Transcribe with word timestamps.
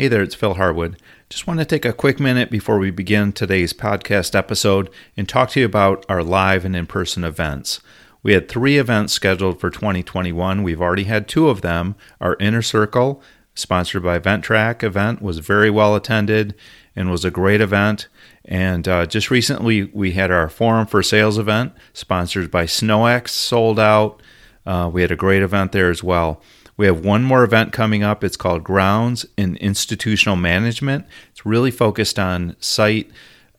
Hey 0.00 0.06
there, 0.06 0.22
it's 0.22 0.36
Phil 0.36 0.54
Harwood. 0.54 0.96
Just 1.28 1.48
want 1.48 1.58
to 1.58 1.66
take 1.66 1.84
a 1.84 1.92
quick 1.92 2.20
minute 2.20 2.52
before 2.52 2.78
we 2.78 2.92
begin 2.92 3.32
today's 3.32 3.72
podcast 3.72 4.36
episode 4.36 4.90
and 5.16 5.28
talk 5.28 5.50
to 5.50 5.58
you 5.58 5.66
about 5.66 6.06
our 6.08 6.22
live 6.22 6.64
and 6.64 6.76
in 6.76 6.86
person 6.86 7.24
events. 7.24 7.80
We 8.22 8.32
had 8.32 8.48
three 8.48 8.78
events 8.78 9.12
scheduled 9.12 9.58
for 9.58 9.70
2021. 9.70 10.62
We've 10.62 10.80
already 10.80 11.02
had 11.02 11.26
two 11.26 11.48
of 11.48 11.62
them. 11.62 11.96
Our 12.20 12.36
Inner 12.38 12.62
Circle, 12.62 13.20
sponsored 13.56 14.04
by 14.04 14.20
Ventrac 14.20 14.84
event, 14.84 15.20
was 15.20 15.40
very 15.40 15.68
well 15.68 15.96
attended 15.96 16.54
and 16.94 17.10
was 17.10 17.24
a 17.24 17.32
great 17.32 17.60
event. 17.60 18.06
And 18.44 18.86
uh, 18.86 19.04
just 19.04 19.32
recently, 19.32 19.86
we 19.86 20.12
had 20.12 20.30
our 20.30 20.48
Forum 20.48 20.86
for 20.86 21.02
Sales 21.02 21.38
event, 21.38 21.72
sponsored 21.92 22.52
by 22.52 22.66
SnowEx, 22.66 23.30
sold 23.30 23.80
out. 23.80 24.22
Uh, 24.64 24.88
we 24.92 25.02
had 25.02 25.10
a 25.10 25.16
great 25.16 25.42
event 25.42 25.72
there 25.72 25.90
as 25.90 26.04
well. 26.04 26.40
We 26.78 26.86
have 26.86 27.04
one 27.04 27.24
more 27.24 27.44
event 27.44 27.72
coming 27.72 28.02
up. 28.02 28.24
It's 28.24 28.36
called 28.36 28.64
Grounds 28.64 29.26
in 29.36 29.56
Institutional 29.56 30.36
Management. 30.36 31.04
It's 31.30 31.44
really 31.44 31.72
focused 31.72 32.18
on 32.18 32.56
site 32.60 33.10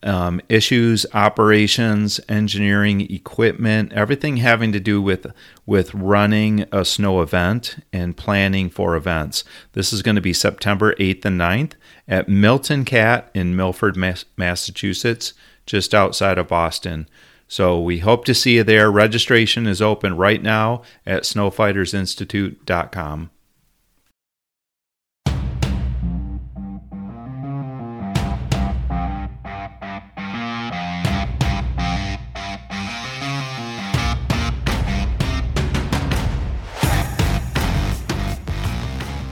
um, 0.01 0.39
issues, 0.47 1.05
operations, 1.13 2.21
engineering, 2.29 3.01
equipment, 3.11 3.91
everything 3.91 4.37
having 4.37 4.71
to 4.71 4.79
do 4.79 5.01
with 5.01 5.27
with 5.65 5.93
running 5.93 6.65
a 6.71 6.85
snow 6.85 7.21
event 7.21 7.83
and 7.91 8.15
planning 8.15 8.69
for 8.69 8.95
events. 8.95 9.43
This 9.73 9.91
is 9.91 10.01
going 10.01 10.15
to 10.15 10.21
be 10.21 10.31
September 10.31 10.95
8th 10.95 11.25
and 11.25 11.39
9th 11.39 11.73
at 12.07 12.29
Milton 12.29 12.85
Cat 12.85 13.29
in 13.33 13.57
Milford, 13.57 13.97
Massachusetts, 14.37 15.33
just 15.65 15.93
outside 15.93 16.37
of 16.37 16.47
Boston. 16.47 17.09
So 17.51 17.81
we 17.81 17.97
hope 17.97 18.25
to 18.25 18.35
see 18.35 18.57
you 18.57 18.63
there. 18.63 18.91
Registration 18.91 19.65
is 19.65 19.81
open 19.81 20.15
right 20.15 20.41
now 20.41 20.83
at 21.03 21.23
snowfightersinstitute.com. 21.23 23.31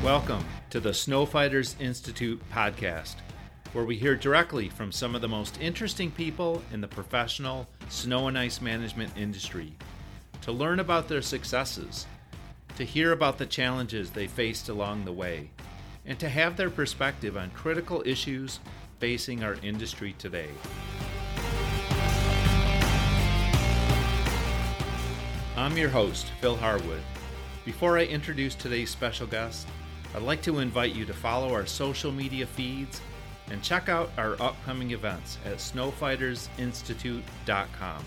Welcome 0.04 0.44
to 0.72 0.80
the 0.80 0.90
Snowfighters 0.90 1.80
Institute 1.80 2.42
podcast 2.52 3.18
where 3.74 3.86
we 3.86 3.98
hear 3.98 4.16
directly 4.16 4.70
from 4.70 4.92
some 4.92 5.16
of 5.16 5.22
the 5.22 5.28
most 5.28 5.60
interesting 5.62 6.10
people 6.12 6.62
in 6.72 6.82
the 6.82 6.88
professional 6.88 7.68
snow 7.90 8.28
and 8.28 8.38
ice 8.38 8.62
management 8.62 9.12
industry, 9.18 9.74
to 10.42 10.52
learn 10.52 10.80
about 10.80 11.08
their 11.08 11.22
successes, 11.22 12.06
to 12.76 12.84
hear 12.84 13.12
about 13.12 13.38
the 13.38 13.46
challenges 13.46 14.12
they 14.12 14.28
faced 14.28 14.70
along 14.70 15.04
the 15.04 15.12
way, 15.12 15.50
and 16.06 16.18
to 16.20 16.30
have 16.30 16.56
their 16.56 16.70
perspective 16.70 17.36
on 17.36 17.50
critical 17.52 18.02
issues 18.06 18.60
facing 19.00 19.44
our 19.44 19.56
industry 19.62 20.16
today. 20.18 20.50
I'm 25.58 25.76
your 25.76 25.90
host, 25.90 26.32
Phil 26.40 26.56
Harwood. 26.56 27.02
Before 27.66 27.98
I 27.98 28.04
introduce 28.04 28.56
today's 28.56 28.90
special 28.90 29.28
guest, 29.28 29.68
I'd 30.16 30.22
like 30.22 30.42
to 30.44 30.60
invite 30.60 30.96
you 30.96 31.04
to 31.06 31.14
follow 31.14 31.54
our 31.54 31.66
social 31.66 32.12
media 32.12 32.46
feeds 32.46 33.02
and 33.50 33.62
check 33.62 33.90
out 33.90 34.10
our 34.18 34.42
upcoming 34.42 34.92
events 34.92 35.38
at 35.46 35.58
snowfightersinstitute.com. 35.58 38.04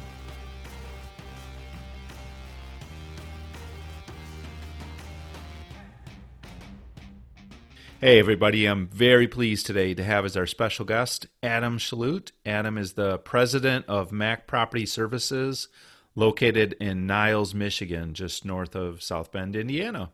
Hey, 8.01 8.19
everybody. 8.19 8.65
I'm 8.65 8.87
very 8.87 9.29
pleased 9.29 9.67
today 9.67 9.93
to 9.93 10.03
have 10.03 10.25
as 10.25 10.35
our 10.35 10.47
special 10.47 10.87
guest 10.87 11.27
Adam 11.43 11.77
Shalute. 11.77 12.33
Adam 12.47 12.79
is 12.79 12.95
the 12.95 13.19
president 13.19 13.85
of 13.89 14.11
Mac 14.11 14.47
Property 14.47 14.87
Services, 14.87 15.69
located 16.15 16.75
in 16.81 17.07
Niles, 17.07 17.55
Michigan, 17.55 18.15
just 18.15 18.47
north 18.47 18.75
of 18.75 19.03
South 19.03 19.31
Bend, 19.31 19.55
Indiana. 19.55 20.13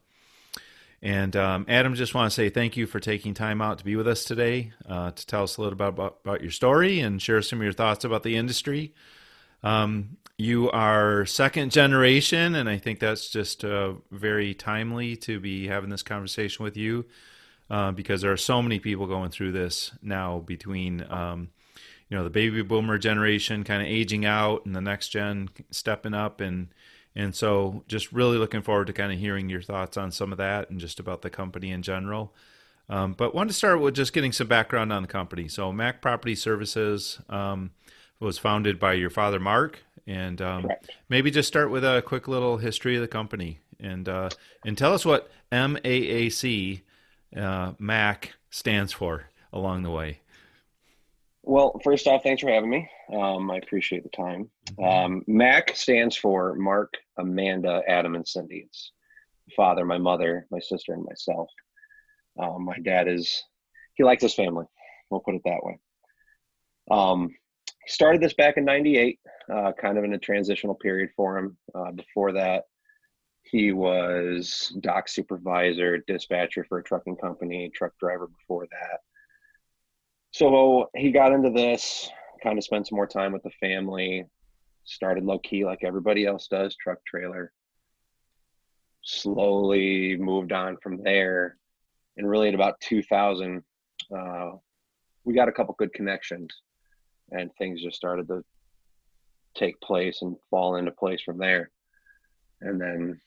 And 1.02 1.36
um, 1.36 1.66
Adam, 1.68 1.94
just 1.94 2.14
want 2.14 2.30
to 2.30 2.34
say 2.34 2.48
thank 2.48 2.76
you 2.76 2.86
for 2.86 3.00
taking 3.00 3.34
time 3.34 3.60
out 3.60 3.78
to 3.78 3.84
be 3.84 3.96
with 3.96 4.08
us 4.08 4.24
today 4.24 4.72
uh, 4.88 5.10
to 5.10 5.26
tell 5.26 5.42
us 5.42 5.56
a 5.56 5.62
little 5.62 5.76
bit 5.76 5.88
about, 5.88 6.18
about, 6.24 6.40
your 6.40 6.50
story 6.50 7.00
and 7.00 7.20
share 7.20 7.42
some 7.42 7.58
of 7.60 7.64
your 7.64 7.72
thoughts 7.72 8.04
about 8.04 8.22
the 8.22 8.36
industry. 8.36 8.94
Um, 9.62 10.16
you 10.38 10.70
are 10.70 11.26
second 11.26 11.70
generation, 11.70 12.54
and 12.54 12.68
I 12.68 12.78
think 12.78 12.98
that's 12.98 13.28
just 13.28 13.64
uh, 13.64 13.94
very 14.10 14.54
timely 14.54 15.16
to 15.18 15.38
be 15.38 15.66
having 15.66 15.90
this 15.90 16.02
conversation 16.02 16.64
with 16.64 16.76
you 16.76 17.04
uh, 17.70 17.92
because 17.92 18.22
there 18.22 18.32
are 18.32 18.38
so 18.38 18.62
many 18.62 18.78
people 18.78 19.06
going 19.06 19.30
through 19.30 19.52
this 19.52 19.92
now 20.02 20.38
between. 20.40 21.04
Um, 21.10 21.50
you 22.08 22.16
know 22.16 22.22
the 22.22 22.30
baby 22.30 22.62
boomer 22.62 22.98
generation 22.98 23.64
kind 23.64 23.82
of 23.82 23.88
aging 23.88 24.24
out 24.24 24.64
and 24.64 24.76
the 24.76 24.80
next 24.80 25.08
gen 25.08 25.48
stepping 25.72 26.14
up 26.14 26.40
and 26.40 26.68
and 27.16 27.34
so, 27.34 27.82
just 27.88 28.12
really 28.12 28.36
looking 28.36 28.60
forward 28.60 28.88
to 28.88 28.92
kind 28.92 29.10
of 29.10 29.18
hearing 29.18 29.48
your 29.48 29.62
thoughts 29.62 29.96
on 29.96 30.12
some 30.12 30.32
of 30.32 30.38
that 30.38 30.68
and 30.68 30.78
just 30.78 31.00
about 31.00 31.22
the 31.22 31.30
company 31.30 31.70
in 31.70 31.80
general. 31.80 32.34
Um, 32.90 33.14
but 33.14 33.34
want 33.34 33.48
to 33.48 33.54
start 33.54 33.80
with 33.80 33.94
just 33.94 34.12
getting 34.12 34.32
some 34.32 34.46
background 34.46 34.92
on 34.92 35.00
the 35.00 35.08
company. 35.08 35.48
So, 35.48 35.72
Mac 35.72 36.02
Property 36.02 36.34
Services 36.34 37.18
um, 37.30 37.70
was 38.20 38.38
founded 38.38 38.78
by 38.78 38.92
your 38.92 39.08
father, 39.08 39.40
Mark, 39.40 39.82
and 40.06 40.42
um, 40.42 40.68
maybe 41.08 41.30
just 41.30 41.48
start 41.48 41.70
with 41.70 41.84
a 41.84 42.02
quick 42.06 42.28
little 42.28 42.58
history 42.58 42.96
of 42.96 43.00
the 43.00 43.08
company 43.08 43.60
and 43.80 44.08
uh, 44.08 44.28
and 44.66 44.76
tell 44.76 44.92
us 44.92 45.06
what 45.06 45.30
MAAC 45.50 46.82
uh, 47.34 47.72
Mac 47.78 48.34
stands 48.50 48.92
for 48.92 49.30
along 49.54 49.84
the 49.84 49.90
way. 49.90 50.20
Well, 51.48 51.80
first 51.84 52.08
off, 52.08 52.24
thanks 52.24 52.42
for 52.42 52.50
having 52.50 52.68
me. 52.68 52.90
Um, 53.14 53.52
I 53.52 53.58
appreciate 53.58 54.02
the 54.02 54.08
time. 54.08 54.50
Mm-hmm. 54.72 54.84
Um, 54.84 55.22
MAC 55.28 55.76
stands 55.76 56.16
for 56.16 56.56
Mark, 56.56 56.92
Amanda, 57.18 57.82
Adam, 57.86 58.16
and 58.16 58.26
Cindy. 58.26 58.66
It's 58.66 58.90
father, 59.54 59.84
my 59.84 59.96
mother, 59.96 60.48
my 60.50 60.58
sister, 60.58 60.92
and 60.92 61.04
myself. 61.04 61.48
Um, 62.36 62.64
my 62.64 62.76
dad 62.80 63.06
is, 63.06 63.44
he 63.94 64.02
likes 64.02 64.24
his 64.24 64.34
family. 64.34 64.64
We'll 65.08 65.20
put 65.20 65.36
it 65.36 65.42
that 65.44 65.62
way. 65.62 65.78
Um, 66.90 67.28
he 67.28 67.92
started 67.92 68.20
this 68.20 68.34
back 68.34 68.56
in 68.56 68.64
98, 68.64 69.20
uh, 69.48 69.70
kind 69.80 69.98
of 69.98 70.02
in 70.02 70.14
a 70.14 70.18
transitional 70.18 70.74
period 70.74 71.10
for 71.14 71.38
him. 71.38 71.56
Uh, 71.72 71.92
before 71.92 72.32
that, 72.32 72.64
he 73.44 73.70
was 73.70 74.76
dock 74.80 75.08
supervisor, 75.08 75.98
dispatcher 76.08 76.66
for 76.68 76.78
a 76.78 76.82
trucking 76.82 77.18
company, 77.18 77.70
truck 77.72 77.92
driver 78.00 78.26
before 78.26 78.66
that 78.72 78.98
so 80.36 80.90
he 80.94 81.12
got 81.12 81.32
into 81.32 81.48
this, 81.48 82.10
kind 82.42 82.58
of 82.58 82.64
spent 82.64 82.86
some 82.86 82.96
more 82.96 83.06
time 83.06 83.32
with 83.32 83.42
the 83.42 83.50
family, 83.58 84.26
started 84.84 85.24
low 85.24 85.38
key 85.38 85.64
like 85.64 85.82
everybody 85.82 86.26
else 86.26 86.46
does, 86.46 86.76
truck 86.76 86.98
trailer. 87.06 87.54
Slowly 89.00 90.14
moved 90.18 90.52
on 90.52 90.76
from 90.82 91.02
there. 91.02 91.56
And 92.18 92.28
really 92.28 92.48
at 92.48 92.54
about 92.54 92.78
2000, 92.82 93.62
uh, 94.14 94.50
we 95.24 95.32
got 95.32 95.48
a 95.48 95.52
couple 95.52 95.74
good 95.78 95.94
connections 95.94 96.50
and 97.30 97.50
things 97.56 97.82
just 97.82 97.96
started 97.96 98.28
to 98.28 98.44
take 99.54 99.80
place 99.80 100.20
and 100.20 100.36
fall 100.50 100.76
into 100.76 100.90
place 100.90 101.22
from 101.22 101.38
there. 101.38 101.70
And 102.60 102.78
then 102.78 103.22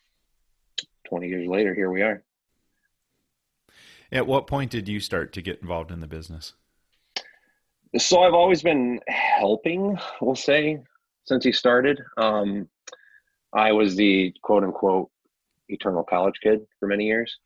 20 1.07 1.27
years 1.27 1.47
later, 1.47 1.73
here 1.73 1.89
we 1.89 2.03
are. 2.03 2.23
At 4.11 4.27
what 4.27 4.45
point 4.45 4.69
did 4.69 4.87
you 4.87 4.99
start 4.99 5.33
to 5.33 5.41
get 5.41 5.61
involved 5.63 5.89
in 5.89 6.01
the 6.01 6.07
business? 6.07 6.53
So 7.97 8.21
I've 8.21 8.35
always 8.35 8.61
been 8.61 8.99
helping, 9.07 9.97
we'll 10.21 10.35
say, 10.35 10.77
since 11.25 11.43
he 11.43 11.51
started. 11.51 11.99
Um, 12.17 12.69
I 13.51 13.71
was 13.71 13.95
the 13.95 14.31
quote 14.43 14.63
unquote 14.63 15.09
eternal 15.69 16.03
college 16.03 16.35
kid 16.41 16.61
for 16.79 16.87
many 16.87 17.05
years. 17.05 17.37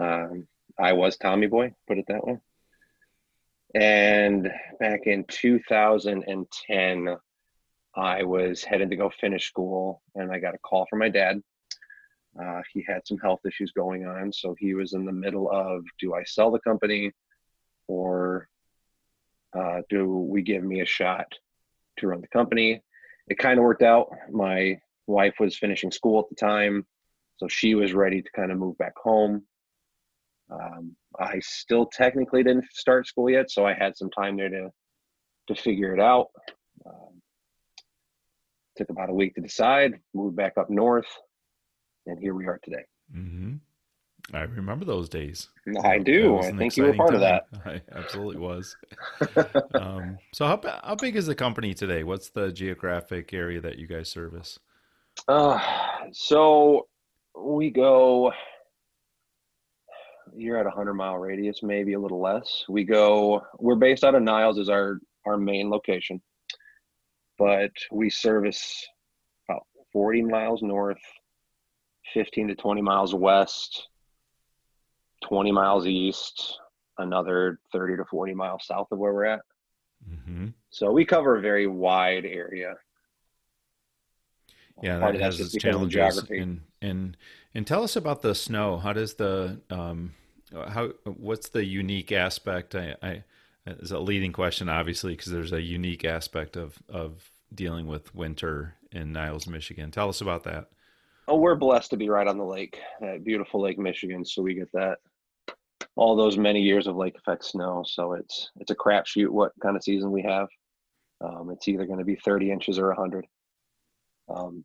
Um, 0.00 0.46
I 0.78 0.94
was 0.94 1.18
Tommy 1.18 1.46
Boy, 1.46 1.74
put 1.86 1.98
it 1.98 2.06
that 2.08 2.26
way. 2.26 2.38
And 3.74 4.50
back 4.78 5.00
in 5.04 5.24
2010, 5.24 7.16
I 7.94 8.22
was 8.22 8.64
headed 8.64 8.90
to 8.90 8.96
go 8.96 9.10
finish 9.20 9.46
school, 9.46 10.02
and 10.14 10.32
I 10.32 10.38
got 10.38 10.54
a 10.54 10.58
call 10.58 10.86
from 10.88 11.00
my 11.00 11.08
dad. 11.10 11.42
Uh, 12.42 12.62
he 12.72 12.84
had 12.86 13.06
some 13.06 13.18
health 13.18 13.40
issues 13.46 13.72
going 13.72 14.06
on, 14.06 14.32
so 14.32 14.54
he 14.58 14.74
was 14.74 14.94
in 14.94 15.04
the 15.04 15.12
middle 15.12 15.50
of 15.50 15.84
do 15.98 16.14
I 16.14 16.24
sell 16.24 16.50
the 16.50 16.60
company 16.60 17.12
or 17.86 18.48
uh, 19.56 19.82
do 19.88 20.06
we 20.06 20.42
give 20.42 20.62
me 20.62 20.80
a 20.80 20.86
shot 20.86 21.26
to 21.98 22.08
run 22.08 22.20
the 22.20 22.28
company? 22.28 22.82
It 23.28 23.38
kind 23.38 23.58
of 23.58 23.64
worked 23.64 23.82
out. 23.82 24.08
My 24.30 24.80
wife 25.06 25.34
was 25.40 25.56
finishing 25.56 25.90
school 25.90 26.20
at 26.20 26.28
the 26.28 26.34
time, 26.34 26.86
so 27.36 27.48
she 27.48 27.74
was 27.74 27.92
ready 27.92 28.22
to 28.22 28.30
kind 28.32 28.52
of 28.52 28.58
move 28.58 28.78
back 28.78 28.94
home. 28.96 29.42
Um, 30.50 30.96
I 31.18 31.40
still 31.40 31.86
technically 31.86 32.42
didn't 32.42 32.66
start 32.72 33.06
school 33.06 33.30
yet, 33.30 33.50
so 33.50 33.64
I 33.64 33.74
had 33.74 33.96
some 33.96 34.10
time 34.10 34.36
there 34.36 34.48
to 34.48 34.70
to 35.48 35.54
figure 35.54 35.92
it 35.94 36.00
out. 36.00 36.28
Um, 36.86 37.20
took 38.76 38.90
about 38.90 39.10
a 39.10 39.14
week 39.14 39.34
to 39.34 39.40
decide. 39.40 40.00
Moved 40.14 40.36
back 40.36 40.54
up 40.56 40.70
north, 40.70 41.08
and 42.06 42.18
here 42.18 42.34
we 42.34 42.46
are 42.46 42.60
today. 42.62 42.84
Mm-hmm. 43.14 43.56
I 44.32 44.42
remember 44.42 44.84
those 44.84 45.08
days. 45.08 45.48
I 45.82 45.98
do. 45.98 46.38
I 46.38 46.52
think 46.52 46.76
you 46.76 46.84
were 46.84 46.94
part 46.94 47.10
time. 47.10 47.16
of 47.16 47.20
that. 47.20 47.46
I 47.64 47.82
absolutely 47.96 48.38
was. 48.38 48.76
um, 49.74 50.18
so, 50.32 50.46
how 50.46 50.60
how 50.84 50.94
big 50.94 51.16
is 51.16 51.26
the 51.26 51.34
company 51.34 51.74
today? 51.74 52.04
What's 52.04 52.30
the 52.30 52.52
geographic 52.52 53.32
area 53.32 53.60
that 53.60 53.78
you 53.78 53.86
guys 53.86 54.08
service? 54.08 54.58
Uh, 55.26 55.58
so 56.12 56.86
we 57.36 57.70
go. 57.70 58.32
You're 60.36 60.58
at 60.58 60.66
a 60.66 60.70
hundred 60.70 60.94
mile 60.94 61.18
radius, 61.18 61.60
maybe 61.62 61.94
a 61.94 61.98
little 61.98 62.20
less. 62.20 62.64
We 62.68 62.84
go. 62.84 63.42
We're 63.58 63.74
based 63.74 64.04
out 64.04 64.14
of 64.14 64.22
Niles, 64.22 64.58
is 64.58 64.68
our 64.68 65.00
our 65.26 65.36
main 65.36 65.70
location, 65.70 66.20
but 67.36 67.72
we 67.90 68.10
service 68.10 68.86
about 69.48 69.66
40 69.92 70.22
miles 70.22 70.62
north, 70.62 71.00
15 72.14 72.48
to 72.48 72.54
20 72.54 72.80
miles 72.80 73.14
west, 73.14 73.88
20 75.22 75.52
miles 75.52 75.86
east, 75.86 76.58
another 76.98 77.60
30 77.72 77.96
to 77.96 78.04
40 78.04 78.34
miles 78.34 78.66
south 78.66 78.88
of 78.90 78.98
where 78.98 79.12
we're 79.12 79.24
at. 79.24 79.40
Mm-hmm. 80.08 80.48
So 80.70 80.90
we 80.92 81.04
cover 81.04 81.36
a 81.36 81.40
very 81.40 81.66
wide 81.66 82.24
area. 82.24 82.76
Yeah, 84.82 84.98
that 84.98 85.20
has 85.20 85.38
its 85.40 85.54
challenges. 85.56 86.24
And, 86.30 86.62
and 86.80 87.16
and 87.54 87.66
tell 87.66 87.82
us 87.82 87.96
about 87.96 88.22
the 88.22 88.34
snow. 88.34 88.78
How 88.78 88.94
does 88.94 89.14
the 89.14 89.60
um, 89.68 90.14
how 90.52 90.92
what's 91.04 91.50
the 91.50 91.64
unique 91.64 92.12
aspect? 92.12 92.74
I, 92.74 92.94
I 93.02 93.24
is 93.66 93.90
a 93.90 93.98
leading 93.98 94.32
question, 94.32 94.68
obviously, 94.70 95.12
because 95.12 95.32
there's 95.32 95.52
a 95.52 95.60
unique 95.60 96.04
aspect 96.04 96.56
of 96.56 96.78
of 96.88 97.30
dealing 97.54 97.86
with 97.86 98.14
winter 98.14 98.76
in 98.92 99.12
Niles, 99.12 99.46
Michigan. 99.46 99.90
Tell 99.90 100.08
us 100.08 100.20
about 100.20 100.44
that. 100.44 100.68
Oh, 101.28 101.36
we're 101.36 101.56
blessed 101.56 101.90
to 101.90 101.96
be 101.96 102.08
right 102.08 102.26
on 102.26 102.38
the 102.38 102.44
lake, 102.44 102.78
beautiful 103.22 103.60
Lake 103.60 103.78
Michigan. 103.78 104.24
So 104.24 104.42
we 104.42 104.54
get 104.54 104.72
that 104.72 104.98
all 106.00 106.16
those 106.16 106.38
many 106.38 106.62
years 106.62 106.86
of 106.86 106.96
lake 106.96 107.14
effect 107.14 107.44
snow. 107.44 107.84
So 107.86 108.14
it's 108.14 108.50
it's 108.58 108.70
a 108.70 108.74
crapshoot 108.74 109.28
what 109.28 109.52
kind 109.62 109.76
of 109.76 109.84
season 109.84 110.10
we 110.10 110.22
have. 110.22 110.48
Um, 111.22 111.50
it's 111.52 111.68
either 111.68 111.84
going 111.84 111.98
to 111.98 112.06
be 112.06 112.16
30 112.16 112.50
inches 112.50 112.78
or 112.78 112.88
100. 112.88 113.26
Um, 114.34 114.64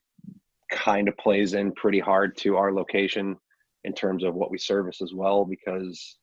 kind 0.72 1.10
of 1.10 1.18
plays 1.18 1.54
in 1.54 1.74
pretty 1.74 2.00
hard 2.00 2.38
to 2.38 2.56
our 2.56 2.72
location 2.72 3.36
in 3.84 3.92
terms 3.92 4.24
of 4.24 4.34
what 4.34 4.50
we 4.50 4.58
service 4.58 5.02
as 5.02 5.14
well, 5.14 5.44
because 5.44 6.16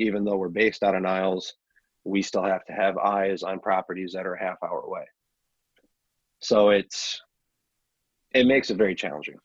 even 0.00 0.24
though 0.24 0.36
we're 0.36 0.48
based 0.48 0.82
out 0.82 0.96
of 0.96 1.02
Niles, 1.02 1.54
we 2.02 2.20
still 2.20 2.42
have 2.42 2.64
to 2.64 2.72
have 2.72 2.98
eyes 2.98 3.44
on 3.44 3.60
properties 3.60 4.14
that 4.14 4.26
are 4.26 4.34
a 4.34 4.42
half 4.42 4.58
hour 4.64 4.80
away. 4.80 5.04
So 6.40 6.70
it's 6.70 7.22
it 8.34 8.48
makes 8.48 8.70
it 8.70 8.78
very 8.78 8.96
challenging. 8.96 9.38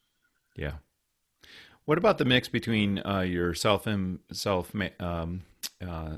Yeah. 0.55 0.77
What 1.85 1.97
about 1.97 2.17
the 2.17 2.25
mix 2.25 2.47
between 2.47 3.01
uh, 3.05 3.21
your 3.21 3.53
self 3.53 3.87
self 4.31 4.75
um, 4.99 5.41
uh, 5.85 6.17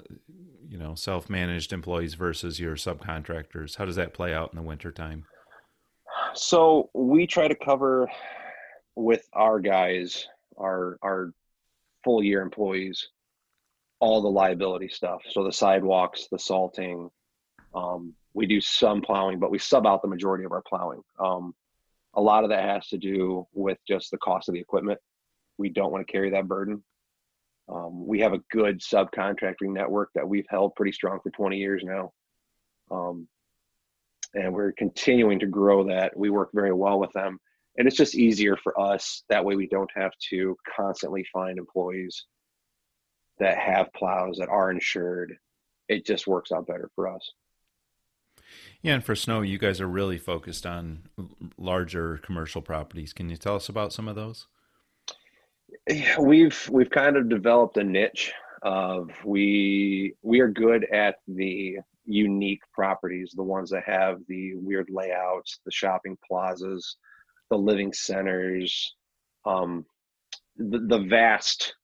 you 0.68 0.78
know 0.78 0.96
self 0.96 1.30
managed 1.30 1.72
employees 1.72 2.16
versus 2.16 2.60
your 2.60 2.76
subcontractors? 2.76 3.78
How 3.78 3.86
does 3.86 3.96
that 3.96 4.14
play 4.14 4.34
out 4.34 4.52
in 4.52 4.58
the 4.58 4.64
wintertime? 4.64 5.26
So 6.34 6.90
we 6.94 7.28
try 7.28 7.48
to 7.48 7.56
cover 7.56 8.10
with 8.96 9.28
our 9.34 9.60
guys, 9.60 10.28
our 10.58 10.98
our 11.02 11.32
full 12.04 12.22
year 12.22 12.42
employees, 12.42 13.08
all 14.00 14.22
the 14.22 14.30
liability 14.30 14.90
stuff. 14.90 15.22
So 15.30 15.44
the 15.44 15.54
sidewalks, 15.54 16.28
the 16.30 16.40
salting. 16.40 17.10
Um, 17.74 18.14
we 18.36 18.46
do 18.48 18.60
some 18.60 19.02
plowing, 19.02 19.40
but 19.40 19.50
we 19.50 19.60
sub 19.60 19.88
out 19.88 20.02
the 20.02 20.08
majority 20.08 20.44
of 20.44 20.52
our 20.52 20.62
plowing. 20.62 21.02
Um, 21.20 21.56
a 22.16 22.22
lot 22.22 22.44
of 22.44 22.50
that 22.50 22.64
has 22.64 22.88
to 22.90 22.98
do 22.98 23.48
with 23.54 23.78
just 23.88 24.12
the 24.12 24.18
cost 24.18 24.50
of 24.50 24.54
the 24.54 24.60
equipment 24.60 25.00
we 25.58 25.70
don't 25.70 25.92
want 25.92 26.06
to 26.06 26.12
carry 26.12 26.32
that 26.32 26.48
burden. 26.48 26.84
Um, 27.70 28.06
we 28.06 28.20
have 28.20 28.34
a 28.34 28.42
good 28.52 28.82
subcontracting 28.82 29.70
network 29.70 30.10
that 30.16 30.28
we've 30.28 30.48
held 30.50 30.76
pretty 30.76 30.92
strong 30.92 31.20
for 31.22 31.30
20 31.30 31.58
years 31.58 31.84
now. 31.84 32.12
Um, 32.92 33.28
and 34.34 34.54
we're 34.54 34.74
continuing 34.74 35.40
to 35.40 35.46
grow 35.46 35.86
that. 35.88 36.18
We 36.18 36.30
work 36.30 36.50
very 36.54 36.74
well 36.74 37.00
with 37.00 37.12
them. 37.14 37.40
And 37.78 37.88
it's 37.88 37.98
just 37.98 38.16
easier 38.16 38.58
for 38.58 38.80
us. 38.80 39.24
That 39.30 39.46
way, 39.46 39.56
we 39.56 39.68
don't 39.68 39.90
have 39.96 40.12
to 40.30 40.56
constantly 40.76 41.26
find 41.32 41.58
employees 41.58 42.26
that 43.40 43.58
have 43.58 43.94
plows 43.94 44.38
that 44.38 44.50
are 44.50 44.70
insured. 44.70 45.38
It 45.88 46.06
just 46.06 46.28
works 46.28 46.52
out 46.52 46.68
better 46.68 46.90
for 46.96 47.08
us. 47.08 47.32
Yeah, 48.82 48.96
and 48.96 49.04
for 49.04 49.16
snow, 49.16 49.42
you 49.42 49.58
guys 49.58 49.82
are 49.82 49.88
really 49.88 50.18
focused 50.18 50.66
on 50.66 51.04
larger 51.58 52.18
commercial 52.18 52.62
properties. 52.62 53.14
Can 53.14 53.30
you 53.30 53.38
tell 53.38 53.56
us 53.56 53.70
about 53.70 53.94
some 53.94 54.08
of 54.08 54.16
those? 54.16 54.48
We've 56.20 56.70
we've 56.72 56.90
kind 56.90 57.18
of 57.18 57.30
developed 57.30 57.78
a 57.78 57.84
niche 57.84 58.32
of 58.62 59.10
we 59.26 60.16
we 60.22 60.40
are 60.40 60.48
good 60.48 60.86
at 60.92 61.16
the 61.28 61.78
unique 62.06 62.62
properties, 62.74 63.34
the 63.36 63.44
ones 63.44 63.70
that 63.70 63.84
have 63.86 64.20
the 64.28 64.56
weird 64.56 64.90
layouts, 64.90 65.60
the 65.66 65.72
shopping 65.72 66.18
plazas, 66.28 66.98
the 67.50 67.58
living 67.58 67.94
centers, 67.94 68.96
um, 69.46 69.86
the, 70.58 70.80
the 70.80 71.00
vast. 71.00 71.76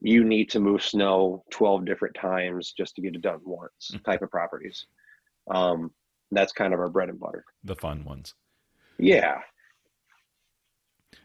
You 0.00 0.24
need 0.24 0.50
to 0.50 0.60
move 0.60 0.82
snow 0.82 1.44
twelve 1.50 1.84
different 1.84 2.16
times 2.16 2.72
just 2.76 2.96
to 2.96 3.02
get 3.02 3.14
it 3.14 3.22
done 3.22 3.40
once. 3.44 3.92
Mm-hmm. 3.92 4.10
Type 4.10 4.22
of 4.22 4.30
properties. 4.30 4.86
Um, 5.48 5.92
that's 6.32 6.52
kind 6.52 6.74
of 6.74 6.80
our 6.80 6.88
bread 6.88 7.08
and 7.08 7.20
butter. 7.20 7.44
The 7.62 7.76
fun 7.76 8.04
ones. 8.04 8.34
Yeah, 8.98 9.38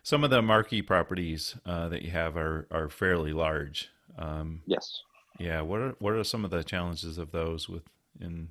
some 0.07 0.24
of 0.24 0.30
the 0.30 0.42
marquee 0.42 0.81
properties 0.81 1.57
uh, 1.65 1.89
that 1.89 2.01
you 2.01 2.12
have 2.12 2.38
are 2.38 2.65
are 2.71 2.88
fairly 2.88 3.33
large. 3.33 3.89
Um, 4.18 4.62
yes. 4.65 5.01
Yeah. 5.38 5.59
What 5.59 5.81
are 5.81 5.95
what 6.00 6.13
are 6.13 6.24
some 6.24 6.45
of 6.45 6.50
the 6.50 6.63
challenges 6.63 7.18
of 7.18 7.33
those 7.33 7.68
with 7.68 7.83
in 8.21 8.48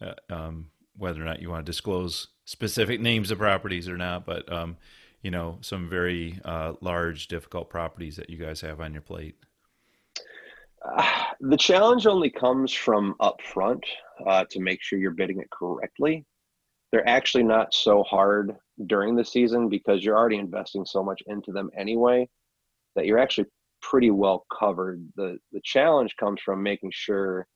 uh, 0.00 0.14
um, 0.30 0.70
whether 0.96 1.20
or 1.20 1.24
not 1.24 1.42
you 1.42 1.50
want 1.50 1.66
to 1.66 1.68
disclose 1.68 2.28
specific 2.44 3.00
names 3.00 3.32
of 3.32 3.38
properties 3.38 3.88
or 3.88 3.96
not, 3.96 4.24
but 4.24 4.50
um, 4.52 4.76
you 5.22 5.32
know 5.32 5.58
some 5.60 5.88
very 5.88 6.38
uh, 6.44 6.74
large, 6.80 7.26
difficult 7.26 7.68
properties 7.68 8.14
that 8.14 8.30
you 8.30 8.36
guys 8.36 8.60
have 8.60 8.80
on 8.80 8.92
your 8.92 9.02
plate. 9.02 9.34
Uh, 10.88 11.24
the 11.40 11.56
challenge 11.56 12.06
only 12.06 12.30
comes 12.30 12.72
from 12.72 13.16
upfront 13.20 13.82
uh, 14.24 14.44
to 14.50 14.60
make 14.60 14.80
sure 14.80 15.00
you're 15.00 15.10
bidding 15.10 15.40
it 15.40 15.50
correctly. 15.50 16.24
They're 16.92 17.08
actually 17.08 17.42
not 17.42 17.74
so 17.74 18.04
hard 18.04 18.56
during 18.86 19.16
the 19.16 19.24
season 19.24 19.68
because 19.68 20.04
you're 20.04 20.16
already 20.16 20.38
investing 20.38 20.84
so 20.84 21.02
much 21.02 21.22
into 21.26 21.52
them 21.52 21.70
anyway 21.76 22.28
that 22.94 23.06
you're 23.06 23.18
actually 23.18 23.46
pretty 23.80 24.10
well 24.10 24.46
covered. 24.58 25.04
The 25.16 25.38
the 25.52 25.60
challenge 25.62 26.14
comes 26.18 26.40
from 26.40 26.62
making 26.62 26.90
sure 26.92 27.46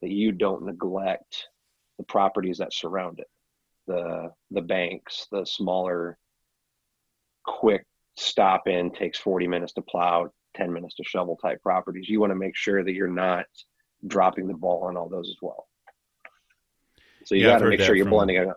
that 0.00 0.10
you 0.10 0.32
don't 0.32 0.64
neglect 0.64 1.48
the 1.98 2.04
properties 2.04 2.58
that 2.58 2.72
surround 2.72 3.20
it. 3.20 3.28
The 3.86 4.30
the 4.50 4.62
banks, 4.62 5.26
the 5.32 5.44
smaller 5.44 6.18
quick 7.44 7.84
stop 8.16 8.68
in 8.68 8.92
takes 8.92 9.18
40 9.18 9.48
minutes 9.48 9.72
to 9.74 9.82
plow, 9.82 10.30
10 10.56 10.72
minutes 10.72 10.94
to 10.96 11.04
shovel 11.04 11.36
type 11.36 11.62
properties. 11.62 12.08
You 12.08 12.20
want 12.20 12.30
to 12.30 12.36
make 12.36 12.56
sure 12.56 12.84
that 12.84 12.92
you're 12.92 13.08
not 13.08 13.46
dropping 14.06 14.46
the 14.46 14.54
ball 14.54 14.84
on 14.84 14.96
all 14.96 15.08
those 15.08 15.28
as 15.28 15.36
well. 15.40 15.66
So 17.24 17.34
you 17.34 17.42
yeah, 17.42 17.52
got 17.52 17.58
to 17.60 17.68
make 17.68 17.80
sure 17.80 17.94
you're 17.94 18.04
from, 18.04 18.10
blending 18.10 18.52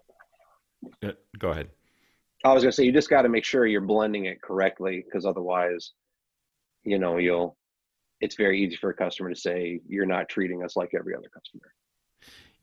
it. 1.01 1.17
Go 1.37 1.49
ahead. 1.49 1.69
I 2.45 2.53
was 2.53 2.63
gonna 2.63 2.71
say 2.71 2.83
you 2.83 2.91
just 2.91 3.09
got 3.09 3.23
to 3.23 3.29
make 3.29 3.43
sure 3.43 3.65
you're 3.65 3.81
blending 3.81 4.25
it 4.25 4.41
correctly 4.41 5.03
because 5.03 5.25
otherwise, 5.25 5.93
you 6.83 6.99
know, 6.99 7.17
you'll. 7.17 7.57
It's 8.21 8.35
very 8.35 8.63
easy 8.63 8.77
for 8.77 8.91
a 8.91 8.93
customer 8.93 9.29
to 9.29 9.35
say 9.35 9.81
you're 9.87 10.05
not 10.05 10.29
treating 10.29 10.63
us 10.63 10.77
like 10.77 10.91
every 10.97 11.13
other 11.13 11.27
customer. 11.33 11.73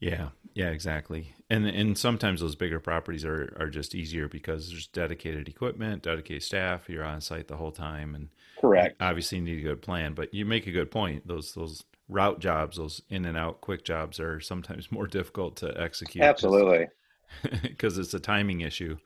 Yeah, 0.02 0.30
yeah, 0.54 0.70
exactly. 0.70 1.34
And 1.50 1.66
and 1.66 1.98
sometimes 1.98 2.40
those 2.40 2.54
bigger 2.54 2.80
properties 2.80 3.24
are 3.24 3.56
are 3.60 3.68
just 3.68 3.94
easier 3.94 4.28
because 4.28 4.70
there's 4.70 4.86
dedicated 4.86 5.48
equipment, 5.48 6.02
dedicated 6.02 6.42
staff. 6.42 6.88
You're 6.88 7.04
on 7.04 7.20
site 7.20 7.48
the 7.48 7.56
whole 7.56 7.70
time, 7.70 8.14
and 8.14 8.28
correct. 8.60 8.96
Obviously, 9.00 9.38
you 9.38 9.44
need 9.44 9.60
a 9.60 9.68
good 9.68 9.82
plan. 9.82 10.14
But 10.14 10.32
you 10.32 10.44
make 10.44 10.66
a 10.66 10.72
good 10.72 10.90
point. 10.90 11.28
Those 11.28 11.54
those 11.54 11.84
route 12.08 12.40
jobs, 12.40 12.78
those 12.78 13.02
in 13.10 13.24
and 13.24 13.36
out 13.36 13.60
quick 13.60 13.84
jobs, 13.84 14.18
are 14.18 14.40
sometimes 14.40 14.90
more 14.92 15.06
difficult 15.06 15.56
to 15.58 15.80
execute. 15.80 16.24
Absolutely, 16.24 16.88
because 17.62 17.98
it's 17.98 18.14
a 18.14 18.20
timing 18.20 18.62
issue. 18.62 18.96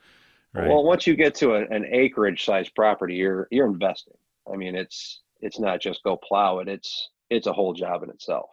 Right. 0.57 0.69
Well, 0.69 0.85
once 0.85 1.07
you 1.07 1.15
get 1.17 1.35
to 1.37 1.55
a, 1.55 1.67
an 1.67 1.85
acreage 1.91 2.45
sized 2.45 2.75
property, 2.75 3.15
you're 3.17 3.47
you're 3.51 3.67
investing. 3.67 4.17
I 4.51 4.57
mean, 4.57 4.75
it's 4.75 5.21
it's 5.41 5.59
not 5.59 5.81
just 5.81 6.03
go 6.03 6.17
plow 6.17 6.61
it. 6.61 6.69
It's 6.69 7.11
it's 7.29 7.47
a 7.47 7.53
whole 7.53 7.75
job 7.75 8.03
in 8.03 8.11
itself. 8.11 8.49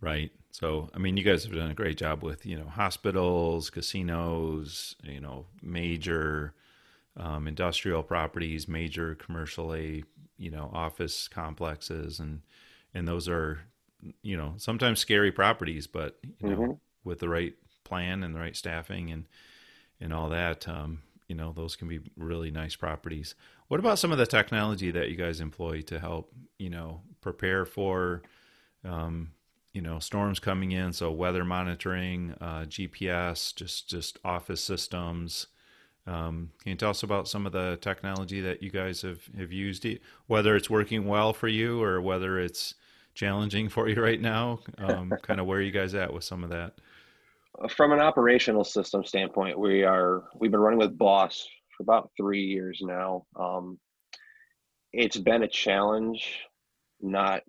Right. 0.00 0.32
So, 0.52 0.88
I 0.94 0.98
mean, 0.98 1.16
you 1.16 1.22
guys 1.22 1.44
have 1.44 1.54
done 1.54 1.70
a 1.70 1.74
great 1.74 1.98
job 1.98 2.22
with 2.22 2.46
you 2.46 2.56
know 2.56 2.66
hospitals, 2.66 3.68
casinos, 3.68 4.96
you 5.02 5.20
know, 5.20 5.46
major 5.62 6.54
um, 7.16 7.46
industrial 7.46 8.02
properties, 8.02 8.66
major 8.66 9.14
commercial 9.14 9.74
a 9.74 10.02
you 10.38 10.50
know 10.50 10.70
office 10.72 11.28
complexes, 11.28 12.20
and 12.20 12.40
and 12.94 13.06
those 13.06 13.28
are 13.28 13.60
you 14.22 14.36
know 14.36 14.54
sometimes 14.56 14.98
scary 14.98 15.30
properties, 15.30 15.86
but 15.86 16.18
you 16.42 16.48
know 16.48 16.56
mm-hmm. 16.56 16.72
with 17.04 17.18
the 17.18 17.28
right 17.28 17.54
plan 17.84 18.22
and 18.22 18.34
the 18.34 18.40
right 18.40 18.56
staffing 18.56 19.10
and 19.10 19.26
and 20.00 20.12
all 20.12 20.28
that, 20.30 20.68
um, 20.68 21.02
you 21.28 21.36
know 21.36 21.52
those 21.52 21.76
can 21.76 21.88
be 21.88 22.00
really 22.16 22.50
nice 22.50 22.74
properties. 22.74 23.34
What 23.68 23.80
about 23.80 23.98
some 23.98 24.10
of 24.12 24.18
the 24.18 24.26
technology 24.26 24.90
that 24.90 25.10
you 25.10 25.16
guys 25.16 25.40
employ 25.40 25.82
to 25.82 26.00
help 26.00 26.32
you 26.58 26.70
know 26.70 27.02
prepare 27.20 27.64
for 27.64 28.22
um, 28.84 29.30
you 29.72 29.80
know 29.80 29.98
storms 30.00 30.40
coming 30.40 30.72
in? 30.72 30.92
So 30.92 31.12
weather 31.12 31.44
monitoring, 31.44 32.34
uh, 32.40 32.64
GPS, 32.66 33.54
just 33.54 33.88
just 33.88 34.18
office 34.24 34.62
systems. 34.62 35.46
Um, 36.06 36.50
can 36.62 36.70
you 36.70 36.76
tell 36.76 36.90
us 36.90 37.02
about 37.02 37.28
some 37.28 37.46
of 37.46 37.52
the 37.52 37.78
technology 37.80 38.40
that 38.40 38.62
you 38.62 38.70
guys 38.70 39.02
have, 39.02 39.20
have 39.38 39.52
used, 39.52 39.86
whether 40.26 40.56
it's 40.56 40.70
working 40.70 41.06
well 41.06 41.32
for 41.32 41.46
you 41.46 41.82
or 41.82 42.00
whether 42.00 42.40
it's 42.40 42.74
challenging 43.14 43.68
for 43.68 43.88
you 43.88 44.02
right 44.02 44.20
now? 44.20 44.60
Um, 44.78 45.10
kind 45.22 45.40
of 45.40 45.46
where 45.46 45.60
you 45.60 45.70
guys 45.70 45.94
at 45.94 46.12
with 46.12 46.24
some 46.24 46.42
of 46.42 46.50
that? 46.50 46.74
From 47.68 47.92
an 47.92 48.00
operational 48.00 48.64
system 48.64 49.04
standpoint, 49.04 49.58
we 49.58 49.84
are 49.84 50.24
we've 50.38 50.50
been 50.50 50.60
running 50.60 50.78
with 50.78 50.96
Boss 50.96 51.46
for 51.76 51.82
about 51.82 52.10
three 52.16 52.44
years 52.44 52.80
now. 52.82 53.26
Um, 53.38 53.78
it's 54.92 55.16
been 55.16 55.42
a 55.42 55.48
challenge, 55.48 56.40
not 57.00 57.42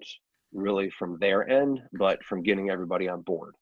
really 0.53 0.89
from 0.89 1.17
their 1.20 1.48
end, 1.48 1.81
but 1.93 2.24
from 2.24 2.43
getting 2.43 2.70
everybody 2.70 3.08
on 3.08 3.22
board. 3.22 3.55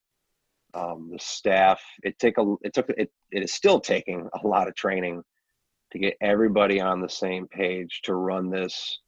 Um, 0.74 1.10
the 1.12 1.19
staff, 1.19 1.81
it 2.03 2.19
take 2.19 2.38
a, 2.38 2.55
it 2.62 2.74
took, 2.74 2.89
it, 2.89 3.12
it 3.31 3.43
is 3.43 3.53
still 3.53 3.79
taking 3.79 4.27
a 4.34 4.48
lot 4.48 4.67
of 4.67 4.75
training 4.75 5.24
to 5.91 6.00
get 6.00 6.17
everybody 6.22 6.79
on 6.79 7.01
the 7.01 7.10
same 7.10 7.48
page 7.48 8.01
to 8.03 8.13
run 8.13 8.50
this 8.50 9.00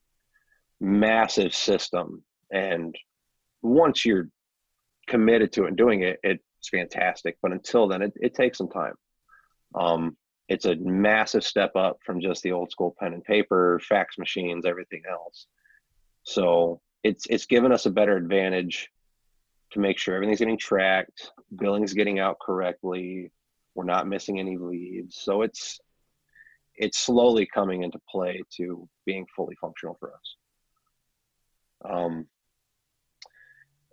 massive 0.80 1.54
system. 1.54 2.24
And 2.52 2.96
once 3.62 4.06
you're 4.06 4.30
committed 5.08 5.52
to 5.54 5.66
it 5.66 5.70
and 5.70 5.78
doing 5.78 6.02
it, 6.02 6.20
it, 6.24 6.40
it's 6.62 6.70
fantastic. 6.70 7.38
But 7.42 7.52
until 7.52 7.88
then, 7.88 8.04
it, 8.04 8.14
it 8.16 8.36
takes 8.36 8.60
some 8.60 8.70
time. 8.70 8.94
Um, 9.74 10.16
it's 10.48 10.66
a 10.66 10.76
massive 10.76 11.44
step 11.44 11.76
up 11.76 11.98
from 12.06 12.22
just 12.22 12.44
the 12.44 12.52
old 12.52 12.72
school 12.72 12.96
pen 13.00 13.14
and 13.14 13.24
paper, 13.24 13.80
fax 13.88 14.18
machines, 14.20 14.66
everything 14.66 15.02
else. 15.10 15.48
So 16.24 16.82
it's 17.04 17.26
it's 17.30 17.48
given 17.48 17.72
us 17.72 17.88
a 17.88 17.92
better 17.92 18.16
advantage 18.16 18.90
to 19.72 19.80
make 19.80 19.98
sure 19.98 20.14
everything's 20.14 20.40
getting 20.40 20.58
tracked, 20.58 21.32
billing's 21.56 21.94
getting 21.94 22.20
out 22.20 22.38
correctly, 22.40 23.32
we're 23.74 23.86
not 23.86 24.08
missing 24.08 24.40
any 24.40 24.58
leads. 24.58 25.18
So 25.18 25.42
it's 25.42 25.80
it's 26.76 27.00
slowly 27.00 27.48
coming 27.52 27.84
into 27.84 28.00
play 28.10 28.44
to 28.58 28.88
being 29.06 29.26
fully 29.36 29.56
functional 29.60 29.98
for 30.00 30.14
us. 30.14 30.36
Um, 31.84 32.28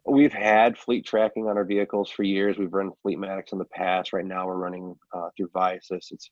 we've 0.07 0.33
had 0.33 0.78
fleet 0.78 1.07
tracking 1.07 1.49
on 1.49 1.57
our 1.57 1.64
vehicles 1.64 2.11
for 2.11 2.23
years. 2.23 2.59
We've 2.59 2.73
run 2.73 2.93
Fleetmatics 3.05 3.52
in 3.52 3.59
the 3.59 3.64
past. 3.64 4.12
Right 4.12 4.25
now, 4.25 4.47
we're 4.47 4.57
running 4.57 4.97
uh, 5.12 5.28
through 5.37 5.49
Viasys. 5.49 6.11
It's 6.11 6.31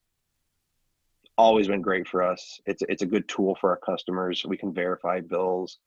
always 1.38 1.68
been 1.68 1.82
great 1.82 2.08
for 2.08 2.23
us. 2.23 2.61
It's 2.66 2.82
it's 2.88 3.02
a 3.02 3.06
good 3.06 3.28
tool 3.28 3.56
for 3.61 3.70
our 3.70 3.78
customers. 3.78 4.44
We 4.46 4.56
can 4.56 4.73
verify 4.73 5.20
bills, 5.20 5.78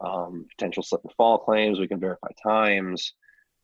um, 0.00 0.46
potential 0.56 0.82
slip 0.82 1.02
and 1.04 1.12
fall 1.14 1.38
claims. 1.38 1.78
We 1.78 1.88
can 1.88 2.00
verify 2.00 2.28
times. 2.42 3.14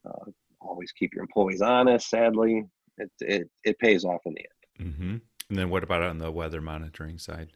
Uh, 0.06 0.30
always 0.61 0.92
keep 0.92 1.14
your 1.14 1.23
employees 1.23 1.62
honest. 1.62 2.08
Sadly, 2.08 2.64
it 2.99 3.11
it 3.20 3.50
it 3.64 3.78
pays 3.78 4.04
off 4.04 4.20
in 4.26 4.34
the 4.34 4.40
end. 4.40 4.92
Mm-hmm. 4.92 5.16
And 5.50 5.58
then 5.58 5.70
what 5.70 5.84
about 5.84 6.02
on 6.02 6.18
the 6.18 6.30
weather 6.30 6.61
monitoring 6.61 7.18
side? 7.18 7.52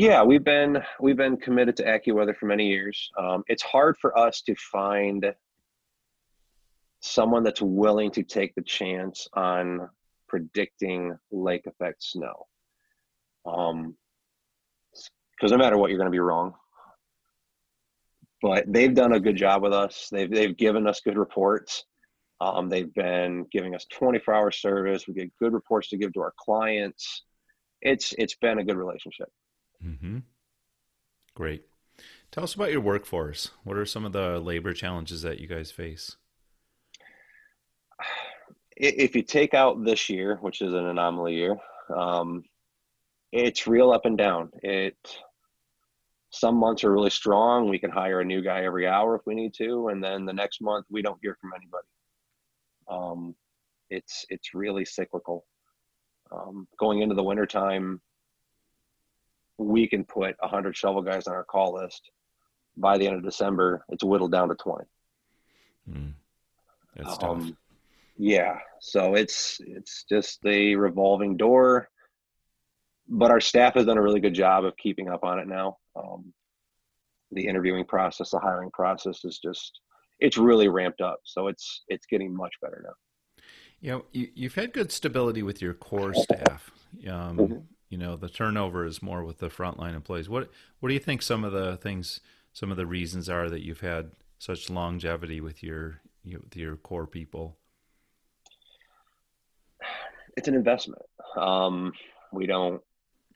Yeah, 0.00 0.22
we've 0.22 0.44
been 0.44 0.80
we've 1.00 1.16
been 1.16 1.36
committed 1.36 1.76
to 1.78 1.84
AccuWeather 1.84 2.36
for 2.36 2.46
many 2.46 2.68
years. 2.68 3.10
Um, 3.18 3.42
it's 3.48 3.64
hard 3.64 3.96
for 4.00 4.16
us 4.16 4.42
to 4.42 4.54
find 4.54 5.34
someone 7.00 7.42
that's 7.42 7.60
willing 7.60 8.12
to 8.12 8.22
take 8.22 8.54
the 8.54 8.62
chance 8.62 9.26
on 9.32 9.90
predicting 10.28 11.18
lake 11.32 11.66
effect 11.66 12.04
snow. 12.04 12.46
Um, 13.44 13.96
because 15.32 15.50
no 15.50 15.58
matter 15.58 15.76
what, 15.76 15.90
you're 15.90 15.98
going 15.98 16.06
to 16.06 16.12
be 16.12 16.20
wrong. 16.20 16.54
But 18.40 18.72
they've 18.72 18.94
done 18.94 19.14
a 19.14 19.20
good 19.20 19.34
job 19.34 19.64
with 19.64 19.72
us. 19.72 20.10
They've 20.12 20.30
they've 20.30 20.56
given 20.56 20.86
us 20.86 21.00
good 21.00 21.18
reports. 21.18 21.82
Um, 22.40 22.68
they've 22.68 22.94
been 22.94 23.46
giving 23.50 23.74
us 23.74 23.84
24 23.92 24.32
hour 24.32 24.52
service. 24.52 25.08
We 25.08 25.14
get 25.14 25.36
good 25.40 25.54
reports 25.54 25.88
to 25.88 25.96
give 25.96 26.12
to 26.12 26.20
our 26.20 26.34
clients. 26.38 27.24
It's 27.82 28.14
it's 28.16 28.36
been 28.36 28.60
a 28.60 28.64
good 28.64 28.76
relationship. 28.76 29.28
Mm-hmm. 29.84 30.18
Great. 31.34 31.64
Tell 32.30 32.44
us 32.44 32.54
about 32.54 32.72
your 32.72 32.80
workforce. 32.80 33.50
What 33.64 33.76
are 33.76 33.86
some 33.86 34.04
of 34.04 34.12
the 34.12 34.38
labor 34.38 34.72
challenges 34.72 35.22
that 35.22 35.40
you 35.40 35.46
guys 35.46 35.70
face? 35.70 36.16
If 38.76 39.16
you 39.16 39.22
take 39.22 39.54
out 39.54 39.84
this 39.84 40.08
year, 40.08 40.38
which 40.40 40.60
is 40.62 40.72
an 40.72 40.86
anomaly 40.86 41.34
year, 41.34 41.56
um, 41.94 42.44
it's 43.32 43.66
real 43.66 43.90
up 43.90 44.04
and 44.04 44.16
down. 44.16 44.50
It 44.62 44.96
some 46.30 46.56
months 46.56 46.84
are 46.84 46.92
really 46.92 47.10
strong. 47.10 47.68
We 47.68 47.78
can 47.78 47.90
hire 47.90 48.20
a 48.20 48.24
new 48.24 48.42
guy 48.42 48.64
every 48.64 48.86
hour 48.86 49.16
if 49.16 49.22
we 49.26 49.34
need 49.34 49.54
to, 49.54 49.88
and 49.88 50.04
then 50.04 50.26
the 50.26 50.32
next 50.32 50.60
month 50.60 50.86
we 50.90 51.02
don't 51.02 51.18
hear 51.22 51.36
from 51.40 51.52
anybody. 51.56 51.86
Um, 52.90 53.34
it's 53.90 54.26
it's 54.28 54.54
really 54.54 54.84
cyclical. 54.84 55.46
Um, 56.30 56.68
going 56.78 57.00
into 57.00 57.14
the 57.14 57.22
wintertime, 57.22 58.00
we 59.58 59.88
can 59.88 60.04
put 60.04 60.36
100 60.38 60.76
shovel 60.76 61.02
guys 61.02 61.26
on 61.26 61.34
our 61.34 61.44
call 61.44 61.74
list. 61.74 62.10
By 62.76 62.96
the 62.96 63.06
end 63.06 63.16
of 63.16 63.24
December, 63.24 63.84
it's 63.88 64.04
whittled 64.04 64.32
down 64.32 64.48
to 64.48 64.54
20. 64.54 64.84
Mm, 65.90 66.12
that's 66.96 67.22
um, 67.22 67.40
tough. 67.40 67.52
Yeah, 68.16 68.58
so 68.80 69.14
it's 69.14 69.60
it's 69.64 70.04
just 70.08 70.38
a 70.44 70.74
revolving 70.74 71.36
door 71.36 71.88
but 73.08 73.30
our 73.30 73.40
staff 73.40 73.74
has 73.74 73.86
done 73.86 73.98
a 73.98 74.02
really 74.02 74.20
good 74.20 74.34
job 74.34 74.64
of 74.64 74.76
keeping 74.76 75.08
up 75.08 75.24
on 75.24 75.38
it 75.38 75.48
now. 75.48 75.78
Um, 75.96 76.32
the 77.32 77.46
interviewing 77.46 77.84
process, 77.84 78.30
the 78.30 78.38
hiring 78.38 78.70
process 78.70 79.24
is 79.24 79.38
just 79.38 79.80
it's 80.20 80.36
really 80.36 80.68
ramped 80.68 81.00
up. 81.00 81.20
So 81.24 81.48
it's 81.48 81.84
it's 81.88 82.06
getting 82.06 82.36
much 82.36 82.54
better 82.60 82.82
now. 82.84 83.42
You 83.80 83.90
know, 83.90 84.04
you, 84.12 84.28
you've 84.34 84.54
had 84.54 84.72
good 84.72 84.92
stability 84.92 85.42
with 85.42 85.62
your 85.62 85.74
core 85.74 86.12
staff. 86.14 86.70
Um, 87.08 87.36
mm-hmm. 87.36 87.58
You 87.88 87.98
know, 87.98 88.16
the 88.16 88.28
turnover 88.28 88.84
is 88.84 89.02
more 89.02 89.24
with 89.24 89.38
the 89.38 89.48
frontline 89.48 89.94
employees. 89.94 90.28
What 90.28 90.50
what 90.80 90.88
do 90.88 90.94
you 90.94 91.00
think 91.00 91.22
some 91.22 91.44
of 91.44 91.52
the 91.52 91.76
things, 91.76 92.20
some 92.52 92.70
of 92.70 92.76
the 92.76 92.86
reasons 92.86 93.28
are 93.28 93.48
that 93.48 93.64
you've 93.64 93.80
had 93.80 94.12
such 94.38 94.70
longevity 94.70 95.40
with 95.40 95.62
your 95.62 96.00
you, 96.22 96.40
with 96.42 96.56
your 96.56 96.76
core 96.76 97.06
people? 97.06 97.56
It's 100.36 100.48
an 100.48 100.54
investment. 100.54 101.02
Um, 101.36 101.92
we 102.32 102.46
don't 102.46 102.82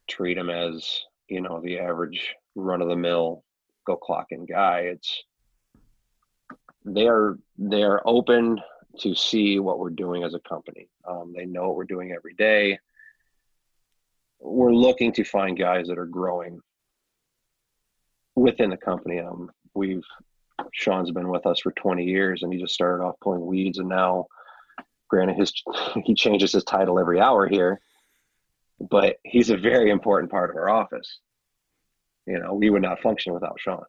treat 0.08 0.34
them 0.34 0.50
as 0.50 1.02
you 1.28 1.40
know 1.40 1.60
the 1.60 1.78
average 1.78 2.34
run 2.54 2.82
of 2.82 2.88
the 2.88 2.96
mill 2.96 3.44
go 3.86 3.96
clock 3.96 4.26
in 4.30 4.46
guy. 4.46 4.80
It's 4.80 5.22
they're 6.84 7.38
they're 7.58 8.06
open 8.06 8.60
to 9.00 9.14
see 9.14 9.58
what 9.58 9.78
we're 9.78 9.90
doing 9.90 10.22
as 10.22 10.34
a 10.34 10.40
company. 10.40 10.88
Um, 11.08 11.32
they 11.34 11.46
know 11.46 11.68
what 11.68 11.76
we're 11.76 11.84
doing 11.84 12.12
every 12.12 12.34
day. 12.34 12.78
We're 14.42 14.74
looking 14.74 15.12
to 15.12 15.24
find 15.24 15.58
guys 15.58 15.86
that 15.88 15.98
are 15.98 16.06
growing 16.06 16.60
within 18.34 18.70
the 18.70 18.76
company. 18.76 19.20
Um, 19.20 19.50
we've 19.74 20.04
Sean's 20.72 21.10
been 21.10 21.28
with 21.28 21.46
us 21.46 21.60
for 21.60 21.72
20 21.72 22.04
years, 22.04 22.42
and 22.42 22.52
he 22.52 22.58
just 22.58 22.74
started 22.74 23.04
off 23.04 23.16
pulling 23.20 23.44
weeds, 23.46 23.78
and 23.78 23.88
now, 23.88 24.26
granted, 25.08 25.36
his 25.36 25.52
he 26.04 26.14
changes 26.14 26.52
his 26.52 26.64
title 26.64 26.98
every 26.98 27.20
hour 27.20 27.48
here 27.48 27.80
but 28.90 29.16
he's 29.24 29.50
a 29.50 29.56
very 29.56 29.90
important 29.90 30.30
part 30.30 30.50
of 30.50 30.56
our 30.56 30.68
office. 30.68 31.18
You 32.26 32.38
know, 32.38 32.54
we 32.54 32.70
would 32.70 32.82
not 32.82 33.00
function 33.00 33.32
without 33.32 33.58
Sean. 33.58 33.84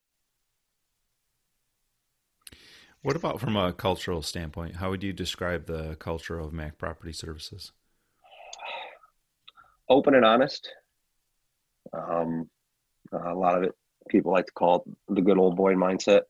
What 3.02 3.16
about 3.16 3.40
from 3.40 3.56
a 3.58 3.74
cultural 3.74 4.22
standpoint? 4.22 4.78
How 4.78 4.90
would 4.90 5.04
you 5.04 5.12
describe 5.12 5.66
the 5.66 5.96
culture 5.96 6.40
of 6.40 6.54
Mac 6.54 6.78
Property 6.78 7.12
Services? 7.12 7.72
Open 9.94 10.16
and 10.16 10.26
honest. 10.26 10.68
Um, 11.94 12.50
a 13.12 13.36
lot 13.36 13.56
of 13.56 13.64
it, 13.64 13.74
people 14.10 14.32
like 14.32 14.48
to 14.48 14.52
call 14.54 14.78
it 14.78 15.14
the 15.16 15.22
good 15.22 15.38
old 15.38 15.56
boy 15.56 15.76
mindset. 15.76 16.22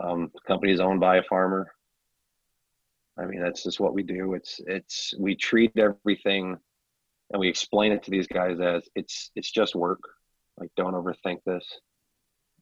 Um, 0.00 0.30
the 0.32 0.40
company 0.46 0.72
is 0.72 0.78
owned 0.78 1.00
by 1.00 1.16
a 1.16 1.24
farmer. 1.24 1.72
I 3.18 3.24
mean, 3.24 3.42
that's 3.42 3.64
just 3.64 3.80
what 3.80 3.92
we 3.92 4.04
do. 4.04 4.34
It's 4.34 4.60
it's 4.68 5.14
we 5.18 5.34
treat 5.34 5.76
everything 5.76 6.58
and 7.32 7.40
we 7.40 7.48
explain 7.48 7.90
it 7.90 8.04
to 8.04 8.10
these 8.12 8.28
guys 8.28 8.60
as 8.60 8.88
it's 8.94 9.32
it's 9.34 9.50
just 9.50 9.74
work 9.74 10.00
like 10.56 10.70
don't 10.76 10.94
overthink 10.94 11.38
this 11.44 11.66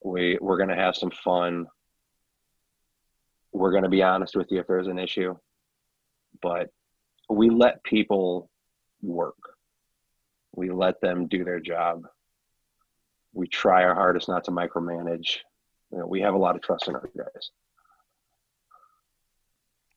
we 0.02 0.38
we're 0.40 0.56
to 0.70 0.74
have 0.74 0.96
some 0.96 1.10
fun 1.10 1.66
we're 3.52 3.72
to 3.84 3.90
be 3.90 4.02
honest 4.02 4.36
with 4.36 4.50
you 4.50 4.58
if 4.58 4.66
there's 4.66 4.86
an 4.86 4.98
issue 4.98 5.34
but 6.40 6.70
we 7.28 7.50
let 7.50 7.84
people 7.84 8.50
work 9.02 9.53
we 10.56 10.70
let 10.70 11.00
them 11.00 11.26
do 11.26 11.44
their 11.44 11.60
job 11.60 12.02
we 13.32 13.46
try 13.46 13.82
our 13.82 13.94
hardest 13.94 14.28
not 14.28 14.44
to 14.44 14.50
micromanage 14.50 15.38
you 15.90 15.98
know, 15.98 16.06
we 16.06 16.20
have 16.20 16.34
a 16.34 16.38
lot 16.38 16.56
of 16.56 16.62
trust 16.62 16.88
in 16.88 16.94
our 16.94 17.08
guys 17.16 17.50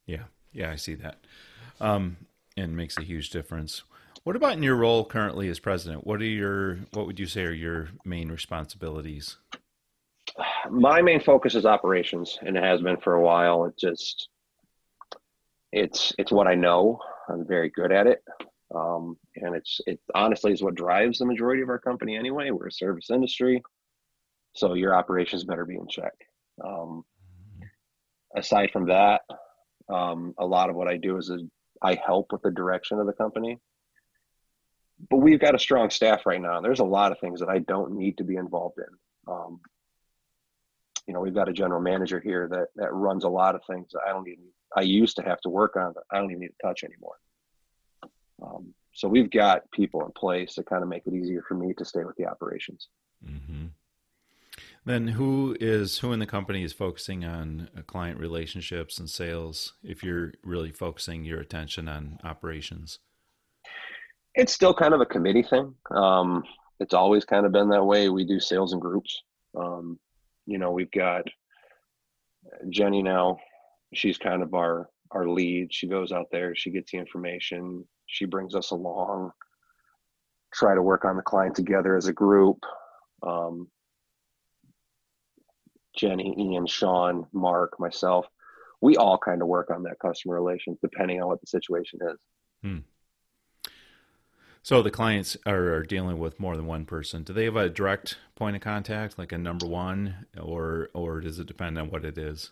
yeah 0.06 0.24
yeah 0.52 0.72
i 0.72 0.76
see 0.76 0.96
that 0.96 1.18
um, 1.80 2.18
and 2.56 2.76
makes 2.76 2.98
a 2.98 3.04
huge 3.04 3.30
difference 3.30 3.84
What 4.24 4.36
about 4.36 4.54
in 4.54 4.64
your 4.64 4.76
role 4.76 5.06
currently 5.06 5.48
as 5.48 5.60
president? 5.60 6.06
What 6.06 6.22
are 6.22 6.26
your 6.26 6.80
what 6.92 7.06
would 7.06 7.18
you 7.18 7.28
say 7.28 7.44
are 7.44 7.52
your 7.54 7.88
main 8.04 8.30
responsibilities? 8.30 9.38
My 10.70 11.02
main 11.02 11.22
focus 11.22 11.56
is 11.56 11.66
operations, 11.66 12.38
and 12.42 12.58
it 12.58 12.64
has 12.64 12.82
been 12.82 12.98
for 12.98 13.14
a 13.14 13.22
while. 13.22 13.64
It 13.66 13.78
just 13.80 14.28
it's 15.72 16.14
it's 16.18 16.32
what 16.32 16.46
I 16.48 16.56
know. 16.56 17.00
I'm 17.30 17.48
very 17.48 17.70
good 17.70 17.94
at 17.94 18.06
it, 18.08 18.22
um, 18.74 19.18
and 19.36 19.56
it's 19.56 19.80
it 19.88 20.00
honestly 20.14 20.52
is 20.52 20.62
what 20.62 20.76
drives 20.76 21.20
the 21.20 21.26
majority 21.26 21.62
of 21.62 21.70
our 21.70 21.80
company 21.80 22.18
anyway. 22.18 22.52
We're 22.52 22.68
a 22.68 22.72
service 22.72 23.10
industry, 23.10 23.64
so 24.54 24.74
your 24.74 24.96
operations 24.96 25.44
better 25.44 25.66
be 25.66 25.76
in 25.76 25.88
check. 25.88 26.14
Um, 26.64 27.04
aside 28.36 28.72
from 28.72 28.88
that, 28.88 29.22
um, 29.90 30.34
a 30.38 30.46
lot 30.46 30.70
of 30.70 30.76
what 30.76 30.88
I 30.88 30.98
do 30.98 31.18
is, 31.18 31.30
is 31.30 31.44
I 31.82 31.98
help 32.06 32.32
with 32.32 32.42
the 32.42 32.52
direction 32.52 33.00
of 33.00 33.08
the 33.08 33.14
company. 33.14 33.60
But 35.10 35.18
we've 35.18 35.40
got 35.40 35.56
a 35.56 35.60
strong 35.60 35.92
staff 35.92 36.26
right 36.26 36.42
now. 36.42 36.60
There's 36.60 36.80
a 36.80 36.86
lot 36.86 37.12
of 37.12 37.20
things 37.20 37.40
that 37.40 37.50
I 37.50 37.60
don't 37.60 37.96
need 37.96 38.18
to 38.18 38.24
be 38.24 38.36
involved 38.36 38.80
in. 38.80 39.32
Um, 39.32 39.60
you 41.08 41.14
know, 41.14 41.22
we've 41.22 41.36
got 41.36 41.50
a 41.50 41.54
general 41.54 41.82
manager 41.82 42.20
here 42.20 42.48
that 42.50 42.68
that 42.76 42.94
runs 42.94 43.24
a 43.24 43.30
lot 43.30 43.56
of 43.56 43.62
things 43.70 43.92
that 43.94 44.02
I 44.06 44.12
don't 44.12 44.28
even 44.28 44.44
I 44.76 44.82
used 44.82 45.16
to 45.18 45.24
have 45.24 45.40
to 45.42 45.50
work 45.50 45.76
on 45.78 45.94
I 46.12 46.18
don't 46.18 46.32
even 46.32 46.42
need 46.42 46.48
to 46.48 46.68
touch 46.68 46.84
anymore. 46.84 47.16
Um, 48.42 48.74
so 48.94 49.08
we've 49.08 49.30
got 49.30 49.70
people 49.72 50.04
in 50.06 50.12
place 50.12 50.56
to 50.56 50.64
kind 50.64 50.84
of 50.84 50.90
make 50.90 51.06
it 51.06 51.14
easier 51.14 51.44
for 51.48 51.54
me 51.54 51.74
to 51.76 51.86
stay 51.86 52.04
with 52.04 52.16
the 52.16 52.26
operations. 52.26 52.88
Mm-hmm. 53.26 53.68
Then 54.86 55.08
who 55.10 55.56
is 55.60 56.00
who 56.00 56.14
in 56.14 56.20
the 56.20 56.26
company 56.26 56.64
is 56.64 56.72
focusing 56.72 57.26
on 57.26 57.70
uh, 57.78 57.82
client 57.82 58.20
relationships 58.20 59.00
and 59.00 59.10
sales? 59.10 59.74
If 59.84 60.02
you're 60.02 60.34
really 60.44 60.72
focusing 60.72 61.26
your 61.26 61.42
attention 61.42 61.90
on 61.90 62.20
operations, 62.24 63.00
it's 64.34 64.54
still 64.54 64.74
kind 64.74 64.94
of 64.94 65.02
a 65.02 65.06
committee 65.06 65.44
thing. 65.44 65.76
Um, 65.92 66.44
it's 66.80 66.94
always 66.94 67.26
kind 67.26 67.46
of 67.46 67.52
been 67.52 67.70
that 67.70 67.84
way. 67.84 68.10
We 68.10 68.24
do 68.24 68.40
sales 68.40 68.72
in 68.72 68.80
groups. 68.80 69.22
Um, 69.60 70.00
you 70.46 70.58
know, 70.58 70.72
we've 70.72 70.92
got 70.92 71.24
Jenny 72.70 73.04
now. 73.04 73.40
She's 73.94 74.18
kind 74.18 74.42
of 74.42 74.54
our 74.54 74.90
our 75.12 75.28
lead. 75.28 75.74
She 75.74 75.88
goes 75.88 76.12
out 76.12 76.28
there. 76.32 76.56
She 76.56 76.72
gets 76.72 76.92
the 76.92 76.98
information. 76.98 77.86
She 78.08 78.26
brings 78.26 78.56
us 78.56 78.72
along. 78.72 79.32
Try 80.54 80.76
to 80.76 80.82
work 80.82 81.06
on 81.06 81.18
the 81.18 81.22
client 81.22 81.56
together 81.56 81.96
as 81.96 82.08
a 82.08 82.14
group. 82.14 82.64
Um, 83.22 83.68
Jenny, 85.96 86.36
Ian, 86.38 86.68
Sean, 86.68 87.28
Mark, 87.34 87.80
myself, 87.80 88.28
we 88.82 88.96
all 88.96 89.18
kind 89.18 89.42
of 89.42 89.48
work 89.48 89.70
on 89.72 89.84
that 89.84 90.00
customer 90.00 90.36
relations 90.36 90.78
depending 90.82 91.22
on 91.22 91.28
what 91.28 91.42
the 91.42 91.48
situation 91.48 92.00
is. 92.02 92.20
Hmm. 92.62 92.78
So 94.62 94.82
the 94.82 94.92
clients 94.92 95.38
are, 95.46 95.82
dealing 95.84 96.20
with 96.20 96.42
more 96.42 96.58
than 96.58 96.66
one 96.66 96.86
person. 96.86 97.24
Do 97.24 97.32
they 97.32 97.46
have 97.46 97.56
a 97.56 97.70
direct 97.70 98.18
point 98.36 98.58
of 98.58 98.62
contact, 98.62 99.18
like 99.18 99.32
a 99.32 99.38
number 99.38 99.66
one, 99.66 100.26
or 100.38 100.90
or 100.94 101.22
does 101.22 101.40
it 101.40 101.48
depend 101.48 101.80
on 101.80 101.90
what 101.90 102.04
it 102.04 102.18
is? 102.18 102.52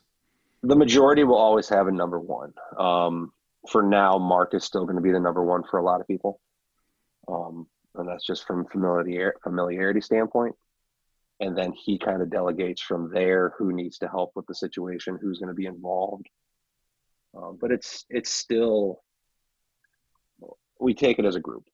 The 0.63 0.77
majority 0.77 1.25
will 1.25 1.35
always 1.35 1.67
have 1.67 1.88
a 1.88 1.91
number 1.91 2.17
one. 2.17 2.53
Um, 2.79 3.33
for 3.69 3.84
now, 3.84 4.17
Mark 4.17 4.53
is 4.53 4.63
still 4.63 4.86
going 4.86 4.95
to 4.95 5.01
be 5.01 5.12
the 5.12 5.19
number 5.19 5.43
one 5.43 5.63
for 5.63 5.79
a 5.79 5.84
lot 5.84 6.01
of 6.01 6.07
people, 6.07 6.39
um, 7.27 7.67
and 7.95 8.07
that's 8.07 8.25
just 8.25 8.45
from 8.45 8.65
familiarity 8.65 9.38
familiarity 9.43 10.01
standpoint. 10.01 10.55
And 11.39 11.57
then 11.57 11.74
he 11.74 11.98
kind 11.98 12.22
of 12.22 12.29
delegates 12.29 12.81
from 12.81 13.12
there 13.13 13.53
who 13.57 13.74
needs 13.74 13.98
to 14.00 14.07
help 14.07 14.31
with 14.36 14.45
the 14.48 14.55
situation 14.55 15.19
who's 15.22 15.38
going 15.38 15.50
to 15.50 15.53
be 15.53 15.65
involved. 15.65 16.27
Um, 17.36 17.57
but 17.60 17.72
it's 17.72 18.05
it's 18.10 18.31
still 18.31 19.01
we 20.79 20.93
take 20.93 21.19
it 21.19 21.25
as 21.25 21.36
a 21.36 21.39
group. 21.39 21.65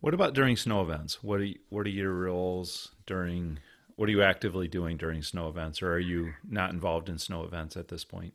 What 0.00 0.14
about 0.14 0.34
during 0.34 0.56
snow 0.56 0.80
events? 0.80 1.22
What 1.22 1.40
are 1.40 1.44
you, 1.44 1.58
what 1.68 1.86
are 1.86 1.90
your 1.90 2.14
roles 2.14 2.92
during 3.06 3.58
what 3.96 4.08
are 4.08 4.12
you 4.12 4.22
actively 4.22 4.66
doing 4.66 4.96
during 4.96 5.22
snow 5.22 5.48
events? 5.48 5.82
Or 5.82 5.92
are 5.92 5.98
you 5.98 6.32
not 6.48 6.72
involved 6.72 7.08
in 7.08 7.18
snow 7.18 7.44
events 7.44 7.76
at 7.76 7.88
this 7.88 8.04
point 8.04 8.32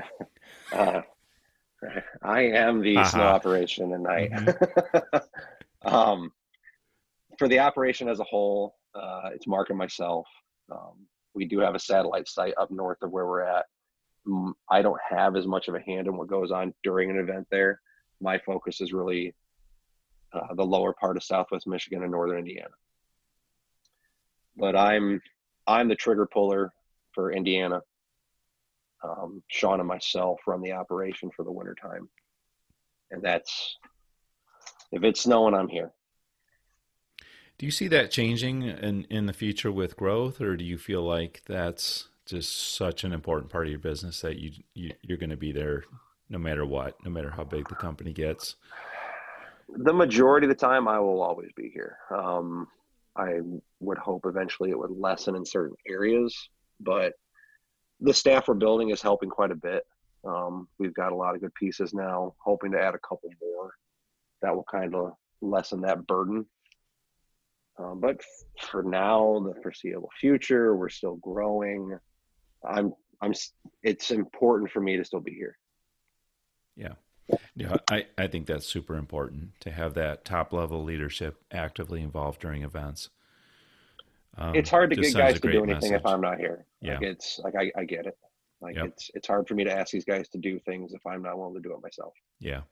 uh, 0.72 1.02
i 2.22 2.40
am 2.42 2.80
the 2.80 2.96
uh-huh. 2.96 3.08
snow 3.08 3.22
operation 3.22 3.92
and 3.94 4.06
i 4.06 4.28
mm-hmm. 4.28 5.16
um 5.94 6.32
for 7.38 7.48
the 7.48 7.58
operation 7.58 8.08
as 8.08 8.20
a 8.20 8.24
whole, 8.24 8.76
uh, 8.94 9.30
it's 9.34 9.46
Mark 9.46 9.70
and 9.70 9.78
myself. 9.78 10.26
Um, 10.70 11.06
we 11.34 11.44
do 11.44 11.58
have 11.58 11.74
a 11.74 11.78
satellite 11.80 12.28
site 12.28 12.54
up 12.56 12.70
north 12.70 12.98
of 13.02 13.10
where 13.10 13.26
we're 13.26 13.42
at. 13.42 13.66
I 14.70 14.82
don't 14.82 15.00
have 15.10 15.34
as 15.34 15.46
much 15.46 15.68
of 15.68 15.74
a 15.74 15.80
hand 15.80 16.06
in 16.06 16.16
what 16.16 16.28
goes 16.28 16.52
on 16.52 16.72
during 16.84 17.10
an 17.10 17.18
event 17.18 17.48
there. 17.50 17.80
My 18.20 18.38
focus 18.38 18.80
is 18.80 18.92
really 18.92 19.34
uh, 20.32 20.54
the 20.54 20.64
lower 20.64 20.92
part 20.92 21.16
of 21.16 21.24
Southwest 21.24 21.66
Michigan 21.66 22.02
and 22.02 22.12
Northern 22.12 22.38
Indiana. 22.38 22.70
But 24.56 24.76
I'm 24.76 25.20
I'm 25.66 25.88
the 25.88 25.96
trigger 25.96 26.26
puller 26.26 26.72
for 27.12 27.32
Indiana. 27.32 27.82
Um, 29.02 29.42
Sean 29.48 29.80
and 29.80 29.88
myself 29.88 30.40
run 30.46 30.62
the 30.62 30.72
operation 30.72 31.30
for 31.34 31.44
the 31.44 31.52
wintertime. 31.52 32.08
And 33.10 33.22
that's 33.22 33.76
if 34.92 35.02
it's 35.02 35.22
snowing, 35.22 35.54
I'm 35.54 35.68
here. 35.68 35.90
Do 37.58 37.66
you 37.66 37.72
see 37.72 37.88
that 37.88 38.10
changing 38.10 38.62
in 38.62 39.04
in 39.10 39.26
the 39.26 39.32
future 39.32 39.72
with 39.72 39.96
growth, 39.96 40.40
or 40.40 40.56
do 40.56 40.64
you 40.64 40.78
feel 40.78 41.02
like 41.02 41.42
that's 41.46 42.08
just 42.26 42.74
such 42.76 43.04
an 43.04 43.12
important 43.12 43.50
part 43.50 43.66
of 43.66 43.70
your 43.70 43.80
business 43.80 44.20
that 44.20 44.38
you, 44.38 44.52
you 44.74 44.92
you're 45.02 45.18
going 45.18 45.30
to 45.30 45.36
be 45.36 45.52
there 45.52 45.84
no 46.28 46.38
matter 46.38 46.64
what, 46.64 46.96
no 47.04 47.10
matter 47.10 47.30
how 47.30 47.44
big 47.44 47.68
the 47.68 47.74
company 47.74 48.12
gets? 48.12 48.56
The 49.68 49.92
majority 49.92 50.46
of 50.46 50.48
the 50.48 50.54
time, 50.54 50.88
I 50.88 50.98
will 50.98 51.22
always 51.22 51.50
be 51.56 51.70
here. 51.72 51.98
Um, 52.10 52.68
I 53.16 53.40
would 53.80 53.98
hope 53.98 54.26
eventually 54.26 54.70
it 54.70 54.78
would 54.78 54.90
lessen 54.90 55.34
in 55.34 55.44
certain 55.44 55.76
areas, 55.86 56.48
but 56.80 57.14
the 58.02 58.14
staff 58.14 58.48
we're 58.48 58.54
building 58.54 58.90
is 58.90 59.00
helping 59.00 59.30
quite 59.30 59.50
a 59.50 59.56
bit. 59.56 59.84
Um, 60.24 60.68
we've 60.78 60.94
got 60.94 61.12
a 61.12 61.16
lot 61.16 61.34
of 61.34 61.40
good 61.40 61.54
pieces 61.54 61.94
now, 61.94 62.34
hoping 62.38 62.72
to 62.72 62.80
add 62.80 62.94
a 62.94 62.98
couple 62.98 63.30
more 63.40 63.72
that 64.42 64.54
will 64.54 64.66
kind 64.70 64.94
of 64.94 65.12
lessen 65.40 65.80
that 65.80 66.06
burden 66.06 66.46
um, 67.78 68.00
but 68.00 68.20
for 68.70 68.82
now, 68.82 69.40
the 69.40 69.60
foreseeable 69.62 70.10
future, 70.20 70.76
we're 70.76 70.88
still 70.88 71.16
growing. 71.16 71.98
I'm, 72.68 72.92
I'm. 73.20 73.32
It's 73.82 74.10
important 74.10 74.70
for 74.70 74.80
me 74.80 74.96
to 74.96 75.04
still 75.04 75.20
be 75.20 75.32
here. 75.32 75.56
Yeah, 76.76 76.94
yeah. 77.54 77.76
I, 77.90 78.06
I 78.18 78.26
think 78.26 78.46
that's 78.46 78.66
super 78.66 78.96
important 78.96 79.58
to 79.60 79.70
have 79.70 79.94
that 79.94 80.24
top 80.24 80.52
level 80.52 80.84
leadership 80.84 81.42
actively 81.50 82.02
involved 82.02 82.40
during 82.40 82.62
events. 82.62 83.08
Um, 84.38 84.54
it's 84.54 84.70
hard 84.70 84.90
to 84.90 84.96
get 84.96 85.14
guys 85.14 85.40
to 85.40 85.50
do 85.50 85.62
anything 85.62 85.92
message. 85.92 85.92
if 85.92 86.06
I'm 86.06 86.20
not 86.20 86.38
here. 86.38 86.66
Yeah, 86.80 86.94
like 86.94 87.02
it's 87.02 87.40
like 87.42 87.54
I, 87.54 87.70
I 87.76 87.84
get 87.84 88.06
it. 88.06 88.16
Like 88.60 88.76
yep. 88.76 88.86
it's 88.86 89.10
it's 89.14 89.26
hard 89.26 89.48
for 89.48 89.54
me 89.54 89.64
to 89.64 89.72
ask 89.72 89.90
these 89.90 90.04
guys 90.04 90.28
to 90.30 90.38
do 90.38 90.58
things 90.60 90.92
if 90.92 91.04
I'm 91.06 91.22
not 91.22 91.36
willing 91.36 91.54
to 91.54 91.60
do 91.60 91.74
it 91.74 91.82
myself. 91.82 92.14
Yeah. 92.40 92.62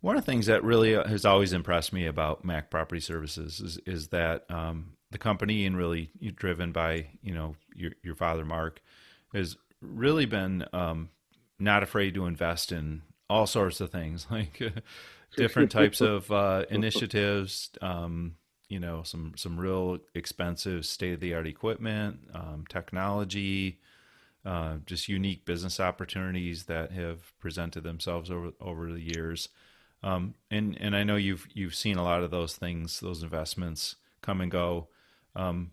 One 0.00 0.16
of 0.16 0.24
the 0.24 0.30
things 0.30 0.46
that 0.46 0.62
really 0.62 0.94
uh, 0.94 1.08
has 1.08 1.24
always 1.24 1.52
impressed 1.52 1.92
me 1.92 2.06
about 2.06 2.44
Mac 2.44 2.70
Property 2.70 3.00
Services 3.00 3.60
is 3.60 3.78
is 3.86 4.08
that 4.08 4.48
um, 4.50 4.92
the 5.10 5.18
company 5.18 5.66
and 5.66 5.76
really 5.76 6.10
driven 6.36 6.70
by 6.70 7.06
you 7.22 7.34
know 7.34 7.56
your 7.74 7.92
your 8.04 8.14
father 8.14 8.44
Mark 8.44 8.80
has 9.34 9.56
really 9.80 10.26
been 10.26 10.64
um, 10.72 11.08
not 11.58 11.82
afraid 11.82 12.14
to 12.14 12.26
invest 12.26 12.70
in 12.70 13.02
all 13.28 13.46
sorts 13.46 13.80
of 13.80 13.90
things 13.90 14.26
like 14.30 14.60
different 15.36 15.70
types 15.70 16.00
of 16.00 16.30
uh, 16.30 16.64
initiatives. 16.70 17.70
Um, 17.80 18.34
you 18.68 18.80
know, 18.80 19.02
some 19.02 19.32
some 19.36 19.58
real 19.58 19.98
expensive 20.14 20.86
state 20.86 21.14
of 21.14 21.20
the 21.20 21.34
art 21.34 21.46
equipment, 21.46 22.20
um, 22.34 22.64
technology. 22.68 23.78
Uh, 24.44 24.76
just 24.86 25.08
unique 25.08 25.44
business 25.44 25.78
opportunities 25.80 26.64
that 26.64 26.92
have 26.92 27.38
presented 27.38 27.82
themselves 27.82 28.30
over 28.30 28.52
over 28.60 28.92
the 28.92 29.00
years. 29.00 29.48
Um, 30.02 30.34
and 30.50 30.76
and 30.80 30.94
I 30.96 31.02
know 31.02 31.16
you've 31.16 31.46
you've 31.52 31.74
seen 31.74 31.96
a 31.96 32.04
lot 32.04 32.22
of 32.22 32.30
those 32.30 32.56
things, 32.56 33.00
those 33.00 33.22
investments 33.22 33.96
come 34.22 34.40
and 34.40 34.50
go. 34.50 34.88
Um, 35.34 35.72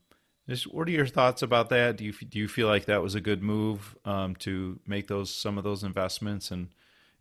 just 0.50 0.72
what 0.72 0.88
are 0.88 0.92
your 0.92 1.08
thoughts 1.08 1.42
about 1.42 1.70
that? 1.70 1.98
Do 1.98 2.06
you 2.06 2.14
do 2.14 2.40
you 2.40 2.48
feel 2.48 2.68
like 2.68 2.86
that 2.86 3.02
was 3.02 3.16
a 3.16 3.22
good 3.22 3.42
move 3.44 3.96
um, 4.06 4.36
to 4.38 4.80
make 4.86 5.08
those 5.08 5.34
some 5.34 5.58
of 5.58 5.64
those 5.64 5.84
investments 5.84 6.52
and 6.52 6.70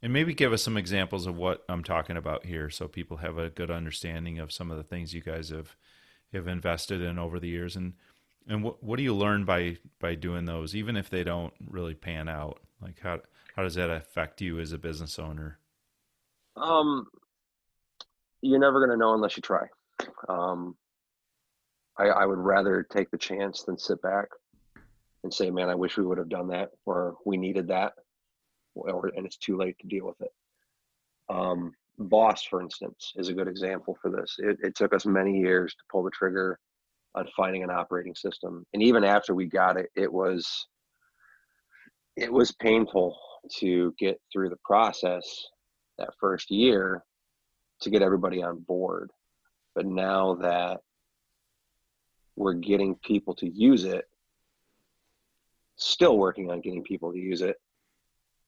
and 0.04 0.12
maybe 0.12 0.34
give 0.34 0.52
us 0.52 0.62
some 0.62 0.76
examples 0.76 1.26
of 1.26 1.34
what 1.34 1.64
I'm 1.66 1.82
talking 1.82 2.18
about 2.18 2.44
here, 2.44 2.68
so 2.68 2.86
people 2.86 3.16
have 3.16 3.38
a 3.38 3.48
good 3.48 3.70
understanding 3.70 4.38
of 4.38 4.52
some 4.52 4.70
of 4.70 4.76
the 4.76 4.82
things 4.82 5.14
you 5.14 5.22
guys 5.22 5.48
have 5.48 5.76
have 6.30 6.46
invested 6.46 7.00
in 7.00 7.18
over 7.18 7.40
the 7.40 7.48
years 7.48 7.74
and 7.74 7.94
and 8.46 8.62
what 8.62 8.84
what 8.84 8.96
do 8.96 9.02
you 9.02 9.14
learn 9.14 9.46
by 9.46 9.78
by 10.00 10.14
doing 10.14 10.44
those, 10.44 10.76
even 10.76 10.98
if 10.98 11.08
they 11.08 11.24
don't 11.24 11.54
really 11.70 11.94
pan 11.94 12.28
out? 12.28 12.60
Like 12.82 13.00
how 13.00 13.20
how 13.56 13.62
does 13.62 13.76
that 13.76 13.88
affect 13.88 14.42
you 14.42 14.60
as 14.60 14.72
a 14.72 14.78
business 14.78 15.18
owner? 15.18 15.58
Um, 16.54 17.06
you're 18.42 18.60
never 18.60 18.80
going 18.80 18.90
to 18.90 19.02
know 19.02 19.14
unless 19.14 19.38
you 19.38 19.40
try. 19.40 19.68
Um, 20.28 20.76
I, 21.96 22.08
I 22.08 22.26
would 22.26 22.38
rather 22.38 22.82
take 22.82 23.10
the 23.10 23.16
chance 23.16 23.62
than 23.62 23.78
sit 23.78 24.02
back 24.02 24.26
and 25.22 25.32
say, 25.32 25.50
"Man, 25.50 25.70
I 25.70 25.74
wish 25.74 25.96
we 25.96 26.04
would 26.04 26.18
have 26.18 26.28
done 26.28 26.48
that," 26.48 26.72
or 26.84 27.16
"We 27.24 27.38
needed 27.38 27.68
that," 27.68 27.94
or 28.74 29.12
and 29.16 29.26
it's 29.26 29.36
too 29.36 29.56
late 29.56 29.76
to 29.80 29.86
deal 29.86 30.06
with 30.06 30.20
it. 30.20 30.32
Um, 31.28 31.74
Boss, 31.98 32.42
for 32.42 32.60
instance, 32.60 33.12
is 33.16 33.28
a 33.28 33.34
good 33.34 33.46
example 33.46 33.96
for 34.02 34.10
this. 34.10 34.34
It, 34.38 34.58
it 34.62 34.74
took 34.74 34.92
us 34.92 35.06
many 35.06 35.38
years 35.38 35.74
to 35.74 35.84
pull 35.90 36.02
the 36.02 36.10
trigger 36.10 36.58
on 37.14 37.28
finding 37.36 37.62
an 37.62 37.70
operating 37.70 38.14
system, 38.16 38.66
and 38.74 38.82
even 38.82 39.04
after 39.04 39.34
we 39.34 39.46
got 39.46 39.78
it, 39.78 39.90
it 39.94 40.12
was 40.12 40.66
it 42.16 42.32
was 42.32 42.52
painful 42.52 43.16
to 43.58 43.94
get 43.98 44.20
through 44.32 44.48
the 44.48 44.58
process 44.64 45.24
that 45.98 46.10
first 46.20 46.50
year 46.50 47.02
to 47.80 47.90
get 47.90 48.02
everybody 48.02 48.42
on 48.42 48.60
board. 48.60 49.10
But 49.74 49.86
now 49.86 50.34
that 50.36 50.80
we're 52.36 52.54
getting 52.54 52.94
people 52.96 53.34
to 53.36 53.48
use 53.48 53.84
it, 53.84 54.08
still 55.76 56.16
working 56.16 56.50
on 56.50 56.60
getting 56.60 56.82
people 56.82 57.12
to 57.12 57.18
use 57.18 57.42
it, 57.42 57.56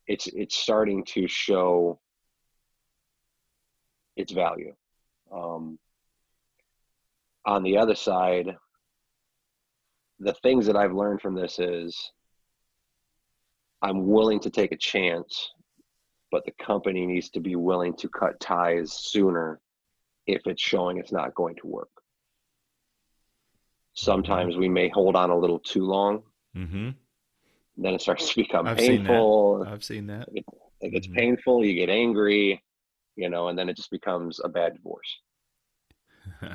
it's 0.06 0.26
it's 0.28 0.56
starting 0.56 1.04
to 1.04 1.26
show 1.26 1.98
its 4.16 4.32
value. 4.32 4.74
Um, 5.32 5.78
on 7.44 7.62
the 7.62 7.78
other 7.78 7.94
side, 7.94 8.56
the 10.18 10.34
things 10.42 10.66
that 10.66 10.76
I've 10.76 10.94
learned 10.94 11.20
from 11.20 11.34
this 11.34 11.58
is 11.58 12.12
I'm 13.82 14.06
willing 14.06 14.40
to 14.40 14.50
take 14.50 14.72
a 14.72 14.76
chance, 14.76 15.52
but 16.30 16.44
the 16.44 16.52
company 16.52 17.06
needs 17.06 17.30
to 17.30 17.40
be 17.40 17.56
willing 17.56 17.94
to 17.96 18.08
cut 18.08 18.40
ties 18.40 18.92
sooner 18.92 19.60
if 20.26 20.42
it's 20.46 20.62
showing 20.62 20.98
it's 20.98 21.12
not 21.12 21.34
going 21.34 21.54
to 21.56 21.66
work. 21.66 21.90
Sometimes 23.94 24.56
we 24.56 24.68
may 24.68 24.88
hold 24.88 25.16
on 25.16 25.30
a 25.30 25.38
little 25.38 25.58
too 25.58 25.84
long. 25.84 26.22
Mm-hmm. 26.56 26.90
Then 27.76 27.94
it 27.94 28.00
starts 28.00 28.30
to 28.30 28.36
become 28.36 28.66
I've 28.66 28.78
painful. 28.78 29.62
Seen 29.64 29.72
I've 29.72 29.84
seen 29.84 30.06
that. 30.06 30.28
It, 30.32 30.44
it 30.80 30.90
gets 30.90 31.06
mm-hmm. 31.06 31.16
painful. 31.16 31.64
You 31.64 31.74
get 31.74 31.90
angry, 31.90 32.62
you 33.16 33.28
know, 33.28 33.48
and 33.48 33.58
then 33.58 33.68
it 33.68 33.76
just 33.76 33.90
becomes 33.90 34.40
a 34.42 34.48
bad 34.48 34.74
divorce. 34.74 35.20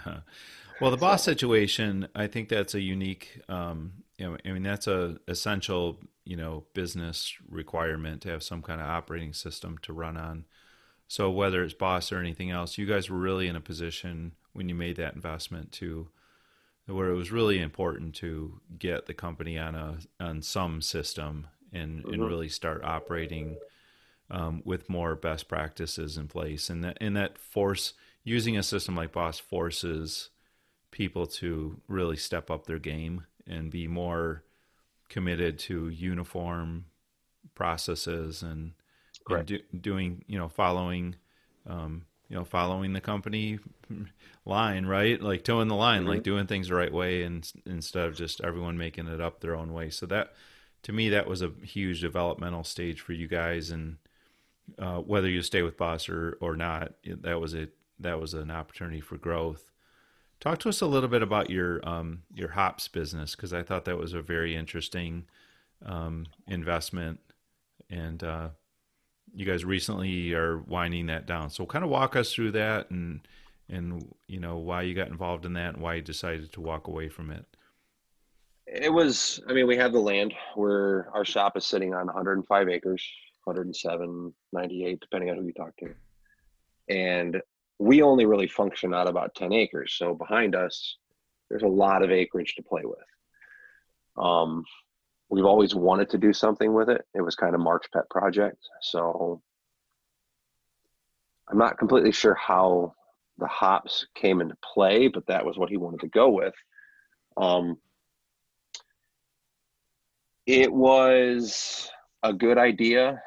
well, 0.81 0.91
the 0.91 0.97
boss 0.97 1.23
situation, 1.23 2.07
I 2.15 2.27
think 2.27 2.49
that's 2.49 2.73
a 2.73 2.81
unique. 2.81 3.39
Um, 3.47 4.03
you 4.17 4.25
know, 4.29 4.37
I 4.45 4.51
mean, 4.51 4.63
that's 4.63 4.87
a 4.87 5.17
essential, 5.27 5.99
you 6.25 6.35
know, 6.35 6.65
business 6.73 7.33
requirement 7.49 8.21
to 8.23 8.29
have 8.29 8.43
some 8.43 8.61
kind 8.61 8.81
of 8.81 8.87
operating 8.87 9.33
system 9.33 9.77
to 9.83 9.93
run 9.93 10.17
on. 10.17 10.45
So 11.07 11.29
whether 11.29 11.63
it's 11.63 11.73
boss 11.73 12.11
or 12.11 12.19
anything 12.19 12.51
else, 12.51 12.77
you 12.77 12.85
guys 12.85 13.09
were 13.09 13.17
really 13.17 13.47
in 13.47 13.55
a 13.55 13.61
position 13.61 14.33
when 14.53 14.69
you 14.69 14.75
made 14.75 14.95
that 14.97 15.15
investment 15.15 15.71
to 15.73 16.09
where 16.87 17.09
it 17.09 17.15
was 17.15 17.31
really 17.31 17.59
important 17.59 18.15
to 18.15 18.59
get 18.77 19.05
the 19.05 19.13
company 19.13 19.57
on 19.57 19.75
a 19.75 19.97
on 20.19 20.41
some 20.41 20.81
system 20.81 21.47
and 21.71 22.03
mm-hmm. 22.03 22.13
and 22.13 22.25
really 22.25 22.49
start 22.49 22.83
operating 22.83 23.57
um, 24.29 24.61
with 24.65 24.89
more 24.89 25.15
best 25.15 25.47
practices 25.47 26.17
in 26.17 26.27
place 26.27 26.69
and 26.69 26.83
that 26.83 26.97
and 27.01 27.15
that 27.15 27.37
force 27.37 27.93
using 28.23 28.57
a 28.57 28.63
system 28.63 28.95
like 28.95 29.11
boss 29.11 29.39
forces 29.39 30.29
people 30.91 31.25
to 31.25 31.79
really 31.87 32.17
step 32.17 32.51
up 32.51 32.65
their 32.65 32.79
game 32.79 33.25
and 33.47 33.71
be 33.71 33.87
more 33.87 34.43
committed 35.09 35.57
to 35.59 35.89
uniform 35.89 36.85
processes 37.55 38.43
and, 38.43 38.73
and 39.29 39.45
do, 39.45 39.59
doing 39.79 40.23
you 40.27 40.37
know 40.37 40.47
following 40.47 41.15
um, 41.67 42.05
you 42.31 42.37
know 42.37 42.45
following 42.45 42.93
the 42.93 43.01
company 43.01 43.59
line 44.45 44.85
right? 44.85 45.21
Like 45.21 45.43
toeing 45.43 45.67
the 45.67 45.75
line 45.75 46.01
mm-hmm. 46.01 46.09
like 46.09 46.23
doing 46.23 46.47
things 46.47 46.69
the 46.69 46.75
right 46.75 46.91
way 46.91 47.23
and 47.23 47.49
instead 47.65 48.05
of 48.05 48.15
just 48.15 48.41
everyone 48.41 48.77
making 48.77 49.07
it 49.07 49.19
up 49.19 49.41
their 49.41 49.55
own 49.55 49.73
way. 49.73 49.89
So 49.89 50.05
that 50.07 50.31
to 50.83 50.93
me 50.93 51.09
that 51.09 51.27
was 51.27 51.41
a 51.41 51.51
huge 51.61 51.99
developmental 51.99 52.63
stage 52.63 53.01
for 53.01 53.11
you 53.11 53.27
guys. 53.27 53.69
And 53.69 53.97
uh, 54.79 54.99
whether 54.99 55.29
you 55.29 55.41
stay 55.41 55.61
with 55.61 55.77
boss 55.77 56.07
or 56.07 56.37
or 56.39 56.55
not 56.55 56.93
that 57.05 57.39
was 57.41 57.53
a 57.53 57.67
that 57.99 58.19
was 58.19 58.33
an 58.33 58.49
opportunity 58.49 59.01
for 59.01 59.17
growth. 59.17 59.69
Talk 60.39 60.57
to 60.59 60.69
us 60.69 60.81
a 60.81 60.87
little 60.87 61.09
bit 61.09 61.21
about 61.21 61.49
your 61.49 61.87
um, 61.87 62.23
your 62.33 62.49
hops 62.49 62.87
business 62.87 63.35
because 63.35 63.53
i 63.53 63.61
thought 63.61 63.85
that 63.85 63.97
was 63.97 64.13
a 64.13 64.21
very 64.21 64.55
interesting 64.55 65.25
um, 65.85 66.27
investment. 66.47 67.19
And 67.89 68.23
uh, 68.23 68.49
you 69.33 69.45
guys 69.45 69.63
recently 69.63 70.33
are 70.33 70.59
winding 70.59 71.07
that 71.07 71.25
down. 71.25 71.49
So 71.49 71.65
kind 71.65 71.83
of 71.83 71.89
walk 71.89 72.15
us 72.15 72.33
through 72.33 72.51
that 72.51 72.91
and 72.91 73.21
and 73.69 74.13
you 74.27 74.39
know 74.39 74.57
why 74.57 74.81
you 74.81 74.93
got 74.93 75.07
involved 75.07 75.45
in 75.45 75.53
that 75.53 75.73
and 75.73 75.81
why 75.81 75.95
you 75.95 76.01
decided 76.01 76.51
to 76.53 76.61
walk 76.61 76.87
away 76.87 77.09
from 77.09 77.31
it. 77.31 77.45
It 78.67 78.91
was 78.91 79.41
I 79.47 79.53
mean 79.53 79.67
we 79.67 79.77
have 79.77 79.93
the 79.93 79.99
land 79.99 80.33
where 80.55 81.09
our 81.13 81.25
shop 81.25 81.57
is 81.57 81.65
sitting 81.65 81.93
on 81.93 82.07
105 82.07 82.69
acres, 82.69 83.09
107, 83.45 84.33
98 84.53 84.99
depending 84.99 85.29
on 85.29 85.37
who 85.37 85.45
you 85.45 85.53
talk 85.53 85.75
to. 85.77 85.93
And 86.89 87.41
we 87.79 88.01
only 88.01 88.25
really 88.25 88.47
function 88.47 88.93
out 88.93 89.07
about 89.07 89.33
10 89.35 89.53
acres. 89.53 89.95
So 89.97 90.13
behind 90.13 90.55
us 90.55 90.97
there's 91.49 91.63
a 91.63 91.67
lot 91.67 92.03
of 92.03 92.11
acreage 92.11 92.55
to 92.55 92.63
play 92.63 92.83
with. 92.83 92.99
Um, 94.17 94.65
we've 95.31 95.45
always 95.45 95.73
wanted 95.73 96.09
to 96.09 96.17
do 96.17 96.33
something 96.33 96.73
with 96.73 96.89
it. 96.89 97.05
It 97.15 97.21
was 97.21 97.35
kind 97.35 97.55
of 97.55 97.61
Mark's 97.61 97.87
pet 97.87 98.09
project. 98.09 98.57
So 98.81 99.41
I'm 101.49 101.57
not 101.57 101.77
completely 101.77 102.11
sure 102.11 102.35
how 102.35 102.93
the 103.37 103.47
hops 103.47 104.05
came 104.13 104.41
into 104.41 104.57
play, 104.61 105.07
but 105.07 105.25
that 105.27 105.45
was 105.45 105.57
what 105.57 105.69
he 105.69 105.77
wanted 105.77 106.01
to 106.01 106.09
go 106.09 106.29
with. 106.29 106.53
Um, 107.37 107.77
it 110.45 110.71
was 110.71 111.89
a 112.21 112.33
good 112.33 112.57
idea. 112.57 113.21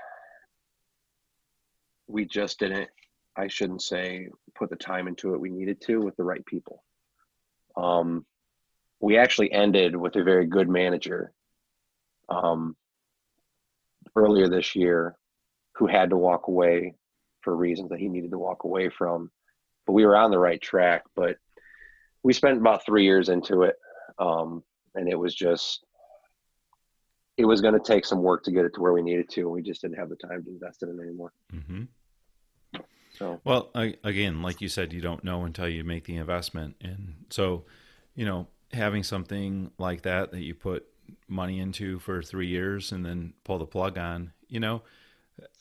We 2.06 2.26
just 2.26 2.58
didn't, 2.58 2.90
I 3.34 3.48
shouldn't 3.48 3.80
say, 3.80 4.28
put 4.54 4.68
the 4.68 4.76
time 4.76 5.08
into 5.08 5.32
it 5.32 5.40
we 5.40 5.48
needed 5.48 5.80
to 5.86 6.02
with 6.02 6.16
the 6.16 6.22
right 6.22 6.44
people. 6.44 6.84
Um, 7.78 8.26
we 9.00 9.16
actually 9.16 9.50
ended 9.52 9.96
with 9.96 10.16
a 10.16 10.22
very 10.22 10.46
good 10.46 10.68
manager 10.68 11.32
um, 12.28 12.76
earlier 14.16 14.48
this 14.48 14.74
year 14.74 15.16
who 15.72 15.86
had 15.86 16.10
to 16.10 16.16
walk 16.16 16.48
away 16.48 16.94
for 17.40 17.54
reasons 17.54 17.90
that 17.90 17.98
he 17.98 18.08
needed 18.08 18.30
to 18.30 18.38
walk 18.38 18.64
away 18.64 18.88
from. 18.88 19.30
But 19.86 19.92
we 19.92 20.06
were 20.06 20.16
on 20.16 20.30
the 20.30 20.38
right 20.38 20.60
track. 20.60 21.02
But 21.14 21.36
we 22.22 22.32
spent 22.32 22.58
about 22.58 22.84
three 22.86 23.04
years 23.04 23.28
into 23.28 23.62
it, 23.62 23.76
um, 24.18 24.62
and 24.94 25.08
it 25.08 25.18
was 25.18 25.34
just 25.34 25.84
it 27.36 27.44
was 27.44 27.60
going 27.60 27.74
to 27.74 27.80
take 27.80 28.04
some 28.06 28.22
work 28.22 28.44
to 28.44 28.52
get 28.52 28.64
it 28.64 28.74
to 28.74 28.80
where 28.80 28.92
we 28.92 29.02
needed 29.02 29.28
to, 29.28 29.40
and 29.42 29.50
we 29.50 29.62
just 29.62 29.82
didn't 29.82 29.98
have 29.98 30.08
the 30.08 30.16
time 30.16 30.44
to 30.44 30.50
invest 30.50 30.82
in 30.82 30.88
it 30.88 31.02
anymore. 31.02 31.32
Mm-hmm. 31.52 31.82
So, 33.18 33.40
well, 33.44 33.70
I, 33.74 33.94
again, 34.02 34.42
like 34.42 34.60
you 34.60 34.68
said, 34.68 34.92
you 34.92 35.00
don't 35.00 35.22
know 35.22 35.44
until 35.44 35.68
you 35.68 35.84
make 35.84 36.04
the 36.04 36.16
investment, 36.16 36.76
and 36.80 37.14
so 37.30 37.64
you 38.14 38.24
know 38.24 38.48
having 38.72 39.02
something 39.02 39.70
like 39.78 40.02
that 40.02 40.32
that 40.32 40.40
you 40.40 40.54
put 40.54 40.86
money 41.28 41.60
into 41.60 41.98
for 41.98 42.22
three 42.22 42.48
years 42.48 42.92
and 42.92 43.04
then 43.04 43.32
pull 43.44 43.58
the 43.58 43.66
plug 43.66 43.98
on, 43.98 44.32
you 44.48 44.60
know, 44.60 44.82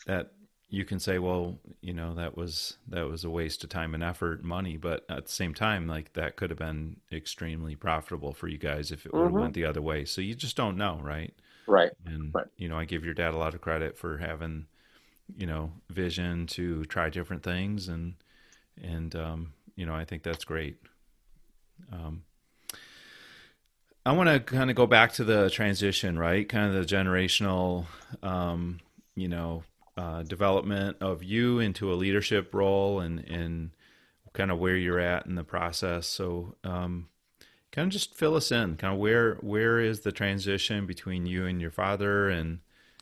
that 0.06 0.32
you 0.70 0.86
can 0.86 1.00
say, 1.00 1.20
well, 1.20 1.60
you 1.82 1.94
know, 1.94 2.16
that 2.16 2.36
was 2.36 2.78
that 2.88 3.08
was 3.08 3.24
a 3.24 3.30
waste 3.30 3.64
of 3.64 3.70
time 3.70 3.94
and 3.94 4.04
effort, 4.04 4.40
and 4.40 4.48
money, 4.48 4.76
but 4.76 5.06
at 5.08 5.26
the 5.26 5.32
same 5.32 5.54
time, 5.54 5.88
like 5.88 6.14
that 6.14 6.36
could 6.36 6.50
have 6.50 6.58
been 6.58 6.98
extremely 7.12 7.76
profitable 7.76 8.34
for 8.34 8.48
you 8.48 8.58
guys 8.58 8.92
if 8.92 9.06
it 9.06 9.14
would 9.14 9.22
have 9.22 9.32
mm-hmm. 9.32 9.42
went 9.42 9.54
the 9.54 9.66
other 9.66 9.82
way. 9.82 10.04
So 10.04 10.20
you 10.20 10.34
just 10.34 10.58
don't 10.58 10.76
know, 10.76 11.00
right? 11.04 11.32
Right. 11.68 11.92
And 12.06 12.34
right. 12.34 12.48
you 12.58 12.70
know, 12.70 12.78
I 12.78 12.86
give 12.86 13.06
your 13.06 13.14
dad 13.14 13.36
a 13.36 13.38
lot 13.38 13.54
of 13.54 13.62
credit 13.62 13.98
for 13.98 14.18
having, 14.18 14.66
you 15.38 15.46
know, 15.46 15.72
vision 15.90 16.48
to 16.48 16.86
try 16.86 17.10
different 17.10 17.44
things 17.44 17.88
and 17.88 18.16
and 18.82 19.16
um, 19.16 19.54
you 19.76 19.86
know, 19.86 19.94
I 19.94 20.06
think 20.06 20.24
that's 20.24 20.44
great. 20.44 20.78
Um, 21.92 22.24
I 24.06 24.12
want 24.12 24.28
to 24.28 24.39
kind 24.39 24.70
of 24.70 24.76
go 24.76 24.86
back 24.86 25.13
to 25.13 25.24
the 25.24 25.50
transition, 25.50 26.20
right? 26.20 26.48
Kind 26.48 26.68
of 26.68 26.74
the 26.74 26.96
generational, 26.96 27.86
um, 28.22 28.82
you 29.16 29.30
know, 29.30 29.63
uh, 29.96 30.24
development 30.24 30.98
of 31.00 31.24
you 31.24 31.60
into 31.60 31.94
a 31.94 31.96
leadership 31.96 32.54
role 32.54 33.00
and, 33.00 33.20
and 33.20 33.70
kind 34.34 34.52
of 34.52 34.60
where 34.60 34.76
you're 34.76 35.00
at 35.00 35.26
in 35.26 35.36
the 35.36 35.44
process. 35.44 36.06
So, 36.08 36.56
um, 36.66 37.08
kind 37.72 37.88
of 37.88 37.94
just 37.94 38.13
fill 38.13 38.36
us 38.36 38.52
in, 38.52 38.76
kind 38.76 38.94
of 38.94 39.00
where, 39.00 39.36
where 39.36 39.80
is 39.80 40.02
the 40.02 40.12
transition 40.12 40.86
between 40.86 41.26
you 41.26 41.46
and 41.46 41.62
your 41.62 41.72
father 41.72 42.30
and, 42.30 42.60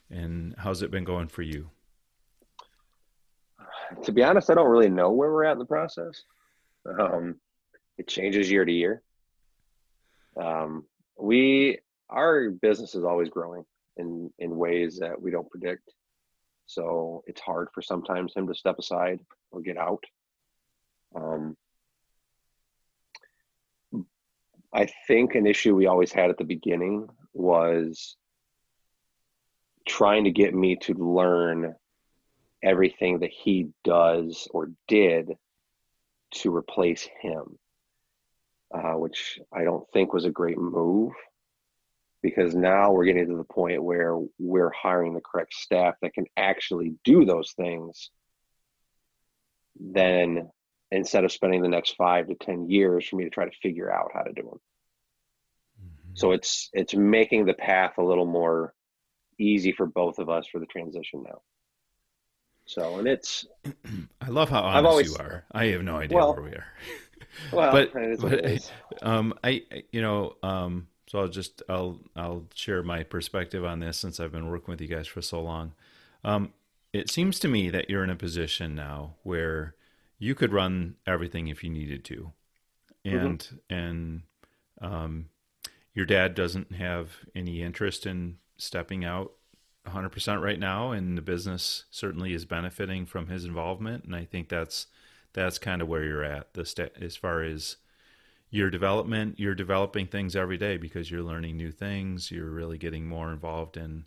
and 0.09 0.53
how's 0.59 0.83
it 0.83 0.91
been 0.91 1.03
going 1.03 1.27
for 1.29 1.41
you? 1.41 1.71
To 4.03 4.11
be 4.11 4.23
honest, 4.23 4.49
I 4.49 4.53
don't 4.53 4.69
really 4.69 4.89
know 4.89 5.11
where 5.11 5.31
we're 5.31 5.45
at 5.45 5.53
in 5.53 5.59
the 5.59 5.65
process. 5.65 6.23
Um, 6.85 7.37
it 7.97 8.07
changes 8.07 8.51
year 8.51 8.65
to 8.65 8.71
year. 8.71 9.01
Um, 10.37 10.85
we 11.21 11.79
our 12.09 12.49
business 12.49 12.95
is 12.95 13.03
always 13.03 13.29
growing 13.29 13.63
in 13.97 14.31
in 14.39 14.55
ways 14.55 14.99
that 14.99 15.21
we 15.21 15.31
don't 15.31 15.49
predict. 15.49 15.91
So 16.65 17.23
it's 17.27 17.41
hard 17.41 17.69
for 17.73 17.81
sometimes 17.81 18.33
him 18.33 18.47
to 18.47 18.55
step 18.55 18.79
aside 18.79 19.19
or 19.51 19.61
get 19.61 19.77
out. 19.77 20.03
Um, 21.15 21.57
i 24.73 24.87
think 25.07 25.35
an 25.35 25.45
issue 25.45 25.75
we 25.75 25.87
always 25.87 26.13
had 26.13 26.29
at 26.29 26.37
the 26.37 26.45
beginning 26.45 27.09
was 27.33 28.15
trying 29.85 30.23
to 30.23 30.31
get 30.31 30.53
me 30.53 30.77
to 30.77 30.93
learn 30.93 31.75
everything 32.63 33.19
that 33.19 33.31
he 33.31 33.69
does 33.83 34.47
or 34.51 34.71
did 34.87 35.31
to 36.31 36.55
replace 36.55 37.07
him, 37.21 37.57
uh, 38.73 38.93
which 38.93 39.39
I 39.53 39.63
don't 39.63 39.87
think 39.91 40.13
was 40.13 40.25
a 40.25 40.29
great 40.29 40.57
move 40.57 41.13
because 42.21 42.53
now 42.53 42.91
we're 42.91 43.05
getting 43.05 43.27
to 43.27 43.37
the 43.37 43.43
point 43.43 43.83
where 43.83 44.17
we're 44.37 44.71
hiring 44.71 45.13
the 45.13 45.21
correct 45.21 45.53
staff 45.53 45.95
that 46.01 46.13
can 46.13 46.25
actually 46.37 46.93
do 47.03 47.25
those 47.25 47.53
things. 47.53 48.11
Then 49.79 50.49
instead 50.91 51.23
of 51.23 51.31
spending 51.31 51.61
the 51.61 51.69
next 51.69 51.95
five 51.95 52.27
to 52.27 52.35
10 52.35 52.69
years 52.69 53.07
for 53.07 53.15
me 53.15 53.23
to 53.23 53.29
try 53.29 53.45
to 53.45 53.57
figure 53.61 53.91
out 53.91 54.11
how 54.13 54.21
to 54.21 54.33
do 54.33 54.43
them. 54.43 54.59
Mm-hmm. 55.81 56.15
So 56.15 56.31
it's, 56.31 56.69
it's 56.73 56.93
making 56.93 57.45
the 57.45 57.53
path 57.53 57.93
a 57.97 58.03
little 58.03 58.25
more 58.25 58.73
easy 59.39 59.71
for 59.71 59.85
both 59.85 60.19
of 60.19 60.29
us 60.29 60.45
for 60.47 60.59
the 60.59 60.65
transition 60.65 61.23
now. 61.23 61.41
So, 62.65 62.99
and 62.99 63.07
it's. 63.07 63.45
I 64.21 64.29
love 64.29 64.49
how 64.49 64.61
honest 64.61 64.89
always, 64.89 65.11
you 65.11 65.17
are. 65.17 65.45
I 65.51 65.65
have 65.67 65.83
no 65.83 65.97
idea 65.97 66.17
well, 66.17 66.33
where 66.33 66.43
we 66.43 66.51
are. 66.51 66.67
well, 67.53 67.71
but, 67.71 67.93
but 67.93 68.71
um, 69.01 69.33
I, 69.43 69.63
you 69.91 70.01
know, 70.01 70.35
um, 70.43 70.87
so 71.07 71.19
I'll 71.19 71.27
just 71.27 71.61
I'll 71.69 71.99
I'll 72.15 72.45
share 72.53 72.83
my 72.83 73.03
perspective 73.03 73.65
on 73.65 73.79
this 73.79 73.97
since 73.97 74.19
I've 74.19 74.31
been 74.31 74.49
working 74.49 74.71
with 74.71 74.81
you 74.81 74.87
guys 74.87 75.07
for 75.07 75.21
so 75.21 75.41
long. 75.41 75.73
Um, 76.23 76.53
it 76.93 77.09
seems 77.09 77.39
to 77.39 77.47
me 77.47 77.69
that 77.69 77.89
you're 77.89 78.03
in 78.03 78.09
a 78.09 78.15
position 78.15 78.75
now 78.75 79.15
where 79.23 79.75
you 80.19 80.35
could 80.35 80.53
run 80.53 80.95
everything 81.07 81.47
if 81.47 81.63
you 81.63 81.69
needed 81.69 82.03
to, 82.05 82.31
mm-hmm. 83.05 83.17
and 83.17 83.39
mm-hmm. 83.39 83.73
and 83.73 84.21
um, 84.81 85.25
your 85.93 86.05
dad 86.05 86.35
doesn't 86.35 86.73
have 86.75 87.17
any 87.35 87.61
interest 87.61 88.05
in 88.05 88.37
stepping 88.57 89.03
out 89.03 89.33
100% 89.87 90.41
right 90.41 90.59
now 90.59 90.91
and 90.91 91.17
the 91.17 91.21
business 91.21 91.85
certainly 91.89 92.33
is 92.33 92.45
benefiting 92.45 93.05
from 93.05 93.27
his 93.27 93.45
involvement 93.45 94.03
and 94.03 94.15
i 94.15 94.23
think 94.23 94.49
that's 94.49 94.85
that's 95.33 95.57
kind 95.57 95.81
of 95.81 95.87
where 95.87 96.03
you're 96.03 96.23
at 96.23 96.53
the 96.53 96.65
st- 96.65 96.93
as 97.01 97.15
far 97.15 97.41
as 97.43 97.77
your 98.49 98.69
development 98.69 99.39
you're 99.39 99.55
developing 99.55 100.07
things 100.07 100.35
every 100.35 100.57
day 100.57 100.77
because 100.77 101.09
you're 101.09 101.23
learning 101.23 101.55
new 101.55 101.71
things 101.71 102.31
you're 102.31 102.49
really 102.49 102.77
getting 102.77 103.07
more 103.07 103.31
involved 103.31 103.77
in 103.77 104.05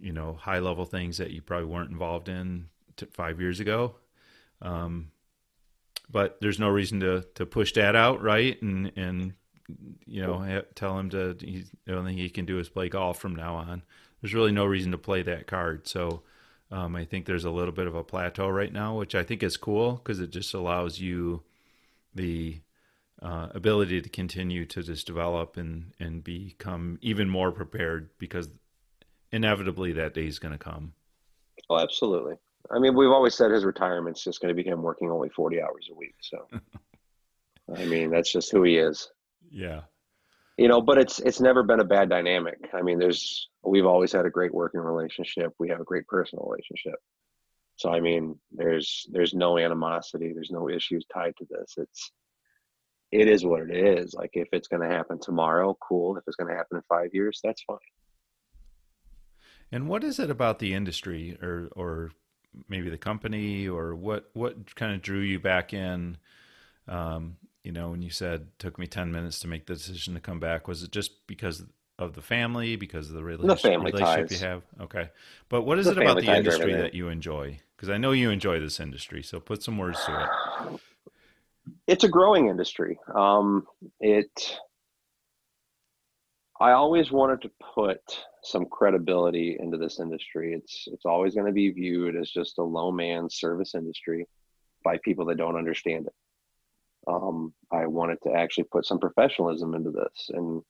you 0.00 0.12
know 0.12 0.34
high 0.34 0.58
level 0.58 0.84
things 0.84 1.18
that 1.18 1.30
you 1.30 1.42
probably 1.42 1.66
weren't 1.66 1.90
involved 1.90 2.28
in 2.28 2.66
t- 2.96 3.06
five 3.12 3.40
years 3.40 3.60
ago. 3.60 3.96
Um, 4.60 5.10
but 6.10 6.38
there's 6.40 6.60
no 6.60 6.68
reason 6.68 7.00
to 7.00 7.22
to 7.34 7.46
push 7.46 7.72
that 7.72 7.96
out 7.96 8.22
right? 8.22 8.60
And 8.62 8.92
and 8.96 9.34
you 10.06 10.22
know 10.22 10.62
tell 10.74 10.98
him 10.98 11.10
to 11.10 11.36
he, 11.40 11.64
the 11.84 11.96
only 11.96 12.12
thing 12.12 12.18
he 12.18 12.30
can 12.30 12.44
do 12.44 12.58
is 12.58 12.68
play 12.68 12.88
golf 12.88 13.18
from 13.18 13.34
now 13.34 13.56
on. 13.56 13.82
There's 14.20 14.34
really 14.34 14.52
no 14.52 14.64
reason 14.64 14.92
to 14.92 14.98
play 14.98 15.22
that 15.22 15.46
card. 15.46 15.88
So 15.88 16.22
um, 16.72 16.96
i 16.96 17.04
think 17.04 17.26
there's 17.26 17.44
a 17.44 17.50
little 17.50 17.72
bit 17.72 17.86
of 17.86 17.94
a 17.94 18.02
plateau 18.02 18.48
right 18.48 18.72
now 18.72 18.96
which 18.96 19.14
i 19.14 19.22
think 19.22 19.42
is 19.42 19.56
cool 19.56 19.92
because 19.92 20.18
it 20.18 20.30
just 20.30 20.52
allows 20.54 20.98
you 20.98 21.42
the 22.14 22.60
uh, 23.22 23.48
ability 23.54 24.02
to 24.02 24.08
continue 24.08 24.66
to 24.66 24.82
just 24.82 25.06
develop 25.06 25.56
and 25.56 25.92
and 26.00 26.24
become 26.24 26.98
even 27.02 27.28
more 27.28 27.52
prepared 27.52 28.10
because 28.18 28.48
inevitably 29.30 29.92
that 29.92 30.14
day 30.14 30.26
is 30.26 30.38
going 30.38 30.52
to 30.52 30.58
come. 30.58 30.92
Oh, 31.70 31.78
absolutely. 31.78 32.34
I 32.70 32.78
mean, 32.78 32.96
we've 32.96 33.10
always 33.10 33.34
said 33.34 33.50
his 33.50 33.64
retirement's 33.64 34.22
just 34.22 34.40
going 34.40 34.54
to 34.54 34.62
be 34.62 34.68
him 34.68 34.82
working 34.82 35.10
only 35.10 35.28
40 35.28 35.60
hours 35.62 35.88
a 35.90 35.94
week. 35.94 36.14
So, 36.20 36.48
I 37.76 37.84
mean, 37.86 38.10
that's 38.10 38.32
just 38.32 38.50
who 38.50 38.62
he 38.62 38.76
is. 38.76 39.10
Yeah. 39.50 39.82
You 40.58 40.68
know, 40.68 40.80
but 40.80 40.98
it's 40.98 41.18
it's 41.20 41.40
never 41.40 41.62
been 41.62 41.80
a 41.80 41.84
bad 41.84 42.10
dynamic. 42.10 42.58
I 42.74 42.82
mean, 42.82 42.98
there's 42.98 43.48
we've 43.62 43.86
always 43.86 44.12
had 44.12 44.26
a 44.26 44.30
great 44.30 44.52
working 44.52 44.80
relationship. 44.80 45.54
We 45.58 45.68
have 45.70 45.80
a 45.80 45.84
great 45.84 46.06
personal 46.06 46.46
relationship. 46.46 47.00
So, 47.76 47.90
I 47.90 48.00
mean, 48.00 48.38
there's 48.52 49.06
there's 49.10 49.34
no 49.34 49.58
animosity. 49.58 50.32
There's 50.32 50.50
no 50.50 50.68
issues 50.68 51.06
tied 51.12 51.34
to 51.38 51.46
this. 51.48 51.74
It's 51.78 52.12
it 53.10 53.28
is 53.28 53.44
what 53.44 53.62
it 53.62 53.70
is. 53.70 54.14
Like 54.14 54.30
if 54.34 54.48
it's 54.52 54.68
going 54.68 54.82
to 54.82 54.94
happen 54.94 55.18
tomorrow, 55.20 55.76
cool. 55.80 56.16
If 56.16 56.24
it's 56.26 56.36
going 56.36 56.50
to 56.50 56.56
happen 56.56 56.76
in 56.78 56.82
five 56.88 57.10
years, 57.12 57.40
that's 57.42 57.62
fine. 57.62 57.78
And 59.70 59.88
what 59.88 60.04
is 60.04 60.18
it 60.18 60.30
about 60.30 60.58
the 60.58 60.74
industry, 60.74 61.38
or 61.40 61.68
or 61.72 62.10
maybe 62.68 62.90
the 62.90 62.98
company, 62.98 63.68
or 63.68 63.94
what 63.94 64.30
what 64.34 64.74
kind 64.74 64.94
of 64.94 65.02
drew 65.02 65.20
you 65.20 65.38
back 65.38 65.72
in? 65.72 66.18
Um, 66.88 67.36
you 67.64 67.72
know, 67.72 67.90
when 67.90 68.02
you 68.02 68.10
said 68.10 68.48
took 68.58 68.78
me 68.78 68.86
ten 68.86 69.12
minutes 69.12 69.40
to 69.40 69.48
make 69.48 69.66
the 69.66 69.74
decision 69.74 70.14
to 70.14 70.20
come 70.20 70.40
back, 70.40 70.68
was 70.68 70.82
it 70.82 70.90
just 70.92 71.26
because 71.26 71.62
of 71.98 72.14
the 72.14 72.22
family, 72.22 72.76
because 72.76 73.08
of 73.08 73.14
the, 73.14 73.22
rela- 73.22 73.46
the 73.46 73.56
family 73.56 73.92
relationship 73.92 74.28
ties. 74.28 74.40
you 74.40 74.46
have? 74.46 74.62
Okay, 74.80 75.10
but 75.48 75.62
what 75.62 75.78
is 75.78 75.86
the 75.86 75.92
it 75.92 75.98
about 75.98 76.20
the 76.20 76.34
industry 76.34 76.74
that 76.74 76.94
you 76.94 77.08
enjoy? 77.08 77.60
Because 77.76 77.90
I 77.90 77.98
know 77.98 78.12
you 78.12 78.30
enjoy 78.30 78.60
this 78.60 78.80
industry, 78.80 79.22
so 79.22 79.40
put 79.40 79.62
some 79.62 79.78
words 79.78 79.98
to 80.06 80.12
it 80.12 80.80
it's 81.86 82.04
a 82.04 82.08
growing 82.08 82.48
industry. 82.48 82.98
Um, 83.14 83.66
it, 84.00 84.58
I 86.60 86.72
always 86.72 87.10
wanted 87.10 87.42
to 87.42 87.50
put 87.74 88.00
some 88.44 88.66
credibility 88.66 89.56
into 89.58 89.78
this 89.78 90.00
industry. 90.00 90.54
It's 90.54 90.84
it's 90.88 91.04
always 91.04 91.34
going 91.34 91.46
to 91.46 91.52
be 91.52 91.70
viewed 91.70 92.16
as 92.16 92.30
just 92.30 92.58
a 92.58 92.62
low 92.62 92.90
man 92.90 93.28
service 93.30 93.74
industry 93.74 94.26
by 94.84 94.98
people 95.04 95.26
that 95.26 95.38
don't 95.38 95.56
understand 95.56 96.06
it. 96.06 96.14
Um, 97.06 97.52
I 97.70 97.86
wanted 97.86 98.18
to 98.22 98.32
actually 98.32 98.64
put 98.64 98.86
some 98.86 98.98
professionalism 98.98 99.74
into 99.74 99.90
this, 99.90 100.30
and 100.30 100.62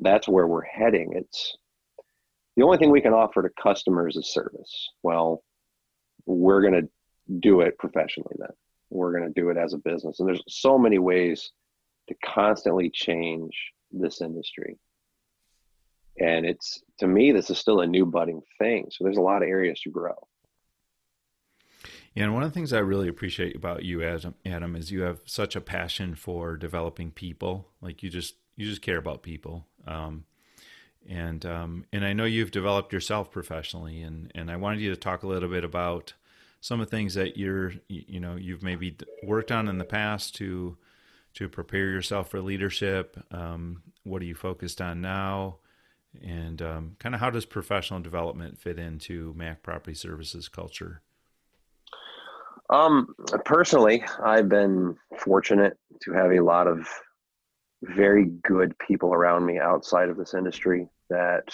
that's 0.00 0.28
where 0.28 0.46
we're 0.46 0.64
heading. 0.64 1.12
It's 1.14 1.56
the 2.56 2.64
only 2.64 2.78
thing 2.78 2.90
we 2.90 3.00
can 3.00 3.12
offer 3.12 3.42
to 3.42 3.62
customers 3.62 4.16
is 4.16 4.32
service. 4.32 4.90
Well, 5.02 5.42
we're 6.26 6.62
going 6.62 6.82
to 6.82 6.88
do 7.40 7.60
it 7.60 7.78
professionally 7.78 8.34
then 8.38 8.50
we're 8.90 9.16
going 9.16 9.32
to 9.32 9.40
do 9.40 9.48
it 9.50 9.56
as 9.56 9.72
a 9.72 9.78
business. 9.78 10.18
And 10.18 10.28
there's 10.28 10.42
so 10.48 10.76
many 10.76 10.98
ways 10.98 11.52
to 12.08 12.14
constantly 12.24 12.90
change 12.90 13.52
this 13.92 14.20
industry. 14.20 14.76
And 16.18 16.44
it's 16.44 16.82
to 16.98 17.06
me, 17.06 17.32
this 17.32 17.50
is 17.50 17.58
still 17.58 17.80
a 17.80 17.86
new 17.86 18.04
budding 18.04 18.42
thing. 18.58 18.88
So 18.90 19.04
there's 19.04 19.16
a 19.16 19.22
lot 19.22 19.42
of 19.42 19.48
areas 19.48 19.80
to 19.82 19.90
grow. 19.90 20.16
Yeah, 22.14 22.24
and 22.24 22.34
one 22.34 22.42
of 22.42 22.50
the 22.50 22.54
things 22.54 22.72
I 22.72 22.80
really 22.80 23.08
appreciate 23.08 23.54
about 23.54 23.84
you, 23.84 24.02
Adam, 24.02 24.34
Adam, 24.44 24.74
is 24.74 24.90
you 24.90 25.02
have 25.02 25.20
such 25.26 25.54
a 25.54 25.60
passion 25.60 26.14
for 26.14 26.56
developing 26.56 27.12
people. 27.12 27.68
Like 27.80 28.02
you 28.02 28.10
just 28.10 28.34
you 28.56 28.66
just 28.66 28.82
care 28.82 28.98
about 28.98 29.22
people. 29.22 29.66
Um, 29.86 30.24
and 31.08 31.46
um, 31.46 31.86
and 31.92 32.04
I 32.04 32.12
know 32.12 32.24
you've 32.24 32.50
developed 32.50 32.92
yourself 32.92 33.30
professionally, 33.30 34.02
and 34.02 34.30
and 34.34 34.50
I 34.50 34.56
wanted 34.56 34.80
you 34.80 34.90
to 34.90 34.96
talk 34.96 35.22
a 35.22 35.28
little 35.28 35.48
bit 35.48 35.64
about 35.64 36.14
some 36.60 36.80
of 36.80 36.88
the 36.88 36.96
things 36.96 37.14
that 37.14 37.36
you're 37.36 37.72
you 37.88 38.20
know 38.20 38.36
you've 38.36 38.62
maybe 38.62 38.96
worked 39.22 39.50
on 39.50 39.68
in 39.68 39.78
the 39.78 39.84
past 39.84 40.34
to 40.36 40.76
to 41.34 41.48
prepare 41.48 41.90
yourself 41.90 42.28
for 42.28 42.40
leadership 42.40 43.16
um, 43.30 43.82
what 44.04 44.22
are 44.22 44.26
you 44.26 44.34
focused 44.34 44.80
on 44.80 45.00
now 45.00 45.56
and 46.22 46.60
um, 46.60 46.96
kind 46.98 47.14
of 47.14 47.20
how 47.20 47.30
does 47.30 47.46
professional 47.46 48.00
development 48.00 48.58
fit 48.58 48.78
into 48.78 49.32
mac 49.36 49.62
property 49.62 49.94
services 49.94 50.48
culture 50.48 51.00
um, 52.70 53.14
personally 53.44 54.02
i've 54.24 54.48
been 54.48 54.96
fortunate 55.18 55.76
to 56.00 56.12
have 56.12 56.32
a 56.32 56.40
lot 56.40 56.66
of 56.66 56.86
very 57.82 58.26
good 58.44 58.74
people 58.78 59.12
around 59.12 59.44
me 59.44 59.58
outside 59.58 60.08
of 60.08 60.16
this 60.16 60.34
industry 60.34 60.86
that 61.08 61.44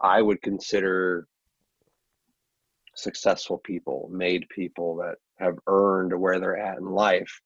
i 0.00 0.22
would 0.22 0.40
consider 0.42 1.26
successful 2.98 3.58
people, 3.58 4.08
made 4.12 4.48
people 4.48 4.96
that 4.96 5.16
have 5.38 5.56
earned 5.66 6.18
where 6.18 6.40
they're 6.40 6.58
at 6.58 6.78
in 6.78 6.90
life. 6.90 7.40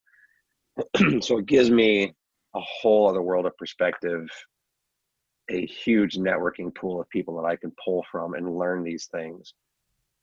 so 1.20 1.38
it 1.38 1.46
gives 1.46 1.70
me 1.70 2.14
a 2.55 2.61
whole 2.61 3.09
other 3.09 3.22
world 3.22 3.46
of 3.46 3.57
perspective, 3.57 4.27
a 5.51 5.66
huge 5.66 6.16
networking 6.16 6.75
pool 6.75 7.01
of 7.01 7.09
people 7.11 7.37
that 7.37 7.46
I 7.46 7.57
can 7.57 7.72
pull 7.85 8.05
from 8.11 8.35
and 8.35 8.57
learn 8.57 8.83
these 8.83 9.09
things. 9.12 9.53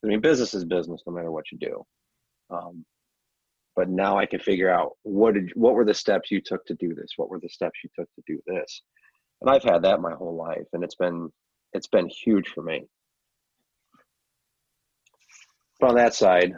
I 0.04 0.08
mean, 0.08 0.20
business 0.20 0.54
is 0.54 0.64
business 0.64 1.02
no 1.06 1.12
matter 1.12 1.30
what 1.30 1.52
you 1.52 1.58
do. 1.58 1.86
Um, 2.50 2.84
but 3.76 3.88
now 3.88 4.18
I 4.18 4.26
can 4.26 4.40
figure 4.40 4.70
out 4.70 4.96
what 5.02 5.34
did 5.34 5.52
what 5.54 5.74
were 5.74 5.84
the 5.84 5.94
steps 5.94 6.30
you 6.30 6.40
took 6.40 6.64
to 6.66 6.74
do 6.74 6.94
this? 6.94 7.12
What 7.16 7.30
were 7.30 7.40
the 7.40 7.48
steps 7.48 7.78
you 7.82 7.90
took 7.96 8.08
to 8.14 8.22
do 8.26 8.40
this? 8.46 8.82
And 9.40 9.50
I've 9.50 9.62
had 9.62 9.82
that 9.82 10.00
my 10.00 10.12
whole 10.12 10.36
life, 10.36 10.66
and 10.72 10.84
it's 10.84 10.96
been 10.96 11.30
it's 11.72 11.86
been 11.86 12.08
huge 12.08 12.48
for 12.48 12.62
me. 12.62 12.86
But 15.78 15.90
on 15.90 15.94
that 15.96 16.14
side, 16.14 16.52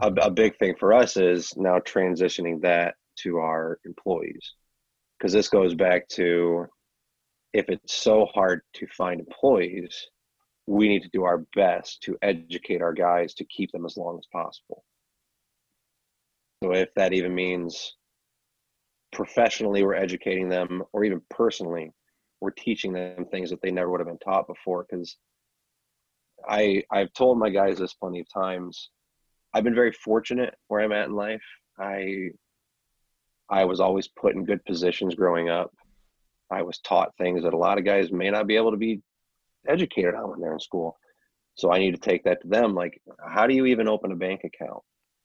a, 0.00 0.08
a 0.08 0.30
big 0.30 0.58
thing 0.58 0.74
for 0.78 0.92
us 0.92 1.16
is 1.16 1.56
now 1.56 1.78
transitioning 1.78 2.60
that 2.62 2.96
to 3.20 3.38
our 3.38 3.78
employees. 3.84 4.52
Because 5.18 5.32
this 5.32 5.48
goes 5.48 5.74
back 5.74 6.08
to 6.08 6.66
if 7.54 7.70
it's 7.70 7.94
so 7.94 8.26
hard 8.34 8.60
to 8.74 8.86
find 8.88 9.20
employees, 9.20 10.06
we 10.66 10.88
need 10.88 11.02
to 11.02 11.10
do 11.10 11.24
our 11.24 11.38
best 11.54 12.02
to 12.02 12.18
educate 12.20 12.82
our 12.82 12.92
guys 12.92 13.32
to 13.34 13.44
keep 13.46 13.72
them 13.72 13.86
as 13.86 13.96
long 13.96 14.18
as 14.18 14.26
possible. 14.30 14.84
So 16.62 16.72
if 16.72 16.92
that 16.94 17.12
even 17.12 17.34
means 17.34 17.94
professionally 19.12 19.82
we're 19.82 19.94
educating 19.94 20.48
them 20.48 20.82
or 20.92 21.04
even 21.04 21.22
personally 21.30 21.90
we're 22.40 22.50
teaching 22.50 22.92
them 22.92 23.24
things 23.26 23.50
that 23.50 23.62
they 23.62 23.70
never 23.70 23.90
would 23.90 24.00
have 24.00 24.08
been 24.08 24.18
taught 24.18 24.46
before 24.46 24.86
because 24.88 25.16
I 26.48 26.82
I've 26.90 27.12
told 27.12 27.38
my 27.38 27.50
guys 27.50 27.78
this 27.78 27.94
plenty 27.94 28.20
of 28.20 28.32
times. 28.32 28.90
I've 29.54 29.64
been 29.64 29.74
very 29.74 29.92
fortunate 29.92 30.54
where 30.68 30.80
I'm 30.80 30.92
at 30.92 31.06
in 31.06 31.14
life. 31.14 31.42
I 31.78 32.30
I 33.48 33.64
was 33.64 33.80
always 33.80 34.08
put 34.08 34.34
in 34.34 34.44
good 34.44 34.64
positions 34.64 35.14
growing 35.14 35.48
up. 35.48 35.72
I 36.50 36.62
was 36.62 36.78
taught 36.78 37.16
things 37.16 37.42
that 37.42 37.54
a 37.54 37.58
lot 37.58 37.78
of 37.78 37.84
guys 37.84 38.12
may 38.12 38.30
not 38.30 38.46
be 38.46 38.56
able 38.56 38.70
to 38.70 38.76
be 38.76 39.00
educated 39.66 40.14
on 40.14 40.30
when 40.30 40.40
they're 40.40 40.52
in 40.52 40.60
school. 40.60 40.98
So 41.54 41.72
I 41.72 41.78
need 41.78 41.92
to 41.92 42.00
take 42.00 42.24
that 42.24 42.42
to 42.42 42.48
them. 42.48 42.74
Like, 42.74 43.00
how 43.26 43.46
do 43.46 43.54
you 43.54 43.66
even 43.66 43.88
open 43.88 44.12
a 44.12 44.16
bank 44.16 44.42
account? 44.44 44.82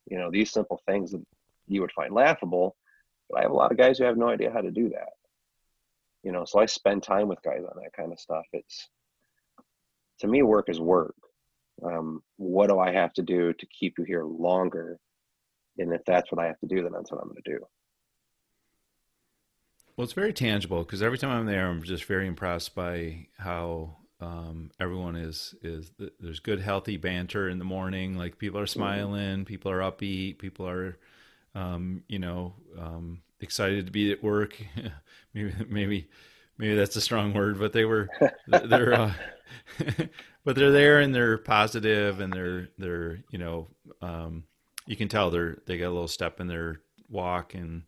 You 0.08 0.18
know, 0.18 0.32
these 0.32 0.52
simple 0.52 0.82
things 0.86 1.12
that 1.12 1.22
you 1.68 1.82
would 1.82 1.92
find 1.92 2.14
laughable, 2.14 2.76
but 3.30 3.40
I 3.40 3.42
have 3.44 3.52
a 3.52 3.56
lot 3.56 3.72
of 3.72 3.78
guys 3.78 3.98
who 3.98 4.04
have 4.06 4.18
no 4.18 4.30
idea 4.30 4.52
how 4.52 4.62
to 4.62 4.72
do 4.72 4.90
that. 4.90 5.14
You 6.24 6.32
know, 6.32 6.46
so 6.46 6.60
I 6.60 6.66
spend 6.66 7.04
time 7.04 7.28
with 7.28 7.42
guys 7.42 7.64
on 7.64 7.82
that 7.82 7.94
kind 7.94 8.12
of 8.12 8.20
stuff. 8.20 8.46
It's 8.54 8.90
to 10.20 10.28
me, 10.28 10.44
work 10.44 10.70
is 10.70 10.80
work. 10.80 11.16
Um, 11.84 12.22
what 12.38 12.70
do 12.70 12.80
I 12.80 12.92
have 12.92 13.14
to 13.14 13.24
do 13.24 13.54
to 13.54 13.66
keep 13.68 13.98
you 13.98 14.04
here 14.04 14.24
longer? 14.24 15.00
And 15.78 15.92
if 15.94 16.06
that's 16.06 16.32
what 16.32 16.44
I 16.44 16.48
have 16.48 16.60
to 16.60 16.68
do, 16.68 16.84
then 16.84 16.92
that's 16.92 17.12
what 17.12 17.22
I'm 17.22 17.30
going 17.30 17.42
to 17.44 17.52
do. 17.52 17.60
Well, 19.96 20.04
it's 20.04 20.14
very 20.14 20.34
tangible 20.34 20.84
because 20.84 21.02
every 21.02 21.18
time 21.18 21.32
I'm 21.32 21.46
there, 21.46 21.68
I'm 21.68 21.84
just 21.84 22.06
very 22.06 22.28
impressed 22.28 22.76
by 22.76 23.28
how 23.38 23.98
um, 24.22 24.72
everyone 24.80 25.16
is 25.16 25.56
is 25.64 25.92
there's 26.20 26.40
good 26.40 26.60
healthy 26.60 26.98
banter 26.98 27.50
in 27.50 27.60
the 27.60 27.66
morning. 27.66 28.18
Like 28.18 28.38
people 28.38 28.60
are 28.60 28.68
smiling, 28.68 29.46
people 29.46 29.72
are 29.72 29.80
upbeat, 29.80 30.38
people 30.38 30.68
are, 30.68 30.98
um, 31.56 32.04
you 32.08 32.20
know, 32.20 32.54
um, 32.80 33.22
excited 33.40 33.88
to 33.88 33.92
be 33.92 34.12
at 34.12 34.24
work. 34.24 34.62
maybe 35.34 35.54
maybe 35.68 36.10
maybe 36.58 36.76
that's 36.76 36.96
a 36.96 37.02
strong 37.02 37.34
word, 37.34 37.60
but 37.60 37.74
they 37.74 37.86
were 37.86 38.10
they're. 38.48 38.94
Uh, 38.94 39.14
but 40.44 40.56
they're 40.56 40.72
there 40.72 41.00
and 41.00 41.14
they're 41.14 41.38
positive 41.38 42.20
and 42.20 42.34
they're 42.34 42.70
they're 42.78 43.20
you 43.32 43.38
know 43.38 43.68
um, 44.02 44.44
you 44.86 44.96
can 44.96 45.08
tell 45.08 45.30
they're 45.30 45.58
they 45.66 45.78
got 45.78 45.88
a 45.88 45.92
little 45.92 46.08
step 46.08 46.40
in 46.40 46.48
their 46.48 46.82
walk 47.10 47.54
and 47.54 47.84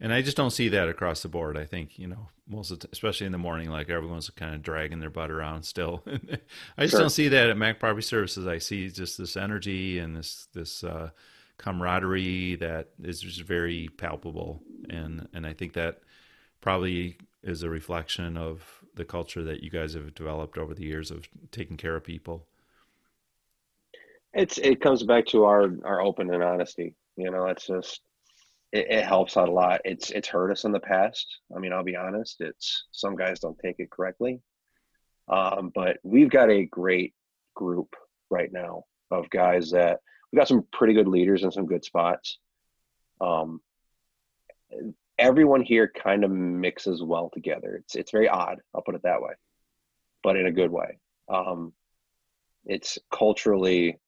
and 0.00 0.12
I 0.12 0.22
just 0.22 0.36
don't 0.36 0.50
see 0.50 0.68
that 0.68 0.88
across 0.88 1.22
the 1.22 1.28
board. 1.28 1.56
I 1.56 1.64
think 1.64 1.98
you 1.98 2.06
know 2.06 2.28
most 2.48 2.70
of 2.70 2.80
the, 2.80 2.88
especially 2.92 3.26
in 3.26 3.32
the 3.32 3.38
morning, 3.38 3.70
like 3.70 3.88
everyone's 3.88 4.30
kind 4.30 4.54
of 4.54 4.62
dragging 4.62 5.00
their 5.00 5.10
butt 5.10 5.30
around 5.30 5.64
still. 5.64 6.02
I 6.78 6.82
just 6.82 6.92
sure. 6.92 7.00
don't 7.00 7.10
see 7.10 7.28
that 7.28 7.50
at 7.50 7.56
Mac 7.56 7.80
Property 7.80 8.02
Services. 8.02 8.46
I 8.46 8.58
see 8.58 8.88
just 8.88 9.18
this 9.18 9.36
energy 9.36 9.98
and 9.98 10.16
this 10.16 10.48
this 10.52 10.84
uh, 10.84 11.10
camaraderie 11.58 12.56
that 12.56 12.90
is 13.02 13.20
just 13.20 13.42
very 13.42 13.88
palpable, 13.96 14.62
and 14.90 15.28
and 15.32 15.46
I 15.46 15.52
think 15.52 15.72
that 15.74 16.00
probably 16.60 17.16
is 17.42 17.62
a 17.62 17.70
reflection 17.70 18.36
of 18.36 18.82
the 18.94 19.04
culture 19.04 19.44
that 19.44 19.62
you 19.62 19.70
guys 19.70 19.94
have 19.94 20.14
developed 20.14 20.58
over 20.58 20.74
the 20.74 20.84
years 20.84 21.10
of 21.10 21.28
taking 21.52 21.76
care 21.76 21.96
of 21.96 22.04
people. 22.04 22.46
It's 24.34 24.58
it 24.58 24.80
comes 24.80 25.02
back 25.02 25.26
to 25.26 25.44
our 25.44 25.70
our 25.84 26.00
open 26.00 26.32
and 26.32 26.42
honesty. 26.42 26.94
You 27.16 27.30
know, 27.30 27.46
it's 27.46 27.66
just 27.66 28.02
it, 28.72 28.86
it, 28.90 29.04
helps 29.04 29.36
out 29.36 29.48
a 29.48 29.52
lot. 29.52 29.80
It's 29.84 30.10
it's 30.10 30.28
hurt 30.28 30.50
us 30.50 30.64
in 30.64 30.72
the 30.72 30.80
past. 30.80 31.26
I 31.54 31.58
mean, 31.58 31.72
I'll 31.72 31.84
be 31.84 31.96
honest. 31.96 32.40
It's 32.40 32.84
some 32.92 33.16
guys 33.16 33.40
don't 33.40 33.58
take 33.58 33.76
it 33.78 33.90
correctly, 33.90 34.40
um, 35.28 35.70
but 35.74 35.98
we've 36.02 36.30
got 36.30 36.50
a 36.50 36.66
great 36.66 37.14
group 37.54 37.94
right 38.30 38.52
now 38.52 38.84
of 39.10 39.30
guys 39.30 39.70
that 39.70 40.00
we've 40.30 40.38
got 40.38 40.48
some 40.48 40.66
pretty 40.72 40.94
good 40.94 41.08
leaders 41.08 41.44
in 41.44 41.50
some 41.50 41.66
good 41.66 41.84
spots. 41.84 42.38
Um, 43.20 43.60
everyone 45.18 45.62
here 45.62 45.90
kind 45.90 46.24
of 46.24 46.30
mixes 46.30 47.02
well 47.02 47.30
together. 47.32 47.76
It's 47.76 47.94
it's 47.94 48.10
very 48.10 48.28
odd. 48.28 48.58
I'll 48.74 48.82
put 48.82 48.96
it 48.96 49.02
that 49.04 49.22
way, 49.22 49.32
but 50.22 50.36
in 50.36 50.46
a 50.46 50.52
good 50.52 50.70
way. 50.70 50.98
Um, 51.28 51.72
it's 52.64 52.98
culturally. 53.12 53.98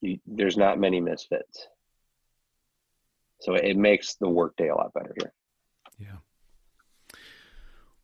You, 0.00 0.18
there's 0.26 0.56
not 0.56 0.78
many 0.78 1.00
misfits 1.00 1.66
so 3.44 3.54
it 3.54 3.76
makes 3.76 4.14
the 4.14 4.28
workday 4.28 4.68
a 4.68 4.74
lot 4.74 4.94
better 4.94 5.14
here. 5.18 5.32
Yeah. 5.98 7.18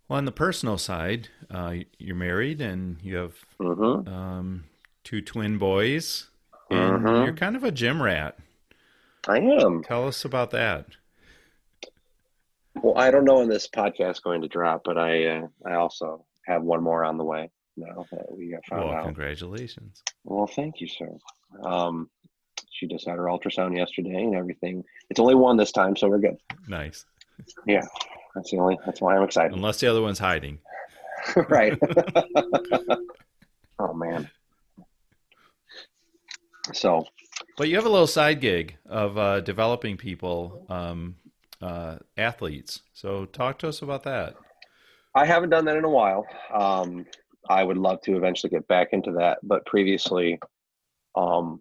Well, 0.06 0.18
on 0.18 0.26
the 0.26 0.32
personal 0.32 0.76
side, 0.76 1.28
uh, 1.50 1.76
you're 1.98 2.14
married 2.14 2.60
and 2.60 2.98
you 3.02 3.16
have 3.16 3.34
mm-hmm. 3.58 4.12
um, 4.12 4.64
two 5.02 5.22
twin 5.22 5.56
boys, 5.56 6.28
and 6.70 7.04
mm-hmm. 7.04 7.24
you're 7.24 7.32
kind 7.32 7.56
of 7.56 7.64
a 7.64 7.72
gym 7.72 8.02
rat. 8.02 8.36
I 9.26 9.38
am. 9.38 9.82
Tell 9.82 10.06
us 10.06 10.26
about 10.26 10.50
that. 10.50 10.86
Well, 12.82 12.98
I 12.98 13.10
don't 13.10 13.24
know 13.24 13.38
when 13.38 13.48
this 13.48 13.66
podcast 13.66 14.10
is 14.12 14.20
going 14.20 14.42
to 14.42 14.48
drop, 14.48 14.82
but 14.84 14.98
I 14.98 15.24
uh, 15.24 15.46
I 15.64 15.74
also 15.74 16.26
have 16.46 16.62
one 16.62 16.82
more 16.82 17.02
on 17.02 17.16
the 17.16 17.24
way 17.24 17.50
now 17.78 18.04
that 18.12 18.26
we 18.30 18.50
got 18.50 18.64
found 18.66 18.84
well, 18.84 18.94
out. 18.94 19.04
Congratulations. 19.04 20.02
Well, 20.24 20.46
thank 20.46 20.80
you, 20.80 20.86
sir. 20.86 21.16
Um, 21.62 22.10
she 22.80 22.86
just 22.86 23.06
had 23.06 23.16
her 23.16 23.24
ultrasound 23.24 23.76
yesterday 23.76 24.22
and 24.22 24.34
everything. 24.34 24.82
It's 25.10 25.20
only 25.20 25.34
one 25.34 25.58
this 25.58 25.70
time, 25.70 25.96
so 25.96 26.08
we're 26.08 26.18
good. 26.18 26.38
Nice. 26.66 27.04
Yeah, 27.66 27.84
that's 28.34 28.50
the 28.50 28.58
only. 28.58 28.78
That's 28.86 29.02
why 29.02 29.16
I'm 29.16 29.22
excited. 29.22 29.52
Unless 29.52 29.80
the 29.80 29.88
other 29.88 30.00
one's 30.00 30.18
hiding. 30.18 30.58
right. 31.50 31.78
oh 33.78 33.92
man. 33.92 34.30
So. 36.72 37.06
But 37.58 37.68
you 37.68 37.76
have 37.76 37.84
a 37.84 37.90
little 37.90 38.06
side 38.06 38.40
gig 38.40 38.76
of 38.86 39.18
uh, 39.18 39.40
developing 39.40 39.98
people, 39.98 40.64
um, 40.70 41.16
uh, 41.60 41.96
athletes. 42.16 42.80
So 42.94 43.26
talk 43.26 43.58
to 43.58 43.68
us 43.68 43.82
about 43.82 44.04
that. 44.04 44.36
I 45.14 45.26
haven't 45.26 45.50
done 45.50 45.66
that 45.66 45.76
in 45.76 45.84
a 45.84 45.90
while. 45.90 46.24
Um, 46.52 47.04
I 47.48 47.62
would 47.62 47.76
love 47.76 48.00
to 48.02 48.16
eventually 48.16 48.50
get 48.50 48.66
back 48.68 48.88
into 48.92 49.12
that, 49.12 49.38
but 49.42 49.66
previously, 49.66 50.38
um, 51.14 51.60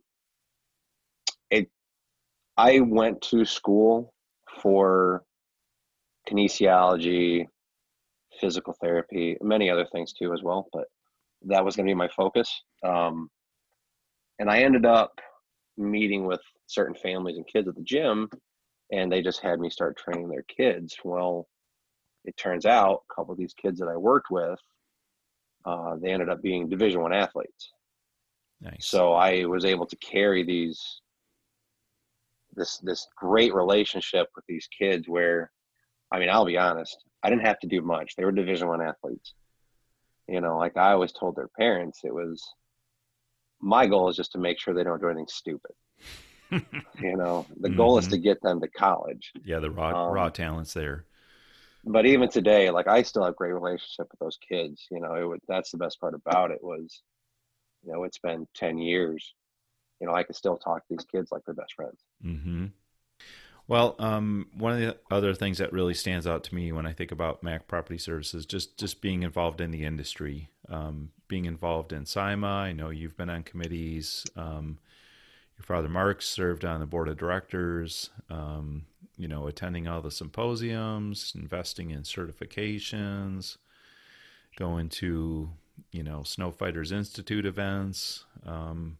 I 2.59 2.81
went 2.81 3.21
to 3.21 3.45
school 3.45 4.13
for 4.61 5.23
kinesiology, 6.29 7.45
physical 8.41 8.75
therapy, 8.81 9.37
many 9.39 9.69
other 9.69 9.85
things 9.85 10.11
too 10.11 10.33
as 10.33 10.43
well, 10.43 10.67
but 10.73 10.83
that 11.43 11.63
was 11.63 11.77
going 11.77 11.87
to 11.87 11.89
be 11.89 11.95
my 11.95 12.09
focus. 12.09 12.53
Um, 12.83 13.29
and 14.39 14.51
I 14.51 14.59
ended 14.59 14.85
up 14.85 15.13
meeting 15.77 16.25
with 16.25 16.41
certain 16.67 16.95
families 16.95 17.37
and 17.37 17.47
kids 17.47 17.69
at 17.69 17.75
the 17.75 17.81
gym, 17.83 18.27
and 18.91 19.09
they 19.09 19.21
just 19.21 19.39
had 19.39 19.61
me 19.61 19.69
start 19.69 19.97
training 19.97 20.27
their 20.27 20.43
kids. 20.43 20.97
Well, 21.05 21.47
it 22.25 22.35
turns 22.35 22.65
out 22.65 23.03
a 23.09 23.15
couple 23.15 23.31
of 23.31 23.39
these 23.39 23.53
kids 23.53 23.79
that 23.79 23.87
I 23.87 23.95
worked 23.95 24.31
with, 24.31 24.59
uh, 25.63 25.95
they 26.01 26.11
ended 26.11 26.27
up 26.27 26.41
being 26.41 26.67
Division 26.67 26.99
One 26.99 27.13
athletes. 27.13 27.71
Nice. 28.59 28.85
So 28.89 29.13
I 29.13 29.45
was 29.45 29.63
able 29.63 29.85
to 29.85 29.95
carry 29.95 30.43
these 30.43 30.99
this 32.55 32.79
this 32.79 33.07
great 33.15 33.53
relationship 33.53 34.27
with 34.35 34.45
these 34.47 34.67
kids 34.77 35.07
where 35.07 35.51
I 36.11 36.19
mean, 36.19 36.29
I'll 36.29 36.45
be 36.45 36.57
honest, 36.57 36.97
I 37.23 37.29
didn't 37.29 37.45
have 37.45 37.59
to 37.59 37.67
do 37.67 37.81
much. 37.81 38.15
They 38.15 38.25
were 38.25 38.31
division 38.31 38.67
one 38.67 38.81
athletes. 38.81 39.33
You 40.27 40.41
know, 40.41 40.57
like 40.57 40.77
I 40.77 40.91
always 40.91 41.11
told 41.11 41.35
their 41.35 41.49
parents, 41.57 42.01
it 42.03 42.13
was 42.13 42.43
my 43.61 43.87
goal 43.87 44.09
is 44.09 44.15
just 44.15 44.31
to 44.33 44.37
make 44.37 44.59
sure 44.59 44.73
they 44.73 44.83
don't 44.83 45.01
do 45.01 45.07
anything 45.07 45.27
stupid. 45.27 45.71
you 46.51 47.17
know, 47.17 47.45
the 47.59 47.69
goal 47.69 47.97
mm-hmm. 47.97 48.05
is 48.05 48.11
to 48.11 48.17
get 48.17 48.41
them 48.41 48.61
to 48.61 48.67
college. 48.67 49.31
Yeah, 49.43 49.59
the 49.59 49.69
raw 49.69 50.07
um, 50.07 50.13
raw 50.13 50.29
talents 50.29 50.73
there. 50.73 51.05
But 51.85 52.05
even 52.05 52.29
today, 52.29 52.69
like 52.71 52.87
I 52.87 53.03
still 53.03 53.23
have 53.23 53.35
great 53.35 53.53
relationship 53.53 54.07
with 54.11 54.19
those 54.19 54.37
kids. 54.37 54.85
You 54.91 54.99
know, 54.99 55.15
it 55.15 55.25
would, 55.25 55.41
that's 55.47 55.71
the 55.71 55.77
best 55.77 55.99
part 55.99 56.13
about 56.13 56.51
it 56.51 56.59
was, 56.61 57.01
you 57.83 57.91
know, 57.91 58.03
it's 58.03 58.19
been 58.19 58.47
ten 58.55 58.77
years 58.77 59.33
you 59.99 60.07
know, 60.07 60.13
I 60.13 60.23
can 60.23 60.33
still 60.33 60.57
talk 60.57 60.87
to 60.87 60.95
these 60.95 61.05
kids 61.05 61.31
like 61.31 61.43
they're 61.45 61.53
best 61.53 61.73
friends. 61.73 61.99
Mm-hmm. 62.25 62.65
Well, 63.69 63.95
um, 63.99 64.47
one 64.57 64.73
of 64.73 64.79
the 64.79 64.97
other 65.11 65.35
things 65.35 65.59
that 65.59 65.71
really 65.71 65.93
stands 65.93 66.25
out 66.25 66.43
to 66.45 66.55
me 66.55 66.71
when 66.71 66.87
I 66.87 66.91
think 66.91 67.11
about 67.11 67.43
Mac 67.43 67.67
Property 67.67 67.99
Services, 67.99 68.47
just 68.47 68.77
just 68.77 68.99
being 68.99 69.21
involved 69.21 69.61
in 69.61 69.69
the 69.69 69.85
industry, 69.85 70.49
um, 70.69 71.11
being 71.27 71.45
involved 71.45 71.93
in 71.93 72.07
SIMA. 72.07 72.47
I 72.47 72.71
know 72.71 72.89
you've 72.89 73.15
been 73.15 73.29
on 73.29 73.43
committees. 73.43 74.25
Um, 74.35 74.79
your 75.55 75.65
father 75.65 75.87
Mark 75.87 76.23
served 76.23 76.65
on 76.65 76.79
the 76.79 76.87
board 76.87 77.09
of 77.09 77.17
directors. 77.17 78.09
Um, 78.27 78.85
you 79.17 79.27
know, 79.27 79.45
attending 79.45 79.87
all 79.87 80.01
the 80.01 80.09
symposiums, 80.09 81.33
investing 81.35 81.91
in 81.91 82.01
certifications, 82.01 83.57
going 84.57 84.89
to 84.89 85.51
you 85.91 86.01
know 86.01 86.23
Snow 86.23 86.49
Fighters 86.49 86.91
Institute 86.91 87.45
events. 87.45 88.25
Um, 88.47 88.97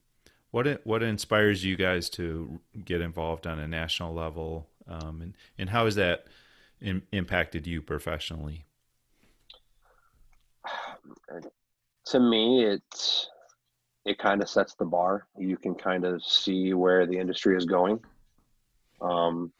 what 0.51 0.85
what 0.85 1.03
inspires 1.03 1.63
you 1.63 1.75
guys 1.75 2.09
to 2.11 2.59
get 2.83 3.01
involved 3.01 3.45
on 3.45 3.59
a 3.59 3.67
national 3.67 4.13
level, 4.13 4.67
um, 4.87 5.21
and 5.21 5.33
and 5.57 5.69
how 5.69 5.85
has 5.85 5.95
that 5.95 6.25
in, 6.81 7.03
impacted 7.11 7.67
you 7.67 7.81
professionally? 7.81 8.65
To 12.07 12.19
me, 12.19 12.65
it's 12.65 13.29
it 14.05 14.17
kind 14.17 14.41
of 14.41 14.49
sets 14.49 14.73
the 14.73 14.85
bar. 14.85 15.27
You 15.37 15.57
can 15.57 15.75
kind 15.75 16.05
of 16.05 16.23
see 16.23 16.73
where 16.73 17.05
the 17.05 17.19
industry 17.19 17.55
is 17.55 17.65
going. 17.65 17.99
Um, 19.01 19.51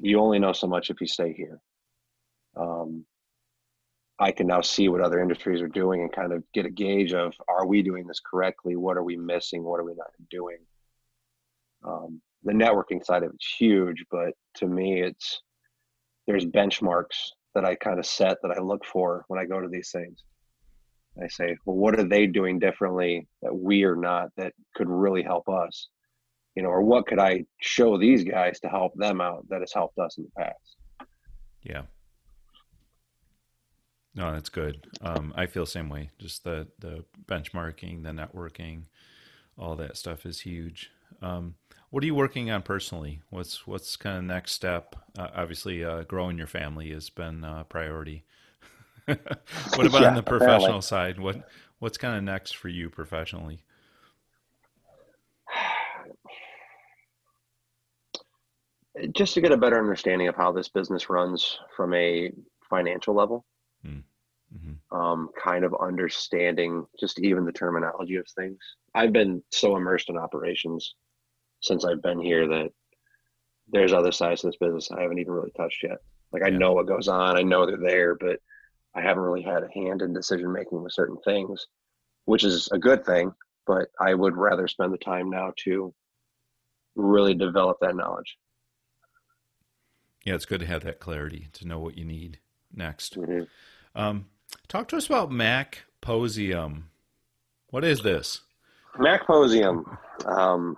you 0.00 0.18
only 0.18 0.38
know 0.38 0.52
so 0.52 0.66
much 0.66 0.90
if 0.90 1.00
you 1.00 1.06
stay 1.06 1.32
here. 1.32 1.60
Um, 2.56 3.04
I 4.22 4.30
can 4.30 4.46
now 4.46 4.60
see 4.60 4.88
what 4.88 5.00
other 5.00 5.20
industries 5.20 5.60
are 5.60 5.68
doing 5.68 6.02
and 6.02 6.12
kind 6.12 6.32
of 6.32 6.44
get 6.54 6.64
a 6.64 6.70
gauge 6.70 7.12
of 7.12 7.34
are 7.48 7.66
we 7.66 7.82
doing 7.82 8.06
this 8.06 8.20
correctly? 8.20 8.76
What 8.76 8.96
are 8.96 9.02
we 9.02 9.16
missing? 9.16 9.64
What 9.64 9.80
are 9.80 9.84
we 9.84 9.94
not 9.94 10.12
doing? 10.30 10.58
Um, 11.84 12.22
the 12.44 12.52
networking 12.52 13.04
side 13.04 13.24
of 13.24 13.32
it's 13.34 13.54
huge, 13.58 14.04
but 14.12 14.34
to 14.58 14.68
me, 14.68 15.02
it's 15.02 15.42
there's 16.28 16.46
benchmarks 16.46 17.30
that 17.56 17.64
I 17.64 17.74
kind 17.74 17.98
of 17.98 18.06
set 18.06 18.36
that 18.42 18.52
I 18.56 18.60
look 18.60 18.84
for 18.84 19.24
when 19.26 19.40
I 19.40 19.44
go 19.44 19.60
to 19.60 19.66
these 19.66 19.90
things. 19.90 20.22
I 21.20 21.26
say, 21.26 21.56
well, 21.66 21.76
what 21.76 21.98
are 21.98 22.04
they 22.04 22.28
doing 22.28 22.60
differently 22.60 23.26
that 23.42 23.52
we 23.52 23.82
are 23.82 23.96
not 23.96 24.28
that 24.36 24.52
could 24.76 24.88
really 24.88 25.24
help 25.24 25.48
us? 25.48 25.88
You 26.54 26.62
know, 26.62 26.68
or 26.68 26.82
what 26.82 27.08
could 27.08 27.18
I 27.18 27.44
show 27.60 27.98
these 27.98 28.22
guys 28.22 28.60
to 28.60 28.68
help 28.68 28.92
them 28.94 29.20
out 29.20 29.48
that 29.48 29.62
has 29.62 29.72
helped 29.72 29.98
us 29.98 30.16
in 30.16 30.24
the 30.24 30.44
past? 30.44 31.10
Yeah. 31.64 31.82
No, 34.14 34.30
that's 34.32 34.50
good. 34.50 34.86
Um, 35.00 35.32
I 35.36 35.46
feel 35.46 35.64
the 35.64 35.70
same 35.70 35.88
way. 35.88 36.10
Just 36.18 36.44
the 36.44 36.68
the 36.78 37.04
benchmarking, 37.26 38.02
the 38.02 38.10
networking, 38.10 38.82
all 39.58 39.74
that 39.76 39.96
stuff 39.96 40.26
is 40.26 40.40
huge. 40.40 40.90
Um, 41.22 41.54
what 41.90 42.02
are 42.02 42.06
you 42.06 42.14
working 42.14 42.50
on 42.50 42.62
personally? 42.62 43.20
What's 43.30 43.66
what's 43.66 43.96
kind 43.96 44.18
of 44.18 44.24
next 44.24 44.52
step? 44.52 44.96
Uh, 45.16 45.28
obviously, 45.34 45.84
uh, 45.84 46.02
growing 46.04 46.38
your 46.38 46.46
family 46.46 46.90
has 46.90 47.10
been 47.10 47.44
a 47.44 47.64
priority. 47.68 48.24
what 49.06 49.86
about 49.86 50.00
yeah, 50.02 50.08
on 50.08 50.14
the 50.14 50.22
professional 50.22 50.78
apparently. 50.78 50.82
side? 50.82 51.18
What 51.18 51.48
what's 51.78 51.98
kind 51.98 52.16
of 52.16 52.22
next 52.22 52.56
for 52.56 52.68
you 52.68 52.90
professionally? 52.90 53.62
Just 59.14 59.34
to 59.34 59.40
get 59.40 59.52
a 59.52 59.56
better 59.56 59.78
understanding 59.78 60.28
of 60.28 60.36
how 60.36 60.52
this 60.52 60.68
business 60.68 61.08
runs 61.08 61.58
from 61.74 61.94
a 61.94 62.30
financial 62.68 63.14
level. 63.14 63.44
Hmm. 63.84 64.00
Mm-hmm. 64.54 64.96
Um, 64.96 65.30
kind 65.42 65.64
of 65.64 65.74
understanding 65.80 66.86
just 67.00 67.18
even 67.20 67.44
the 67.44 67.52
terminology 67.52 68.16
of 68.16 68.26
things. 68.36 68.58
I've 68.94 69.12
been 69.12 69.42
so 69.50 69.76
immersed 69.76 70.10
in 70.10 70.18
operations 70.18 70.94
since 71.60 71.84
I've 71.84 72.02
been 72.02 72.20
here 72.20 72.46
that 72.48 72.70
there's 73.68 73.92
other 73.92 74.12
sides 74.12 74.42
to 74.42 74.48
this 74.48 74.56
business 74.56 74.90
I 74.90 75.00
haven't 75.00 75.18
even 75.18 75.32
really 75.32 75.52
touched 75.56 75.82
yet. 75.82 75.98
Like 76.32 76.42
I 76.42 76.48
yeah. 76.48 76.58
know 76.58 76.72
what 76.72 76.86
goes 76.86 77.08
on, 77.08 77.36
I 77.36 77.42
know 77.42 77.64
they're 77.64 77.78
there, 77.78 78.14
but 78.14 78.40
I 78.94 79.00
haven't 79.00 79.22
really 79.22 79.42
had 79.42 79.62
a 79.62 79.72
hand 79.72 80.02
in 80.02 80.12
decision 80.12 80.52
making 80.52 80.82
with 80.82 80.92
certain 80.92 81.18
things, 81.24 81.66
which 82.26 82.44
is 82.44 82.68
a 82.72 82.78
good 82.78 83.06
thing. 83.06 83.32
But 83.66 83.88
I 84.00 84.12
would 84.12 84.36
rather 84.36 84.66
spend 84.66 84.92
the 84.92 84.98
time 84.98 85.30
now 85.30 85.52
to 85.64 85.94
really 86.94 87.34
develop 87.34 87.78
that 87.80 87.96
knowledge. 87.96 88.36
Yeah, 90.24 90.34
it's 90.34 90.44
good 90.44 90.60
to 90.60 90.66
have 90.66 90.84
that 90.84 91.00
clarity 91.00 91.48
to 91.54 91.66
know 91.66 91.78
what 91.78 91.96
you 91.96 92.04
need 92.04 92.38
next. 92.74 93.16
Mm-hmm. 93.16 93.44
Um, 93.94 94.26
talk 94.68 94.88
to 94.88 94.96
us 94.96 95.06
about 95.06 95.30
Mac 95.30 95.84
Posium. 96.00 96.84
What 97.70 97.84
is 97.84 98.02
this? 98.02 98.40
Mac 98.98 99.26
Posium. 99.26 99.84
Um, 100.24 100.76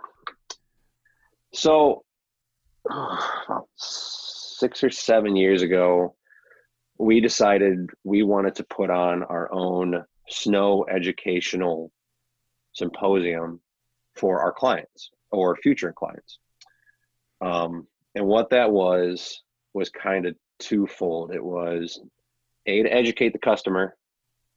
so, 1.53 2.05
about 2.87 3.69
six 3.77 4.85
or 4.85 4.91
seven 4.91 5.37
years 5.37 5.63
ago, 5.63 6.15
we 6.99 7.21
decided 7.21 7.91
we 8.05 8.23
wanted 8.23 8.55
to 8.57 8.65
put 8.65 8.91
on 8.91 9.23
our 9.25 9.53
own 9.53 10.05
snow 10.29 10.87
educational 10.91 11.91
symposium 12.73 13.61
for 14.15 14.41
our 14.41 14.53
clients 14.53 15.11
or 15.31 15.57
future 15.57 15.93
clients. 15.93 16.39
Um, 17.41 17.87
and 18.15 18.27
what 18.27 18.51
that 18.51 18.71
was 18.71 19.43
was 19.73 19.91
kind 19.91 20.27
of 20.27 20.37
twofold. 20.61 21.33
It 21.33 21.45
was 21.45 22.01
a 22.67 22.83
to 22.83 22.93
educate 22.93 23.33
the 23.33 23.39
customer, 23.39 23.97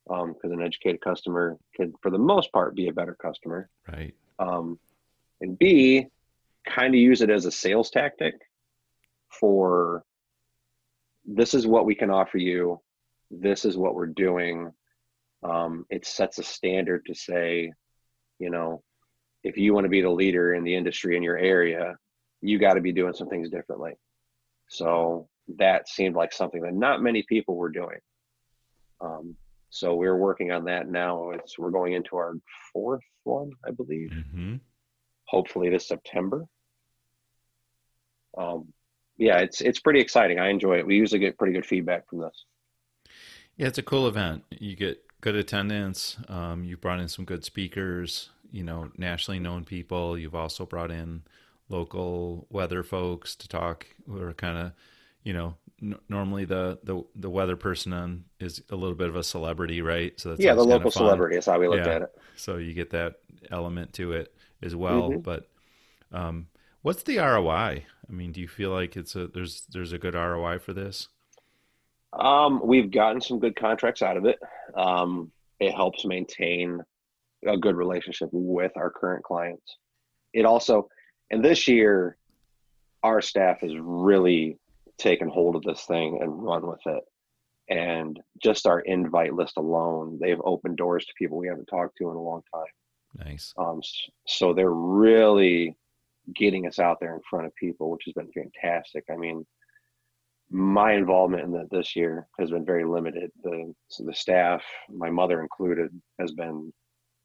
because 0.06 0.44
um, 0.44 0.52
an 0.52 0.62
educated 0.62 1.02
customer 1.02 1.58
can, 1.76 1.94
for 2.02 2.10
the 2.12 2.18
most 2.18 2.52
part, 2.52 2.76
be 2.76 2.88
a 2.88 2.94
better 2.94 3.16
customer. 3.22 3.70
Right. 3.92 4.14
Um, 4.40 4.80
and 5.42 5.58
B, 5.58 6.08
kind 6.68 6.94
of 6.94 7.00
use 7.00 7.22
it 7.22 7.30
as 7.30 7.46
a 7.46 7.52
sales 7.52 7.90
tactic 7.90 8.36
for 9.30 10.04
this 11.26 11.54
is 11.54 11.66
what 11.66 11.86
we 11.86 11.96
can 11.96 12.10
offer 12.10 12.38
you 12.38 12.80
this 13.32 13.66
is 13.66 13.78
what 13.78 13.96
we're 13.96 14.08
doing 14.08 14.72
um, 15.44 15.86
it 15.90 16.06
sets 16.06 16.40
a 16.40 16.44
standard 16.44 17.06
to 17.06 17.14
say 17.14 17.72
you 18.40 18.50
know 18.50 18.82
if 19.44 19.58
you 19.58 19.74
want 19.74 19.86
to 19.86 19.90
be 19.90 20.02
the 20.02 20.10
leader 20.10 20.54
in 20.54 20.64
the 20.64 20.76
industry 20.76 21.16
in 21.16 21.24
your 21.24 21.38
area 21.38 21.96
you 22.42 22.60
got 22.60 22.74
to 22.74 22.82
be 22.82 22.92
doing 22.92 23.14
some 23.14 23.30
things 23.30 23.50
differently 23.50 23.94
so 24.70 25.28
that 25.58 25.88
seemed 25.88 26.16
like 26.16 26.34
something 26.34 26.62
that 26.62 26.74
not 26.74 27.02
many 27.02 27.24
people 27.24 27.56
were 27.56 27.70
doing 27.70 28.00
um, 29.02 29.36
so 29.70 29.96
we're 29.96 30.18
working 30.18 30.52
on 30.52 30.66
that 30.66 30.88
now 30.90 31.30
it's 31.32 31.58
we're 31.58 31.72
going 31.72 31.94
into 31.94 32.16
our 32.16 32.34
fourth 32.74 33.04
one 33.24 33.52
i 33.66 33.72
believe 33.72 34.12
mm-hmm. 34.12 34.56
hopefully 35.26 35.70
this 35.70 35.88
september 35.88 36.46
um, 38.38 38.72
yeah, 39.18 39.40
it's 39.40 39.62
it's 39.62 39.80
pretty 39.80 40.00
exciting. 40.00 40.40
I 40.40 40.50
enjoy 40.50 40.78
it. 40.78 40.86
We 40.86 40.96
usually 40.96 41.20
get 41.20 41.38
pretty 41.38 41.54
good 41.54 41.66
feedback 41.66 42.08
from 42.08 42.20
this. 42.20 42.46
Yeah, 43.56 43.68
it's 43.68 43.80
a 43.80 43.84
cool 43.84 44.08
event. 44.08 44.44
You 44.52 44.76
get 44.76 45.04
good 45.22 45.36
attendance. 45.36 46.18
Um, 46.30 46.64
you 46.64 46.78
brought 46.78 47.00
in 47.00 47.08
some 47.08 47.26
good 47.26 47.44
speakers. 47.44 48.30
You 48.52 48.64
know, 48.64 48.92
nationally 48.98 49.40
known 49.40 49.66
people. 49.66 50.18
You've 50.18 50.36
also 50.36 50.66
brought 50.66 50.92
in 50.92 51.24
local 51.68 52.46
weather 52.50 52.84
folks 52.84 53.36
to 53.38 53.48
talk. 53.48 53.88
Who 54.08 54.22
are 54.22 54.34
kind 54.34 54.58
of, 54.58 54.72
you 55.28 55.34
know, 55.34 55.56
n- 55.82 56.00
normally 56.10 56.46
the, 56.46 56.80
the 56.84 57.04
the 57.16 57.30
weather 57.30 57.58
person 57.58 57.94
on 57.94 58.24
is 58.40 58.62
a 58.70 58.76
little 58.76 58.96
bit 58.96 59.10
of 59.10 59.16
a 59.16 59.24
celebrity, 59.24 59.82
right? 59.82 60.18
So 60.20 60.30
that's 60.30 60.42
yeah, 60.42 60.56
the 60.56 60.64
local 60.64 60.92
celebrity 60.92 61.36
is 61.36 61.46
how 61.46 61.60
we 61.60 61.68
looked 61.68 61.86
yeah. 61.86 61.96
at 61.96 62.02
it. 62.04 62.18
So 62.36 62.58
you 62.58 62.74
get 62.74 62.92
that 62.92 63.16
element 63.52 63.94
to 63.94 64.14
it 64.14 64.34
as 64.64 64.76
well. 64.76 65.10
Mm-hmm. 65.10 65.20
But 65.20 65.50
um, 66.12 66.48
What's 66.88 67.04
the 67.04 67.18
ROI? 67.18 67.84
I 68.10 68.14
mean, 68.14 68.32
do 68.32 68.40
you 68.40 68.48
feel 68.48 68.70
like 68.70 68.96
it's 68.96 69.14
a 69.18 69.28
there's 69.28 69.66
there's 69.74 69.92
a 69.92 69.98
good 69.98 70.14
ROI 70.14 70.60
for 70.60 70.72
this? 70.72 71.10
Um, 72.14 72.62
we've 72.64 72.90
gotten 72.90 73.20
some 73.20 73.40
good 73.40 73.58
contracts 73.58 74.02
out 74.02 74.16
of 74.16 74.24
it. 74.24 74.40
Um, 74.74 75.30
it 75.60 75.74
helps 75.74 76.06
maintain 76.06 76.82
a 77.46 77.58
good 77.58 77.76
relationship 77.76 78.30
with 78.32 78.72
our 78.78 78.90
current 78.90 79.26
clients. 79.26 79.78
It 80.32 80.46
also, 80.46 80.88
and 81.30 81.44
this 81.44 81.68
year, 81.68 82.16
our 83.04 83.20
staff 83.20 83.60
has 83.60 83.74
really 83.78 84.58
taken 84.98 85.30
hold 85.30 85.56
of 85.56 85.64
this 85.64 85.84
thing 85.86 86.20
and 86.22 86.44
run 86.44 86.66
with 86.68 86.82
it. 86.86 87.04
And 87.70 88.20
just 88.42 88.66
our 88.66 88.80
invite 88.82 89.34
list 89.34 89.58
alone, 89.58 90.18
they've 90.22 90.42
opened 90.44 90.78
doors 90.78 91.06
to 91.06 91.14
people 91.18 91.38
we 91.38 91.48
haven't 91.48 91.66
talked 91.66 91.98
to 91.98 92.10
in 92.10 92.16
a 92.16 92.22
long 92.22 92.42
time. 92.54 93.26
Nice. 93.26 93.54
Um, 93.58 93.82
so 94.26 94.54
they're 94.54 94.72
really 94.72 95.76
getting 96.34 96.68
us 96.68 96.80
out 96.80 97.00
there 97.00 97.16
in 97.16 97.22
front 97.30 97.46
of 97.46 97.56
people, 97.56 97.90
which 97.90 98.04
has 98.06 98.14
been 98.14 98.32
fantastic. 98.32 99.04
I 99.12 99.18
mean, 99.18 99.46
my 100.50 100.94
involvement 100.94 101.44
in 101.44 101.52
that 101.54 101.70
this 101.70 101.96
year 101.96 102.28
has 102.40 102.52
been 102.52 102.66
very 102.66 102.86
limited. 102.86 103.32
The 103.44 103.74
so 103.90 104.04
the 104.06 104.14
staff, 104.14 104.64
my 104.90 105.10
mother 105.10 105.42
included, 105.42 105.90
has 106.20 106.32
been 106.32 106.72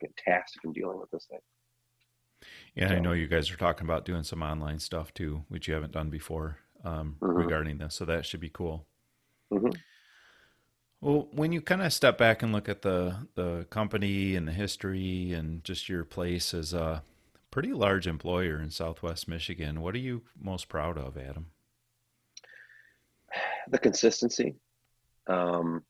fantastic 0.01 0.65
in 0.65 0.73
dealing 0.73 0.99
with 0.99 1.11
this 1.11 1.27
thing. 1.31 1.39
Yeah, 2.75 2.89
so, 2.89 2.95
I 2.97 2.99
know 2.99 3.13
you 3.13 3.29
guys 3.29 3.51
are 3.51 3.57
talking 3.57 3.87
about 3.87 4.05
doing 4.05 4.25
some 4.25 4.43
online 4.43 4.81
stuff 4.81 5.15
too, 5.15 5.45
which 5.49 5.69
you 5.69 5.75
haven't 5.75 5.93
done 5.93 6.11
before 6.11 6.59
um, 6.85 7.17
mm-hmm. 7.21 7.37
regarding 7.37 7.79
this. 7.79 7.95
So 7.95 8.05
that 8.05 8.27
should 8.27 8.41
be 8.41 8.51
cool. 8.51 8.87
Mm-hmm. 9.53 9.71
Well, 11.01 11.29
when 11.33 11.51
you 11.53 11.61
kind 11.61 11.83
of 11.83 11.93
step 11.93 12.17
back 12.17 12.43
and 12.43 12.53
look 12.53 12.69
at 12.69 12.83
the 12.83 13.27
the 13.35 13.67
company 13.71 14.37
and 14.37 14.47
the 14.47 14.53
history 14.53 15.33
and 15.33 15.65
just 15.65 15.89
your 15.89 16.05
place 16.05 16.55
as 16.55 16.73
a 16.73 17.03
pretty 17.53 17.73
large 17.73 18.09
employer 18.09 18.59
in 18.59 18.71
Southwest 18.71 19.29
Michigan. 19.29 19.83
What 19.83 19.95
are 19.95 19.99
you 19.99 20.23
most 20.41 20.69
proud 20.69 20.99
of, 20.99 21.17
Adam? 21.17 21.47
The 23.69 23.79
consistency. 23.79 24.57
Um, 25.29 25.85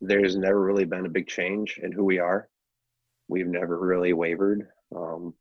there's 0.00 0.36
never 0.36 0.60
really 0.60 0.84
been 0.84 1.06
a 1.06 1.10
big 1.10 1.26
change 1.26 1.80
in 1.82 1.90
who 1.90 2.04
we 2.04 2.18
are. 2.20 2.48
We've 3.26 3.46
never 3.46 3.76
really 3.76 4.12
wavered. 4.12 4.68
Um, 4.94 5.34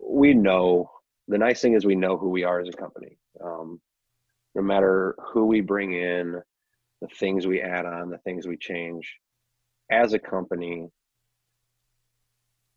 we 0.00 0.32
know 0.32 0.90
the 1.28 1.38
nice 1.38 1.60
thing 1.60 1.74
is 1.74 1.84
we 1.84 1.94
know 1.94 2.16
who 2.16 2.30
we 2.30 2.44
are 2.44 2.60
as 2.60 2.68
a 2.68 2.72
company. 2.72 3.18
Um, 3.42 3.80
no 4.54 4.62
matter 4.62 5.14
who 5.32 5.44
we 5.44 5.60
bring 5.60 5.92
in, 5.92 6.40
the 7.00 7.08
things 7.20 7.46
we 7.46 7.60
add 7.60 7.86
on, 7.86 8.10
the 8.10 8.18
things 8.18 8.46
we 8.46 8.56
change, 8.56 9.18
as 9.90 10.14
a 10.14 10.18
company, 10.18 10.88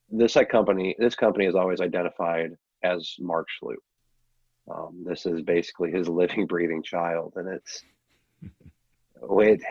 this 0.10 0.38
company 0.50 0.96
this 1.00 1.16
company 1.16 1.46
is 1.46 1.56
always 1.56 1.82
identified 1.82 2.52
as 2.84 3.16
Mark 3.20 3.48
Schloot. 3.50 3.78
Um, 4.70 5.04
this 5.06 5.26
is 5.26 5.42
basically 5.42 5.92
his 5.92 6.08
living, 6.08 6.46
breathing 6.46 6.84
child, 6.84 7.34
and 7.38 7.48
it's 7.48 7.84
it 9.24 9.62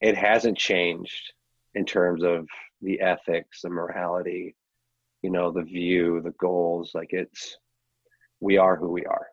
it 0.00 0.16
hasn't 0.16 0.58
changed 0.58 1.34
in 1.74 1.84
terms 1.84 2.24
of 2.24 2.48
the 2.82 3.00
ethics, 3.00 3.60
the 3.62 3.70
morality, 3.70 4.56
you 5.22 5.30
know, 5.30 5.52
the 5.52 5.62
view, 5.62 6.20
the 6.22 6.32
goals. 6.32 6.92
Like 6.94 7.12
it's 7.12 7.58
we 8.40 8.58
are 8.58 8.76
who 8.76 8.90
we 8.90 9.04
are, 9.04 9.26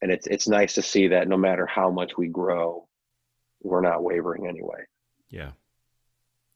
and 0.00 0.10
it's 0.10 0.26
it's 0.26 0.48
nice 0.48 0.74
to 0.74 0.82
see 0.82 1.08
that 1.08 1.28
no 1.28 1.36
matter 1.36 1.66
how 1.66 1.90
much 1.90 2.16
we 2.16 2.28
grow, 2.28 2.86
we're 3.62 3.80
not 3.80 4.02
wavering 4.02 4.46
anyway. 4.46 4.84
Yeah, 5.30 5.52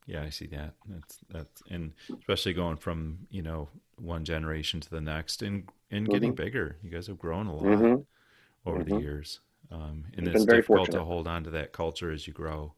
Yeah, 0.07 0.23
I 0.23 0.29
see 0.29 0.47
that. 0.47 0.73
That's 0.87 1.17
that's 1.29 1.61
and 1.69 1.93
especially 2.17 2.53
going 2.53 2.77
from 2.77 3.27
you 3.29 3.41
know 3.41 3.69
one 3.97 4.23
generation 4.23 4.79
to 4.79 4.89
the 4.89 5.01
next 5.01 5.41
and 5.41 5.69
and 5.91 6.07
getting 6.07 6.31
mm-hmm. 6.31 6.43
bigger. 6.43 6.77
You 6.81 6.89
guys 6.89 7.07
have 7.07 7.19
grown 7.19 7.47
a 7.47 7.55
lot 7.55 7.65
mm-hmm. 7.65 8.69
over 8.69 8.79
mm-hmm. 8.79 8.95
the 8.95 9.01
years, 9.01 9.41
um, 9.69 10.05
and 10.15 10.27
it's 10.27 10.45
difficult 10.45 10.65
fortunate. 10.65 10.99
to 10.99 11.03
hold 11.03 11.27
on 11.27 11.43
to 11.43 11.49
that 11.51 11.73
culture 11.73 12.11
as 12.11 12.25
you 12.25 12.33
grow. 12.33 12.73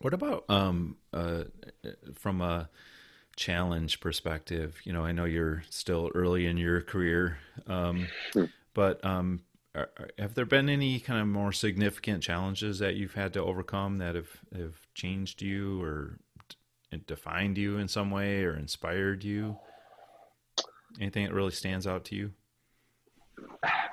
What 0.00 0.12
about 0.12 0.44
um, 0.48 0.96
uh, 1.12 1.44
from 2.14 2.40
a 2.40 2.68
challenge 3.36 4.00
perspective? 4.00 4.80
You 4.84 4.92
know, 4.92 5.04
I 5.04 5.12
know 5.12 5.24
you're 5.24 5.64
still 5.70 6.10
early 6.14 6.46
in 6.46 6.56
your 6.56 6.80
career, 6.80 7.38
um, 7.66 8.08
hmm. 8.32 8.44
but 8.74 9.04
um, 9.04 9.40
are, 9.74 9.90
have 10.18 10.34
there 10.34 10.44
been 10.44 10.68
any 10.68 11.00
kind 11.00 11.20
of 11.20 11.26
more 11.26 11.52
significant 11.52 12.22
challenges 12.22 12.78
that 12.78 12.96
you've 12.96 13.14
had 13.14 13.32
to 13.34 13.42
overcome 13.42 13.98
that 13.98 14.14
have, 14.14 14.30
have 14.56 14.74
changed 14.94 15.42
you 15.42 15.82
or 15.82 16.18
defined 17.06 17.56
you 17.56 17.78
in 17.78 17.88
some 17.88 18.10
way 18.10 18.44
or 18.44 18.56
inspired 18.56 19.24
you? 19.24 19.56
Anything 21.00 21.24
that 21.24 21.34
really 21.34 21.52
stands 21.52 21.86
out 21.86 22.04
to 22.06 22.14
you? 22.14 22.32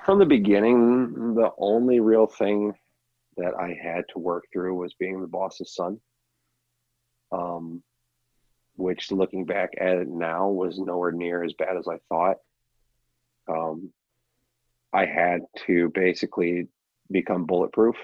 From 0.04 0.18
the 0.18 0.26
beginning, 0.26 1.34
the 1.34 1.50
only 1.58 2.00
real 2.00 2.26
thing 2.26 2.74
that 3.36 3.54
I 3.54 3.78
had 3.82 4.04
to 4.12 4.18
work 4.18 4.44
through 4.52 4.74
was 4.74 4.94
being 4.94 5.20
the 5.20 5.26
boss's 5.26 5.74
son. 5.74 5.98
Um, 7.32 7.82
which 8.76 9.12
looking 9.12 9.44
back 9.44 9.70
at 9.78 9.96
it 9.96 10.08
now 10.08 10.48
was 10.48 10.78
nowhere 10.78 11.12
near 11.12 11.42
as 11.42 11.52
bad 11.54 11.76
as 11.76 11.86
I 11.88 11.98
thought. 12.08 12.36
Um, 13.48 13.92
I 14.92 15.06
had 15.06 15.42
to 15.66 15.90
basically 15.90 16.68
become 17.10 17.46
bulletproof 17.46 17.96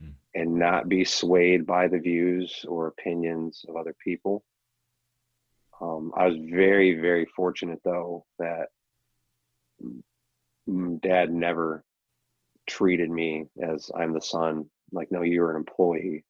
mm. 0.00 0.12
and 0.34 0.54
not 0.54 0.88
be 0.88 1.04
swayed 1.04 1.66
by 1.66 1.88
the 1.88 1.98
views 1.98 2.64
or 2.68 2.88
opinions 2.88 3.64
of 3.68 3.76
other 3.76 3.94
people. 4.02 4.44
Um, 5.80 6.12
I 6.16 6.26
was 6.26 6.36
very, 6.36 7.00
very 7.00 7.26
fortunate 7.36 7.80
though 7.84 8.24
that 8.38 8.68
dad 11.00 11.32
never 11.32 11.84
treated 12.66 13.10
me 13.10 13.46
as 13.62 13.90
I'm 13.94 14.12
the 14.12 14.20
son, 14.20 14.66
like, 14.92 15.10
no, 15.10 15.22
you're 15.22 15.50
an 15.50 15.56
employee 15.56 16.24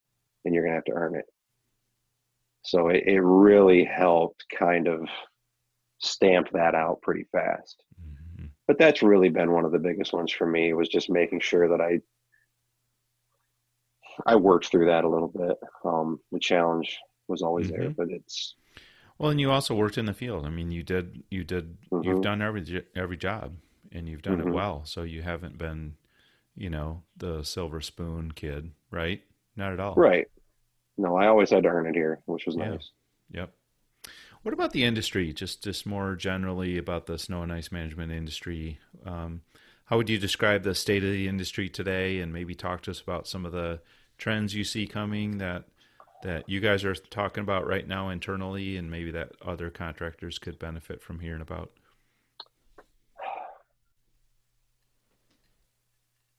and 0.45 0.53
you're 0.53 0.63
going 0.63 0.71
to 0.71 0.77
have 0.77 0.85
to 0.85 0.93
earn 0.93 1.15
it. 1.15 1.25
So 2.63 2.89
it, 2.89 3.03
it 3.05 3.21
really 3.21 3.83
helped 3.83 4.45
kind 4.57 4.87
of 4.87 5.07
stamp 5.99 6.49
that 6.53 6.75
out 6.75 7.01
pretty 7.01 7.25
fast. 7.31 7.83
Mm-hmm. 8.01 8.47
But 8.67 8.77
that's 8.77 9.01
really 9.01 9.29
been 9.29 9.51
one 9.51 9.65
of 9.65 9.71
the 9.71 9.79
biggest 9.79 10.13
ones 10.13 10.31
for 10.31 10.47
me 10.47 10.73
was 10.73 10.89
just 10.89 11.09
making 11.09 11.41
sure 11.41 11.67
that 11.69 11.81
I 11.81 11.99
I 14.25 14.35
worked 14.35 14.67
through 14.67 14.87
that 14.87 15.05
a 15.05 15.09
little 15.09 15.29
bit. 15.29 15.57
Um, 15.85 16.19
the 16.31 16.39
challenge 16.39 16.97
was 17.27 17.41
always 17.41 17.67
mm-hmm. 17.67 17.81
there, 17.81 17.89
but 17.91 18.09
it's 18.09 18.55
well, 19.17 19.31
and 19.31 19.39
you 19.39 19.51
also 19.51 19.75
worked 19.75 19.97
in 19.97 20.05
the 20.05 20.13
field. 20.13 20.45
I 20.45 20.49
mean, 20.49 20.71
you 20.71 20.83
did 20.83 21.23
you 21.29 21.43
did 21.43 21.77
mm-hmm. 21.91 22.03
you've 22.07 22.21
done 22.21 22.41
every 22.41 22.85
every 22.95 23.17
job, 23.17 23.55
and 23.91 24.07
you've 24.07 24.21
done 24.21 24.39
it 24.39 24.45
mm-hmm. 24.45 24.53
well. 24.53 24.81
So 24.85 25.03
you 25.03 25.21
haven't 25.21 25.57
been, 25.57 25.95
you 26.55 26.69
know, 26.69 27.03
the 27.15 27.43
silver 27.43 27.81
spoon 27.81 28.33
kid, 28.33 28.71
right? 28.91 29.21
Not 29.55 29.73
at 29.73 29.79
all. 29.79 29.95
Right 29.95 30.27
no, 30.99 31.15
I 31.15 31.27
always 31.27 31.49
had 31.49 31.63
to 31.63 31.69
earn 31.69 31.87
it 31.87 31.95
here, 31.95 32.19
which 32.25 32.45
was 32.45 32.57
yeah. 32.57 32.71
nice. 32.71 32.91
Yep. 33.31 33.53
What 34.41 34.53
about 34.53 34.71
the 34.71 34.83
industry? 34.83 35.31
Just 35.31 35.63
just 35.63 35.85
more 35.85 36.15
generally 36.15 36.77
about 36.77 37.05
the 37.05 37.17
snow 37.17 37.41
and 37.41 37.53
ice 37.53 37.71
management 37.71 38.11
industry. 38.11 38.79
Um, 39.05 39.41
how 39.85 39.97
would 39.97 40.09
you 40.09 40.17
describe 40.17 40.63
the 40.63 40.75
state 40.75 41.03
of 41.03 41.11
the 41.11 41.27
industry 41.27 41.69
today, 41.69 42.19
and 42.19 42.33
maybe 42.33 42.53
talk 42.53 42.81
to 42.83 42.91
us 42.91 42.99
about 42.99 43.27
some 43.27 43.45
of 43.45 43.53
the 43.53 43.79
trends 44.17 44.53
you 44.53 44.65
see 44.65 44.85
coming 44.87 45.37
that 45.37 45.65
that 46.23 46.49
you 46.49 46.59
guys 46.59 46.83
are 46.83 46.95
talking 46.95 47.43
about 47.43 47.65
right 47.65 47.87
now 47.87 48.09
internally, 48.09 48.75
and 48.75 48.91
maybe 48.91 49.11
that 49.11 49.31
other 49.41 49.69
contractors 49.69 50.37
could 50.37 50.59
benefit 50.59 51.01
from 51.01 51.19
hearing 51.19 51.41
about? 51.41 51.71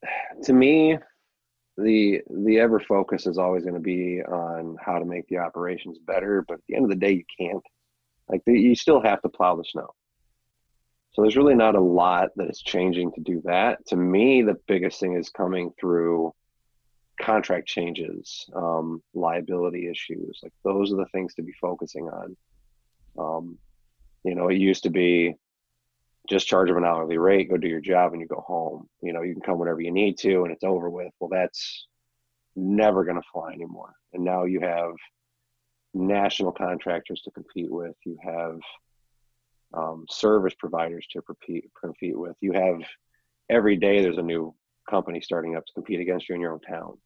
To 0.44 0.54
me, 0.54 0.96
the 1.76 2.20
the 2.30 2.58
ever 2.58 2.80
focus 2.80 3.26
is 3.26 3.38
always 3.38 3.62
going 3.62 3.74
to 3.74 3.80
be 3.80 4.22
on 4.22 4.76
how 4.84 4.98
to 4.98 5.04
make 5.04 5.26
the 5.28 5.38
operations 5.38 5.98
better 5.98 6.44
but 6.46 6.54
at 6.54 6.60
the 6.68 6.74
end 6.74 6.84
of 6.84 6.90
the 6.90 6.96
day 6.96 7.12
you 7.12 7.24
can't. 7.38 7.64
Like 8.28 8.42
the, 8.44 8.52
you 8.52 8.74
still 8.74 9.00
have 9.00 9.22
to 9.22 9.28
plow 9.28 9.56
the 9.56 9.64
snow. 9.64 9.88
So 11.12 11.22
there's 11.22 11.36
really 11.36 11.56
not 11.56 11.74
a 11.74 11.80
lot 11.80 12.28
that 12.36 12.48
is 12.48 12.60
changing 12.60 13.12
to 13.12 13.20
do 13.20 13.42
that. 13.44 13.84
To 13.88 13.96
me 13.96 14.42
the 14.42 14.56
biggest 14.66 15.00
thing 15.00 15.16
is 15.16 15.30
coming 15.30 15.72
through 15.78 16.32
contract 17.20 17.68
changes 17.68 18.46
um, 18.56 19.02
liability 19.12 19.90
issues 19.90 20.40
like 20.42 20.54
those 20.64 20.90
are 20.90 20.96
the 20.96 21.04
things 21.12 21.34
to 21.34 21.42
be 21.42 21.52
focusing 21.60 22.08
on. 22.08 22.36
Um, 23.18 23.58
you 24.24 24.34
know 24.34 24.48
it 24.48 24.58
used 24.58 24.84
to 24.84 24.90
be 24.90 25.34
just 26.30 26.46
charge 26.46 26.68
them 26.68 26.78
an 26.78 26.84
hourly 26.84 27.18
rate, 27.18 27.50
go 27.50 27.56
do 27.56 27.68
your 27.68 27.80
job, 27.80 28.12
and 28.12 28.20
you 28.20 28.28
go 28.28 28.44
home. 28.46 28.88
You 29.02 29.12
know, 29.12 29.22
you 29.22 29.32
can 29.32 29.42
come 29.42 29.58
whenever 29.58 29.80
you 29.80 29.90
need 29.90 30.16
to, 30.18 30.44
and 30.44 30.52
it's 30.52 30.64
over 30.64 30.88
with. 30.88 31.12
Well, 31.18 31.28
that's 31.28 31.86
never 32.54 33.04
going 33.04 33.16
to 33.16 33.28
fly 33.32 33.52
anymore. 33.52 33.94
And 34.12 34.24
now 34.24 34.44
you 34.44 34.60
have 34.60 34.92
national 35.92 36.52
contractors 36.52 37.20
to 37.22 37.30
compete 37.32 37.70
with. 37.70 37.96
You 38.06 38.16
have 38.22 38.58
um, 39.74 40.04
service 40.08 40.54
providers 40.58 41.06
to 41.12 41.22
compete, 41.22 41.68
compete 41.78 42.18
with. 42.18 42.36
You 42.40 42.52
have 42.52 42.80
every 43.48 43.76
day 43.76 44.00
there's 44.00 44.18
a 44.18 44.22
new 44.22 44.54
company 44.88 45.20
starting 45.20 45.56
up 45.56 45.66
to 45.66 45.72
compete 45.72 46.00
against 46.00 46.28
you 46.28 46.36
in 46.36 46.40
your 46.40 46.52
own 46.52 46.60
town. 46.60 46.96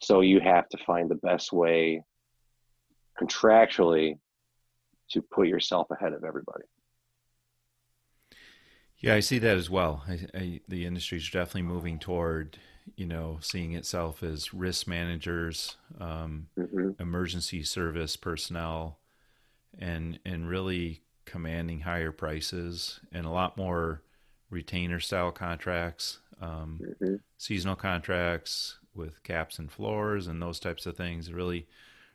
So 0.00 0.20
you 0.20 0.40
have 0.40 0.68
to 0.70 0.78
find 0.84 1.10
the 1.10 1.16
best 1.16 1.52
way 1.52 2.02
contractually 3.20 4.18
to 5.10 5.22
put 5.22 5.48
yourself 5.48 5.88
ahead 5.90 6.14
of 6.14 6.24
everybody. 6.24 6.64
Yeah, 9.02 9.16
I 9.16 9.20
see 9.20 9.40
that 9.40 9.56
as 9.56 9.68
well. 9.68 10.04
I, 10.08 10.20
I, 10.32 10.60
the 10.68 10.86
industry 10.86 11.18
is 11.18 11.28
definitely 11.28 11.62
moving 11.62 11.98
toward, 11.98 12.56
you 12.94 13.04
know, 13.04 13.38
seeing 13.40 13.74
itself 13.74 14.22
as 14.22 14.54
risk 14.54 14.86
managers, 14.86 15.76
um, 16.00 16.46
mm-hmm. 16.56 16.90
emergency 17.00 17.64
service 17.64 18.16
personnel, 18.16 18.98
and 19.76 20.20
and 20.24 20.48
really 20.48 21.02
commanding 21.24 21.80
higher 21.80 22.12
prices 22.12 23.00
and 23.10 23.26
a 23.26 23.30
lot 23.30 23.56
more 23.56 24.02
retainer 24.50 25.00
style 25.00 25.32
contracts, 25.32 26.20
um, 26.40 26.80
mm-hmm. 26.80 27.16
seasonal 27.38 27.76
contracts 27.76 28.78
with 28.94 29.20
caps 29.24 29.58
and 29.58 29.72
floors 29.72 30.28
and 30.28 30.40
those 30.40 30.60
types 30.60 30.86
of 30.86 30.96
things. 30.96 31.32
Really, 31.32 31.66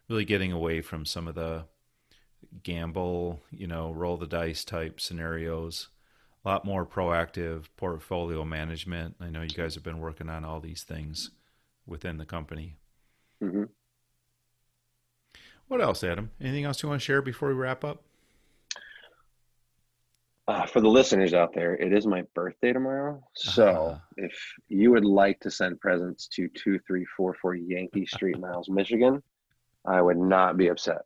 really 0.07 0.25
getting 0.25 0.53
away 0.53 0.79
from 0.81 1.05
some 1.05 1.27
of 1.27 1.35
the 1.35 1.65
gamble, 2.63 3.41
you 3.51 3.67
know, 3.67 3.91
roll 3.91 4.15
the 4.15 4.25
dice 4.25 4.63
type 4.63 5.01
scenarios 5.01 5.89
a 6.47 6.49
lot 6.49 6.63
more 6.63 6.85
proactive 6.85 7.65
portfolio 7.75 8.45
management. 8.45 9.15
I 9.19 9.29
know 9.29 9.41
you 9.41 9.49
guys 9.49 9.73
have 9.75 9.83
been 9.83 9.99
working 9.99 10.29
on 10.29 10.45
all 10.45 10.61
these 10.61 10.83
things 10.83 11.31
within 11.85 12.17
the 12.17 12.25
company. 12.25 12.77
Mm-hmm. 13.43 13.63
What 15.67 15.81
else, 15.81 16.05
Adam? 16.05 16.31
Anything 16.39 16.63
else 16.63 16.81
you 16.81 16.87
want 16.87 17.01
to 17.01 17.05
share 17.05 17.21
before 17.21 17.49
we 17.49 17.55
wrap 17.55 17.83
up? 17.83 18.01
Uh, 20.47 20.65
for 20.65 20.79
the 20.79 20.87
listeners 20.87 21.33
out 21.33 21.53
there, 21.53 21.75
it 21.75 21.91
is 21.91 22.07
my 22.07 22.23
birthday 22.33 22.71
tomorrow. 22.71 23.21
So 23.35 23.67
uh-huh. 23.67 23.99
if 24.15 24.33
you 24.69 24.91
would 24.91 25.03
like 25.03 25.41
to 25.41 25.51
send 25.51 25.81
presents 25.81 26.29
to 26.29 26.47
2344 26.47 27.55
Yankee 27.55 28.05
Street, 28.05 28.39
Niles, 28.39 28.69
Michigan, 28.69 29.21
I 29.85 30.01
would 30.01 30.17
not 30.17 30.55
be 30.55 30.69
upset. 30.69 31.01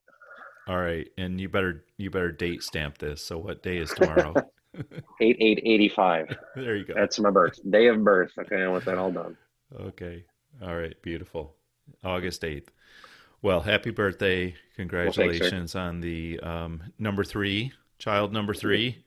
All 0.68 0.78
right. 0.78 1.08
And 1.18 1.42
you 1.42 1.50
better 1.50 1.84
you 1.98 2.12
better 2.12 2.32
date 2.32 2.62
stamp 2.62 3.00
this. 3.00 3.26
So 3.26 3.40
what 3.40 3.64
day 3.64 3.78
is 3.78 3.90
tomorrow? 3.90 4.36
eight 5.20 5.38
eight 5.40 5.62
eighty 5.64 5.90
five. 5.90 6.36
There 6.56 6.76
you 6.76 6.86
go. 6.86 6.94
That's 6.94 7.20
my 7.20 7.30
birth 7.30 7.60
day 7.70 7.88
of 7.88 8.04
birth. 8.04 8.32
Okay, 8.38 8.62
I 8.62 8.68
want 8.68 8.86
that 8.86 8.98
all 8.98 9.12
done. 9.12 9.38
Okay. 9.80 10.26
All 10.62 10.76
right. 10.76 11.00
Beautiful. 11.02 11.56
August 12.04 12.44
eighth. 12.44 12.72
Well, 13.42 13.62
happy 13.62 13.90
birthday! 13.90 14.54
Congratulations 14.76 15.74
well, 15.74 15.86
on 15.86 16.02
the 16.02 16.40
um, 16.42 16.84
number 17.00 17.24
three 17.24 17.74
child, 17.98 18.34
number 18.34 18.54
three. 18.54 19.04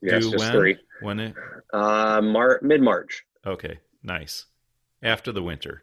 Yes, 0.00 0.22
Due 0.22 0.32
just 0.32 0.44
when? 0.44 0.52
three. 0.52 0.76
When 1.02 1.20
it? 1.20 1.34
Uh, 1.72 2.20
Mar- 2.22 2.60
mid 2.62 2.80
March. 2.80 3.24
Okay, 3.46 3.78
nice. 4.02 4.46
After 5.02 5.32
the 5.32 5.42
winter. 5.42 5.82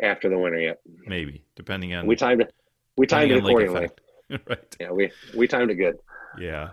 After 0.00 0.28
the 0.28 0.38
winter, 0.38 0.58
yeah. 0.58 0.74
Maybe 1.06 1.44
depending 1.56 1.94
on 1.94 2.06
we 2.06 2.16
timed 2.16 2.40
it. 2.40 2.54
We 2.96 3.06
timed 3.06 3.32
it 3.32 3.38
accordingly. 3.38 3.88
right. 4.48 4.76
Yeah, 4.80 4.90
we 4.90 5.12
we 5.34 5.46
timed 5.46 5.70
it 5.70 5.76
good. 5.76 5.98
Yeah. 6.38 6.70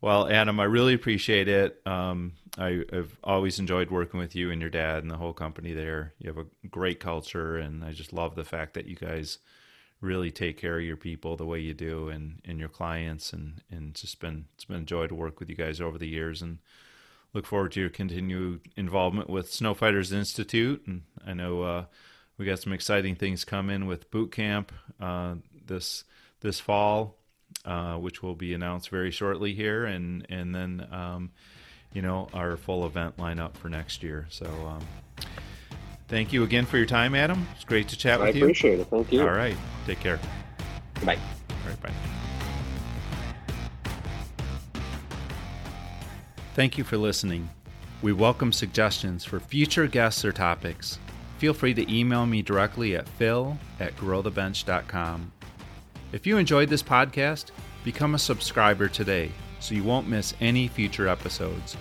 Well, 0.00 0.28
Adam, 0.28 0.60
I 0.60 0.64
really 0.64 0.94
appreciate 0.94 1.48
it. 1.48 1.80
Um, 1.86 2.32
I, 2.58 2.84
have 2.92 3.18
always 3.24 3.58
enjoyed 3.58 3.90
working 3.90 4.20
with 4.20 4.34
you 4.34 4.50
and 4.50 4.60
your 4.60 4.70
dad 4.70 5.02
and 5.02 5.10
the 5.10 5.16
whole 5.16 5.32
company 5.32 5.72
there. 5.72 6.12
You 6.18 6.28
have 6.28 6.38
a 6.38 6.68
great 6.68 7.00
culture, 7.00 7.56
and 7.56 7.84
I 7.84 7.92
just 7.92 8.12
love 8.12 8.34
the 8.34 8.44
fact 8.44 8.74
that 8.74 8.86
you 8.86 8.96
guys 8.96 9.38
really 10.00 10.30
take 10.30 10.58
care 10.58 10.78
of 10.78 10.84
your 10.84 10.96
people 10.96 11.36
the 11.36 11.46
way 11.46 11.60
you 11.60 11.72
do 11.72 12.08
and, 12.08 12.40
and 12.44 12.58
your 12.58 12.68
clients. 12.68 13.32
And, 13.32 13.62
and 13.70 13.90
it's 13.90 14.02
just 14.02 14.20
been 14.20 14.46
it's 14.54 14.64
been 14.64 14.82
a 14.82 14.84
joy 14.84 15.06
to 15.06 15.14
work 15.14 15.40
with 15.40 15.48
you 15.48 15.56
guys 15.56 15.80
over 15.80 15.98
the 15.98 16.08
years, 16.08 16.42
and 16.42 16.58
look 17.32 17.46
forward 17.46 17.72
to 17.72 17.80
your 17.80 17.90
continued 17.90 18.60
involvement 18.76 19.30
with 19.30 19.52
Snow 19.52 19.74
Fighters 19.74 20.12
Institute. 20.12 20.82
And 20.86 21.02
I 21.26 21.34
know 21.34 21.62
uh, 21.62 21.84
we 22.38 22.44
got 22.44 22.60
some 22.60 22.72
exciting 22.72 23.14
things 23.14 23.44
coming 23.44 23.86
with 23.86 24.10
boot 24.10 24.30
camp 24.30 24.72
uh, 25.00 25.36
this 25.66 26.04
this 26.40 26.60
fall, 26.60 27.16
uh, 27.64 27.96
which 27.96 28.22
will 28.22 28.34
be 28.34 28.54
announced 28.54 28.90
very 28.90 29.10
shortly 29.10 29.54
here, 29.54 29.84
and 29.84 30.26
and 30.28 30.54
then 30.54 30.86
um, 30.90 31.30
you 31.92 32.02
know 32.02 32.28
our 32.34 32.56
full 32.56 32.86
event 32.86 33.16
lineup 33.16 33.56
for 33.56 33.68
next 33.68 34.02
year. 34.02 34.26
So. 34.30 34.46
Um, 34.46 34.80
thank 36.08 36.32
you 36.32 36.44
again 36.44 36.66
for 36.66 36.76
your 36.76 36.86
time, 36.86 37.14
Adam. 37.14 37.46
It's 37.54 37.64
great 37.64 37.88
to 37.88 37.96
chat 37.96 38.20
I 38.20 38.26
with 38.26 38.36
you. 38.36 38.42
I 38.42 38.44
appreciate 38.44 38.80
it. 38.80 38.86
Thank 38.86 39.12
you. 39.12 39.22
All 39.22 39.30
right. 39.30 39.56
Take 39.86 40.00
care. 40.00 40.20
Bye. 41.04 41.18
All 41.50 41.68
right. 41.68 41.82
Bye. 41.82 41.92
Thank 46.54 46.78
you 46.78 46.84
for 46.84 46.96
listening. 46.96 47.50
We 48.00 48.12
welcome 48.12 48.52
suggestions 48.52 49.24
for 49.24 49.40
future 49.40 49.86
guests 49.86 50.24
or 50.24 50.32
topics. 50.32 50.98
Feel 51.38 51.52
free 51.52 51.74
to 51.74 51.94
email 51.94 52.24
me 52.24 52.40
directly 52.40 52.96
at 52.96 53.08
phil 53.08 53.58
at 53.78 53.94
growthebench.com. 53.96 55.32
If 56.12 56.26
you 56.26 56.38
enjoyed 56.38 56.68
this 56.68 56.82
podcast, 56.82 57.46
become 57.84 58.14
a 58.14 58.18
subscriber 58.18 58.88
today 58.88 59.30
so 59.58 59.74
you 59.74 59.84
won't 59.84 60.08
miss 60.08 60.34
any 60.40 60.68
future 60.68 61.08
episodes. 61.08 61.76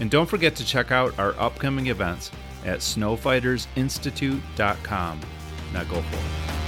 And 0.00 0.10
don't 0.10 0.28
forget 0.28 0.56
to 0.56 0.64
check 0.64 0.90
out 0.92 1.18
our 1.18 1.34
upcoming 1.38 1.88
events 1.88 2.30
at 2.64 2.78
snowfightersinstitute.com. 2.80 5.20
Now 5.72 5.84
go 5.84 6.02
for 6.02 6.16
it. 6.16 6.65